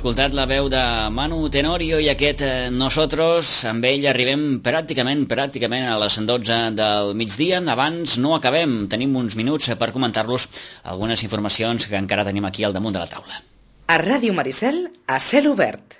Escoltat 0.07 0.36
la 0.38 0.44
veu 0.46 0.68
de 0.70 0.80
Manu 1.11 1.48
Tenorio 1.50 1.96
i 1.98 2.07
aquest 2.12 2.44
eh, 2.46 2.68
Nosotros, 2.70 3.48
amb 3.66 3.82
ell 3.88 4.04
arribem 4.07 4.61
pràcticament, 4.62 5.24
pràcticament 5.26 5.88
a 5.90 5.96
les 5.98 6.20
12 6.28 6.59
del 6.78 7.11
migdia. 7.18 7.59
Abans 7.74 8.14
no 8.22 8.36
acabem, 8.36 8.76
tenim 8.86 9.18
uns 9.18 9.34
minuts 9.34 9.72
per 9.74 9.90
comentar-los 9.90 10.46
algunes 10.94 11.26
informacions 11.26 11.90
que 11.90 11.98
encara 11.98 12.28
tenim 12.30 12.46
aquí 12.46 12.62
al 12.62 12.76
damunt 12.76 12.94
de 12.94 13.02
la 13.02 13.11
taula. 13.11 13.42
A 13.90 13.98
Ràdio 13.98 14.30
Maricel, 14.30 14.84
a 15.11 15.18
cel 15.18 15.50
obert. 15.50 15.98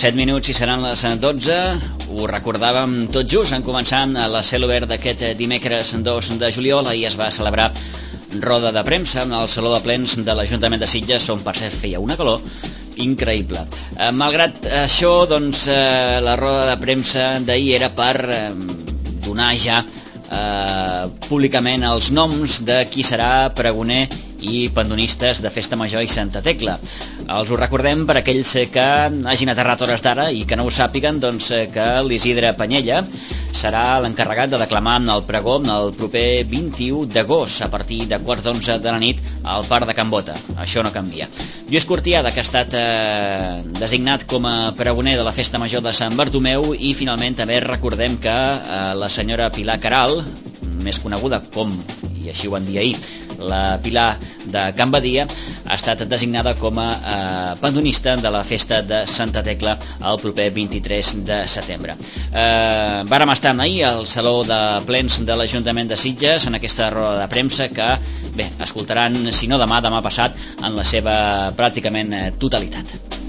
7 0.00 0.16
minuts 0.16 0.48
i 0.48 0.54
seran 0.56 0.80
les 0.80 1.02
12. 1.20 1.54
Ho 2.16 2.24
recordàvem 2.30 3.10
tot 3.12 3.28
just 3.28 3.52
en 3.52 3.60
començant 3.60 4.14
la 4.32 4.40
cel 4.40 4.64
obert 4.64 4.88
d'aquest 4.88 5.26
dimecres 5.36 5.90
2 6.00 6.30
de 6.40 6.48
juliol 6.56 6.88
i 6.94 7.04
es 7.04 7.18
va 7.20 7.26
celebrar 7.28 7.66
roda 8.40 8.72
de 8.72 8.80
premsa 8.86 9.26
al 9.28 9.50
Saló 9.52 9.74
de 9.74 9.82
Plens 9.84 10.16
de 10.24 10.36
l'Ajuntament 10.38 10.80
de 10.80 10.88
Sitges 10.88 11.28
on 11.34 11.44
per 11.44 11.52
cert 11.58 11.76
feia 11.82 12.00
una 12.00 12.16
calor 12.16 12.40
increïble. 13.04 13.66
Eh, 13.98 14.08
malgrat 14.16 14.70
això, 14.86 15.26
doncs, 15.28 15.66
eh, 15.68 16.16
la 16.24 16.38
roda 16.40 16.64
de 16.70 16.80
premsa 16.80 17.34
d'ahir 17.44 17.74
era 17.82 17.92
per 17.92 18.16
eh, 18.24 18.40
donar 19.26 19.52
ja 19.60 19.82
eh, 19.84 21.04
públicament 21.28 21.84
els 21.92 22.08
noms 22.16 22.62
de 22.64 22.86
qui 22.88 23.04
serà 23.04 23.50
pregoner 23.52 24.06
i 24.40 24.70
pandonistes 24.72 25.42
de 25.44 25.52
Festa 25.52 25.76
Major 25.76 26.00
i 26.00 26.08
Santa 26.08 26.40
Tecla. 26.40 26.78
Els 27.30 27.50
ho 27.52 27.56
recordem 27.58 28.02
per 28.08 28.16
aquells 28.18 28.50
que 28.74 28.84
hagin 29.30 29.52
aterrat 29.52 29.84
hores 29.84 30.02
d'ara 30.02 30.30
i 30.34 30.42
que 30.48 30.56
no 30.58 30.64
ho 30.66 30.72
sàpiguen 30.74 31.20
doncs, 31.22 31.52
que 31.70 31.86
l'Isidre 32.02 32.50
Panyella 32.58 33.04
serà 33.54 34.00
l'encarregat 34.02 34.50
de 34.50 34.58
declamar 34.58 34.96
el 35.14 35.22
pregó 35.28 35.58
el 35.60 35.92
proper 35.94 36.44
21 36.50 37.06
d'agost 37.14 37.62
a 37.62 37.70
partir 37.70 38.06
de 38.10 38.18
quarts 38.18 38.44
d'onze 38.44 38.78
de 38.78 38.90
la 38.90 38.98
nit 38.98 39.22
al 39.44 39.64
Parc 39.68 39.86
de 39.86 39.94
Can 39.94 40.10
Bota. 40.10 40.34
Això 40.58 40.82
no 40.82 40.92
canvia. 40.92 41.28
Lluís 41.70 41.86
Cortiada, 41.86 42.32
que 42.34 42.42
ha 42.42 42.46
estat 42.46 42.74
eh, 42.74 43.62
designat 43.78 44.26
com 44.26 44.46
a 44.46 44.72
pregoner 44.76 45.16
de 45.16 45.26
la 45.26 45.34
Festa 45.34 45.58
Major 45.58 45.84
de 45.86 45.94
Sant 45.94 46.16
Bartomeu 46.18 46.72
i 46.74 46.94
finalment 46.98 47.38
també 47.38 47.60
recordem 47.62 48.18
que 48.18 48.34
eh, 48.34 48.84
la 48.98 49.08
senyora 49.08 49.52
Pilar 49.54 49.78
Caral, 49.78 50.18
més 50.82 50.98
coneguda 50.98 51.44
com, 51.54 51.70
i 52.18 52.30
així 52.32 52.48
ho 52.48 52.56
van 52.56 52.66
dir 52.66 52.80
ahir, 52.82 52.96
la 53.40 53.78
Pilar 53.82 54.18
de 54.44 54.64
Can 54.76 54.90
Badia 54.90 55.26
ha 55.66 55.76
estat 55.76 56.04
designada 56.08 56.54
com 56.58 56.78
a 56.80 56.88
eh, 56.92 57.54
pandonista 57.60 58.16
de 58.16 58.30
la 58.30 58.42
festa 58.44 58.80
de 58.82 59.06
Santa 59.06 59.42
Tecla 59.42 59.76
el 60.00 60.20
proper 60.20 60.50
23 60.52 61.12
de 61.26 61.40
setembre. 61.48 61.96
Eh, 62.32 63.02
vàrem 63.10 63.34
estar 63.34 63.54
ahir 63.58 63.84
al 63.88 64.06
Saló 64.06 64.42
de 64.44 64.60
Plens 64.86 65.20
de 65.26 65.36
l'Ajuntament 65.36 65.90
de 65.90 65.96
Sitges 65.96 66.46
en 66.46 66.58
aquesta 66.58 66.90
roda 66.90 67.20
de 67.20 67.28
premsa 67.28 67.68
que 67.68 67.88
bé, 68.34 68.50
escoltaran, 68.60 69.32
si 69.32 69.48
no 69.50 69.58
demà, 69.60 69.80
demà 69.84 70.02
passat, 70.02 70.36
en 70.62 70.76
la 70.76 70.84
seva 70.84 71.16
pràcticament 71.56 72.14
eh, 72.16 72.28
totalitat. 72.38 73.19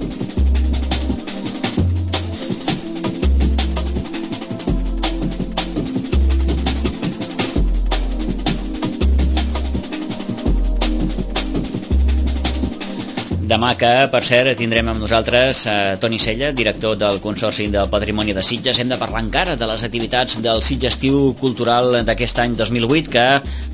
Demà 13.52 13.74
que, 13.76 13.88
per 14.08 14.22
cert, 14.24 14.54
tindrem 14.56 14.88
amb 14.88 15.02
nosaltres 15.04 15.66
eh, 15.68 15.74
Toni 16.00 16.16
Sella, 16.24 16.54
director 16.56 16.94
del 16.96 17.18
Consorci 17.20 17.66
del 17.68 17.90
Patrimoni 17.92 18.32
de 18.32 18.44
Sitges. 18.48 18.80
Hem 18.80 18.88
de 18.94 19.00
parlar 19.02 19.26
encara 19.26 19.58
de 19.60 19.68
les 19.68 19.84
activitats 19.84 20.38
del 20.40 20.64
Sitgestiu 20.64 21.34
Cultural 21.42 21.98
d'aquest 22.08 22.40
any 22.40 22.56
2008 22.56 23.12
que 23.12 23.26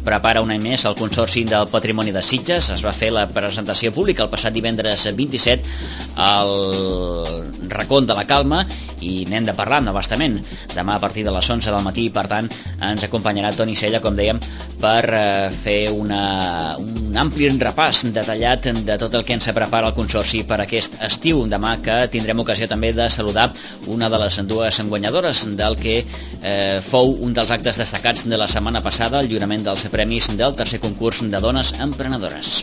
prepara 0.07 0.41
un 0.41 0.49
any 0.55 0.63
més 0.65 0.87
el 0.89 0.97
Consorci 0.97 1.43
del 1.45 1.69
Patrimoni 1.69 2.15
de 2.15 2.25
Sitges. 2.25 2.71
Es 2.73 2.81
va 2.81 2.95
fer 2.95 3.11
la 3.13 3.27
presentació 3.29 3.93
pública 3.93 4.25
el 4.25 4.33
passat 4.33 4.55
divendres 4.55 5.05
27 5.13 6.17
al 6.25 7.45
racó 7.69 8.01
de 8.01 8.17
la 8.17 8.25
Calma 8.25 8.63
i 9.05 9.25
n'hem 9.29 9.45
de 9.45 9.53
parlar 9.53 9.83
abastament 9.87 10.39
demà 10.73 10.95
a 10.97 11.01
partir 11.01 11.23
de 11.25 11.31
les 11.35 11.49
11 11.49 11.69
del 11.69 11.85
matí 11.85 12.07
per 12.13 12.25
tant 12.31 12.49
ens 12.81 13.05
acompanyarà 13.05 13.53
Toni 13.53 13.75
Sella 13.77 14.01
com 14.01 14.17
dèiem 14.17 14.39
per 14.81 15.03
eh, 15.05 15.49
fer 15.53 15.91
una, 15.93 16.77
un 16.81 17.13
ampli 17.17 17.49
repàs 17.61 18.05
detallat 18.13 18.71
de 18.87 18.97
tot 18.97 19.13
el 19.13 19.25
que 19.25 19.37
ens 19.37 19.47
prepara 19.67 19.89
el 19.91 19.95
Consorci 19.97 20.45
per 20.47 20.61
aquest 20.63 20.95
estiu 21.03 21.41
demà 21.51 21.73
que 21.83 21.95
tindrem 22.13 22.39
ocasió 22.39 22.69
també 22.71 22.93
de 22.95 23.09
saludar 23.11 23.49
una 23.91 24.07
de 24.07 24.21
les 24.21 24.39
dues 24.47 24.79
guanyadores 24.87 25.43
del 25.59 25.75
que 25.75 25.97
eh, 25.99 26.79
fou 26.79 27.17
un 27.27 27.35
dels 27.35 27.51
actes 27.51 27.83
destacats 27.83 28.29
de 28.31 28.39
la 28.39 28.47
setmana 28.47 28.79
passada 28.85 29.19
el 29.19 29.27
lliurament 29.27 29.67
dels 29.67 29.89
premis 29.91 30.31
del 30.39 30.55
tercer 30.55 30.79
concurs 30.79 31.19
de 31.27 31.43
dones 31.43 31.75
emprenedores. 31.83 32.61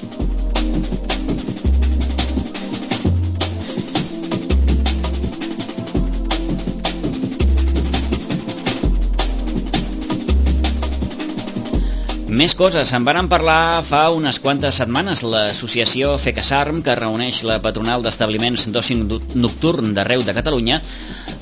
Més 12.35 12.51
coses. 12.59 12.91
En 12.97 13.05
van 13.07 13.29
parlar 13.31 13.85
fa 13.87 14.09
unes 14.11 14.41
quantes 14.43 14.81
setmanes 14.81 15.21
l'associació 15.23 16.17
FECASARM, 16.19 16.81
que 16.83 16.97
reuneix 16.99 17.45
la 17.47 17.61
patronal 17.63 18.03
d'establiments 18.03 18.65
d'oci 18.75 18.97
nocturn 19.39 19.93
d'arreu 19.95 20.25
de 20.27 20.35
Catalunya, 20.35 20.81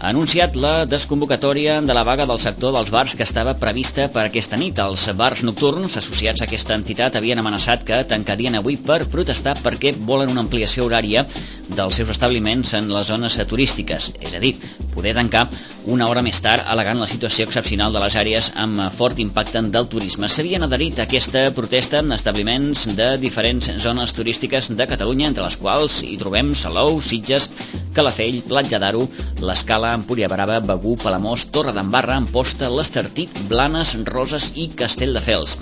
ha 0.03 0.11
anunciat 0.11 0.59
la 0.61 0.85
desconvocatòria 0.85 1.79
de 1.81 1.97
la 1.97 2.05
vaga 2.05 2.27
del 2.29 2.43
sector 2.45 2.77
dels 2.77 2.93
bars 2.93 3.17
que 3.17 3.25
estava 3.25 3.57
prevista 3.57 4.11
per 4.13 4.27
aquesta 4.27 4.61
nit. 4.61 4.83
Els 4.85 5.07
bars 5.17 5.47
nocturns 5.49 5.97
associats 5.97 6.45
a 6.45 6.51
aquesta 6.51 6.77
entitat 6.77 7.17
havien 7.17 7.41
amenaçat 7.41 7.89
que 7.89 8.05
tancarien 8.13 8.61
avui 8.61 8.77
per 8.77 9.07
protestar 9.09 9.57
perquè 9.65 9.95
volen 9.97 10.35
una 10.35 10.45
ampliació 10.45 10.85
horària 10.85 11.25
dels 11.73 12.03
seus 12.03 12.13
establiments 12.13 12.77
en 12.77 12.93
les 12.93 13.09
zones 13.09 13.41
turístiques, 13.49 14.13
és 14.21 14.37
a 14.37 14.45
dir, 14.45 14.59
poder 14.93 15.17
tancar 15.17 15.47
una 15.87 16.07
hora 16.07 16.23
més 16.23 16.39
tard 16.43 16.67
alegant 16.71 17.01
la 17.01 17.09
situació 17.11 17.47
excepcional 17.49 17.93
de 17.95 18.01
les 18.03 18.15
àrees 18.19 18.51
amb 18.61 18.85
fort 18.95 19.19
impacte 19.23 19.63
del 19.75 19.89
turisme. 19.91 20.29
S'havien 20.31 20.63
adherit 20.63 21.01
a 21.01 21.07
aquesta 21.07 21.45
protesta 21.55 21.99
en 22.03 22.13
establiments 22.15 22.85
de 22.97 23.09
diferents 23.19 23.71
zones 23.83 24.15
turístiques 24.15 24.71
de 24.77 24.87
Catalunya, 24.87 25.29
entre 25.31 25.45
les 25.45 25.57
quals 25.59 26.03
hi 26.07 26.17
trobem 26.21 26.55
Salou, 26.59 27.01
Sitges, 27.03 27.49
Calafell, 27.93 28.41
Platja 28.49 28.79
d'Aro, 28.83 29.09
l'Escala, 29.43 29.95
Empúria 29.99 30.31
Brava, 30.31 30.61
Begú, 30.61 30.97
Palamós, 31.03 31.49
Torre 31.53 31.75
d'Embarra, 31.77 32.17
Amposta, 32.21 32.71
l'Estartit, 32.71 33.35
Blanes, 33.51 33.97
Roses 34.09 34.53
i 34.55 34.69
Castelldefels. 34.77 35.59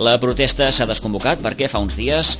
La 0.00 0.18
protesta 0.20 0.70
s'ha 0.72 0.88
desconvocat 0.90 1.40
perquè 1.44 1.70
fa 1.70 1.82
uns 1.82 1.96
dies 2.00 2.36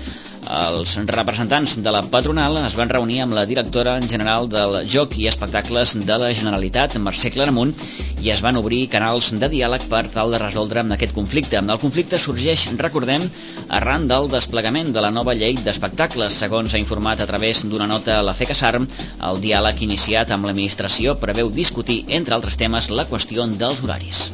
els 0.49 0.95
representants 1.11 1.77
de 1.85 1.93
la 1.93 2.01
patronal 2.09 2.57
es 2.63 2.75
van 2.79 2.89
reunir 2.89 3.21
amb 3.23 3.35
la 3.37 3.45
directora 3.47 3.99
general 4.01 4.49
del 4.49 4.79
Joc 4.89 5.17
i 5.21 5.27
Espectacles 5.29 5.93
de 6.07 6.17
la 6.19 6.31
Generalitat, 6.33 6.97
Mercè 6.97 7.31
Claramunt, 7.35 7.75
i 8.21 8.31
es 8.33 8.41
van 8.45 8.57
obrir 8.57 8.89
canals 8.93 9.31
de 9.37 9.49
diàleg 9.53 9.87
per 9.93 10.07
tal 10.15 10.33
de 10.33 10.41
resoldre 10.41 10.81
aquest 10.97 11.15
conflicte. 11.15 11.61
El 11.61 11.79
conflicte 11.79 12.19
sorgeix, 12.19 12.67
recordem, 12.81 13.29
arran 13.69 14.09
del 14.09 14.29
desplegament 14.33 14.93
de 14.93 15.05
la 15.05 15.11
nova 15.11 15.35
llei 15.35 15.57
d'espectacles. 15.61 16.41
Segons 16.41 16.75
ha 16.75 16.83
informat 16.83 17.21
a 17.21 17.29
través 17.29 17.65
d'una 17.65 17.87
nota 17.87 18.19
a 18.19 18.27
la 18.27 18.35
FECASARM, 18.35 18.89
el 19.29 19.41
diàleg 19.45 19.85
iniciat 19.85 20.33
amb 20.33 20.49
l'administració 20.49 21.17
preveu 21.21 21.51
discutir, 21.51 22.05
entre 22.09 22.35
altres 22.35 22.57
temes, 22.57 22.91
la 22.91 23.09
qüestió 23.09 23.47
dels 23.61 23.85
horaris. 23.85 24.31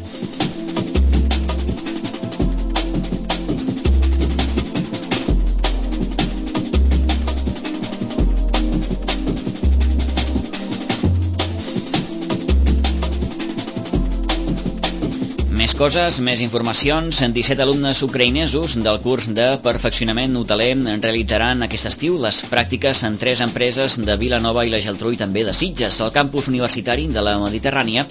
Coses, 15.77 16.21
més 16.25 16.41
informacions. 16.41 17.19
17 17.21 17.61
alumnes 17.61 17.99
ucraïnesos 18.05 18.79
del 18.81 18.97
curs 19.05 19.27
de 19.37 19.45
perfeccionament 19.61 20.33
hoteler 20.41 20.71
realitzaran 21.03 21.67
aquest 21.67 21.91
estiu 21.91 22.17
les 22.23 22.39
pràctiques 22.49 23.03
en 23.05 23.19
tres 23.21 23.43
empreses 23.45 23.99
de 24.01 24.17
Vilanova 24.17 24.65
i 24.65 24.73
la 24.73 24.81
Geltrú 24.81 25.13
i 25.13 25.21
també 25.21 25.45
de 25.45 25.53
Sitges. 25.53 26.01
El 26.01 26.15
campus 26.17 26.49
universitari 26.49 27.09
de 27.13 27.25
la 27.25 27.37
Mediterrània 27.43 28.07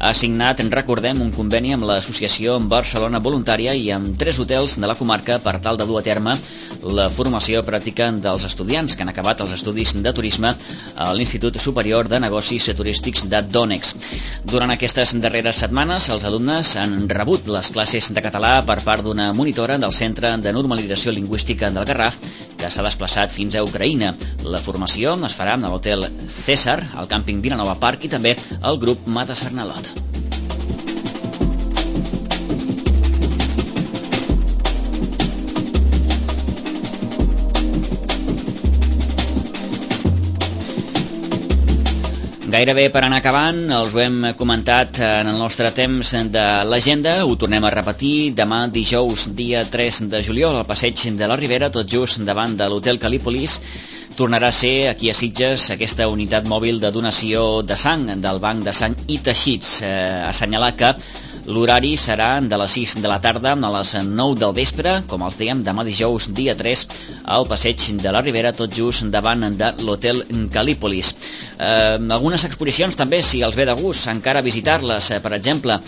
ha 0.00 0.14
signat, 0.16 0.62
en 0.64 0.70
recordem, 0.72 1.18
un 1.20 1.28
conveni 1.28 1.74
amb 1.76 1.84
l'Associació 1.84 2.54
Barcelona 2.72 3.18
Voluntària 3.20 3.74
i 3.76 3.90
amb 3.92 4.14
tres 4.18 4.38
hotels 4.40 4.78
de 4.80 4.88
la 4.88 4.94
comarca 4.96 5.36
per 5.44 5.58
tal 5.60 5.76
de 5.76 5.84
dur 5.84 5.98
a 6.00 6.02
terme 6.06 6.38
la 6.96 7.10
formació 7.12 7.60
pràctica 7.66 8.06
dels 8.24 8.46
estudiants 8.48 8.96
que 8.96 9.04
han 9.04 9.12
acabat 9.12 9.42
els 9.44 9.52
estudis 9.58 9.92
de 10.00 10.12
turisme 10.16 10.54
a 10.96 11.10
l'Institut 11.12 11.58
Superior 11.60 12.08
de 12.08 12.20
Negocis 12.24 12.70
Turístics 12.76 13.26
de 13.28 13.42
Donex. 13.44 13.92
Durant 14.48 14.72
aquestes 14.72 15.12
darreres 15.20 15.60
setmanes, 15.60 16.08
els 16.08 16.24
alumnes 16.24 16.72
han 16.80 17.04
rebut 17.12 17.52
les 17.52 17.68
classes 17.68 18.08
de 18.08 18.24
català 18.24 18.54
per 18.64 18.80
part 18.86 19.04
d'una 19.04 19.34
monitora 19.36 19.76
del 19.76 19.92
Centre 19.92 20.32
de 20.40 20.56
Normalització 20.56 21.12
Lingüística 21.12 21.68
del 21.68 21.84
Garraf 21.84 22.16
que 22.60 22.70
s'ha 22.70 22.84
desplaçat 22.84 23.32
fins 23.32 23.56
a 23.56 23.64
Ucraïna. 23.64 24.12
La 24.44 24.60
formació 24.60 25.16
es 25.26 25.36
farà 25.36 25.56
a 25.56 25.72
l'hotel 25.72 26.06
César, 26.28 26.78
al 27.00 27.08
càmping 27.08 27.40
Vilanova 27.40 27.78
Park 27.80 28.04
i 28.04 28.12
també 28.12 28.36
al 28.60 28.78
grup 28.78 29.08
Mata 29.08 29.34
Sernalot. 29.34 30.09
Gairebé 42.50 42.88
per 42.90 43.04
anar 43.06 43.20
acabant, 43.20 43.58
els 43.70 43.92
ho 43.94 44.00
hem 44.02 44.32
comentat 44.34 44.98
en 45.06 45.28
el 45.30 45.36
nostre 45.38 45.68
temps 45.76 46.10
de 46.34 46.42
l'agenda, 46.66 47.12
ho 47.22 47.36
tornem 47.38 47.62
a 47.62 47.70
repetir, 47.70 48.32
demà 48.34 48.64
dijous, 48.74 49.28
dia 49.38 49.62
3 49.62 50.00
de 50.10 50.22
juliol, 50.26 50.58
al 50.58 50.66
passeig 50.66 51.04
de 51.14 51.28
la 51.30 51.36
Ribera, 51.38 51.70
tot 51.70 51.86
just 51.86 52.24
davant 52.26 52.56
de 52.58 52.66
l'hotel 52.66 52.98
Calipolis, 52.98 53.60
tornarà 54.18 54.50
a 54.50 54.56
ser 54.56 54.90
aquí 54.90 55.12
a 55.12 55.14
Sitges 55.14 55.70
aquesta 55.76 56.08
unitat 56.10 56.48
mòbil 56.50 56.80
de 56.82 56.90
donació 56.90 57.62
de 57.62 57.78
sang 57.78 58.08
del 58.18 58.42
Banc 58.42 58.66
de 58.66 58.74
Sang 58.74 58.98
i 59.06 59.20
Teixits. 59.22 59.76
Eh, 59.86 59.92
assenyalar 60.28 60.74
que 60.76 60.90
L'horari 61.50 61.96
serà 61.98 62.38
de 62.46 62.56
les 62.60 62.74
6 62.76 63.00
de 63.02 63.08
la 63.10 63.18
tarda 63.22 63.56
a 63.56 63.70
les 63.74 63.90
9 64.06 64.38
del 64.38 64.52
vespre, 64.54 64.92
com 65.10 65.24
els 65.26 65.38
dèiem, 65.40 65.64
demà 65.66 65.82
dijous, 65.86 66.28
dia 66.36 66.54
3, 66.54 66.84
al 67.34 67.46
passeig 67.50 67.88
de 67.98 68.12
la 68.14 68.22
Ribera, 68.22 68.52
tot 68.54 68.70
just 68.76 69.08
davant 69.10 69.42
de 69.58 69.72
l'hotel 69.82 70.22
Calípolis. 70.54 71.10
Eh, 71.58 71.98
algunes 71.98 72.44
exposicions 72.46 72.94
també, 72.98 73.22
si 73.26 73.42
els 73.42 73.58
ve 73.58 73.66
de 73.66 73.74
gust, 73.74 74.06
encara 74.12 74.44
visitar-les. 74.46 75.10
Eh, 75.10 75.20
per 75.24 75.34
exemple, 75.34 75.80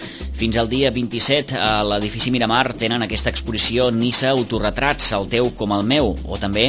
fins 0.43 0.57
al 0.59 0.66
dia 0.66 0.90
27 0.90 1.55
a 1.55 1.84
l'edifici 1.86 2.32
Miramar 2.34 2.72
tenen 2.74 3.05
aquesta 3.05 3.30
exposició 3.30 3.93
Nissa 3.95 4.32
Autoretrats, 4.32 5.12
el 5.14 5.28
teu 5.30 5.53
com 5.55 5.70
el 5.76 5.84
meu, 5.86 6.16
o 6.26 6.38
també 6.43 6.64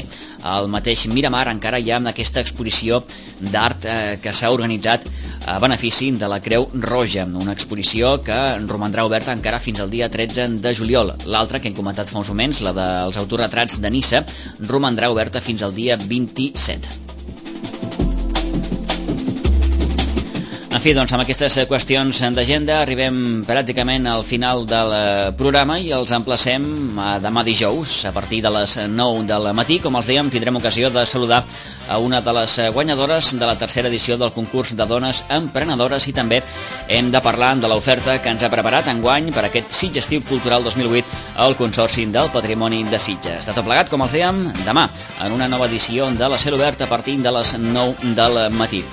al 0.46 0.70
mateix 0.70 1.08
Miramar 1.10 1.48
encara 1.50 1.80
hi 1.82 1.90
ha 1.90 1.98
aquesta 2.12 2.44
exposició 2.46 3.02
d'art 3.40 3.88
eh, 3.90 3.96
que 4.22 4.30
s'ha 4.30 4.54
organitzat 4.54 5.10
a 5.50 5.58
benefici 5.64 6.12
de 6.22 6.30
la 6.30 6.38
Creu 6.46 6.68
Roja, 6.86 7.26
una 7.26 7.58
exposició 7.58 8.20
que 8.22 8.40
romandrà 8.70 9.08
oberta 9.10 9.34
encara 9.34 9.64
fins 9.64 9.82
al 9.82 9.90
dia 9.90 10.12
13 10.12 10.62
de 10.62 10.76
juliol. 10.78 11.16
L'altra, 11.26 11.58
que 11.58 11.72
hem 11.72 11.80
comentat 11.80 12.14
fa 12.14 12.22
uns 12.22 12.30
moments, 12.30 12.62
la 12.62 12.78
dels 12.78 13.18
autorretrats 13.18 13.82
de 13.82 13.90
Nissa, 13.90 14.22
romandrà 14.70 15.10
oberta 15.10 15.42
fins 15.42 15.66
al 15.66 15.74
dia 15.74 15.98
27. 15.98 17.03
Fi, 20.84 20.92
doncs 20.92 21.14
amb 21.16 21.24
aquestes 21.24 21.56
qüestions 21.70 22.18
d'agenda 22.36 22.82
arribem 22.82 23.44
pràcticament 23.48 24.04
al 24.10 24.26
final 24.28 24.66
del 24.68 24.90
eh, 24.92 25.04
programa 25.40 25.78
i 25.80 25.94
els 25.96 26.12
emplacem 26.12 27.00
a 27.00 27.14
demà 27.24 27.46
dijous 27.48 27.94
a 28.10 28.12
partir 28.12 28.42
de 28.44 28.52
les 28.52 28.74
9 28.92 29.22
del 29.30 29.48
matí. 29.56 29.78
Com 29.80 29.96
els 29.96 30.10
dèiem, 30.12 30.28
tindrem 30.34 30.60
ocasió 30.60 30.90
de 30.92 31.06
saludar 31.08 31.40
a 31.88 32.00
una 32.04 32.20
de 32.26 32.34
les 32.36 32.58
guanyadores 32.76 33.32
de 33.40 33.46
la 33.48 33.56
tercera 33.56 33.88
edició 33.88 34.18
del 34.18 34.34
concurs 34.36 34.76
de 34.76 34.90
dones 34.90 35.24
emprenedores 35.32 36.10
i 36.12 36.16
també 36.20 36.42
hem 36.90 37.14
de 37.16 37.24
parlar 37.24 37.54
de 37.64 37.72
l'oferta 37.72 38.18
que 38.20 38.36
ens 38.36 38.44
ha 38.44 38.52
preparat 38.52 38.92
enguany 38.92 39.32
per 39.32 39.46
aquest 39.48 39.72
Sitges 39.72 40.04
Estiu 40.04 40.28
Cultural 40.28 40.68
2008 40.68 41.40
al 41.48 41.56
Consorci 41.56 42.10
del 42.12 42.32
Patrimoni 42.36 42.84
de 42.92 43.00
Sitges. 43.00 43.48
De 43.48 43.56
tot 43.56 43.64
plegat, 43.64 43.88
com 43.88 44.04
els 44.04 44.20
dèiem, 44.20 44.50
demà 44.68 44.90
en 45.24 45.32
una 45.32 45.48
nova 45.48 45.72
edició 45.72 46.12
de 46.12 46.28
la 46.28 46.42
Cel 46.42 46.60
Obert 46.60 46.84
a 46.84 46.92
partir 46.92 47.22
de 47.24 47.38
les 47.40 47.56
9 47.56 48.16
del 48.20 48.50
matí. 48.52 48.84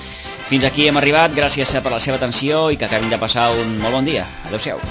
Fins 0.51 0.65
aquí 0.67 0.89
hem 0.91 0.97
arribat, 0.99 1.31
gràcies 1.31 1.77
per 1.79 1.93
la 1.95 2.01
seva 2.03 2.19
atenció 2.19 2.65
i 2.75 2.81
que 2.81 2.91
acabin 2.91 3.13
de 3.13 3.23
passar 3.23 3.53
un 3.55 3.79
molt 3.79 4.01
bon 4.01 4.13
dia. 4.13 4.27
Adéu-siau. 4.51 4.83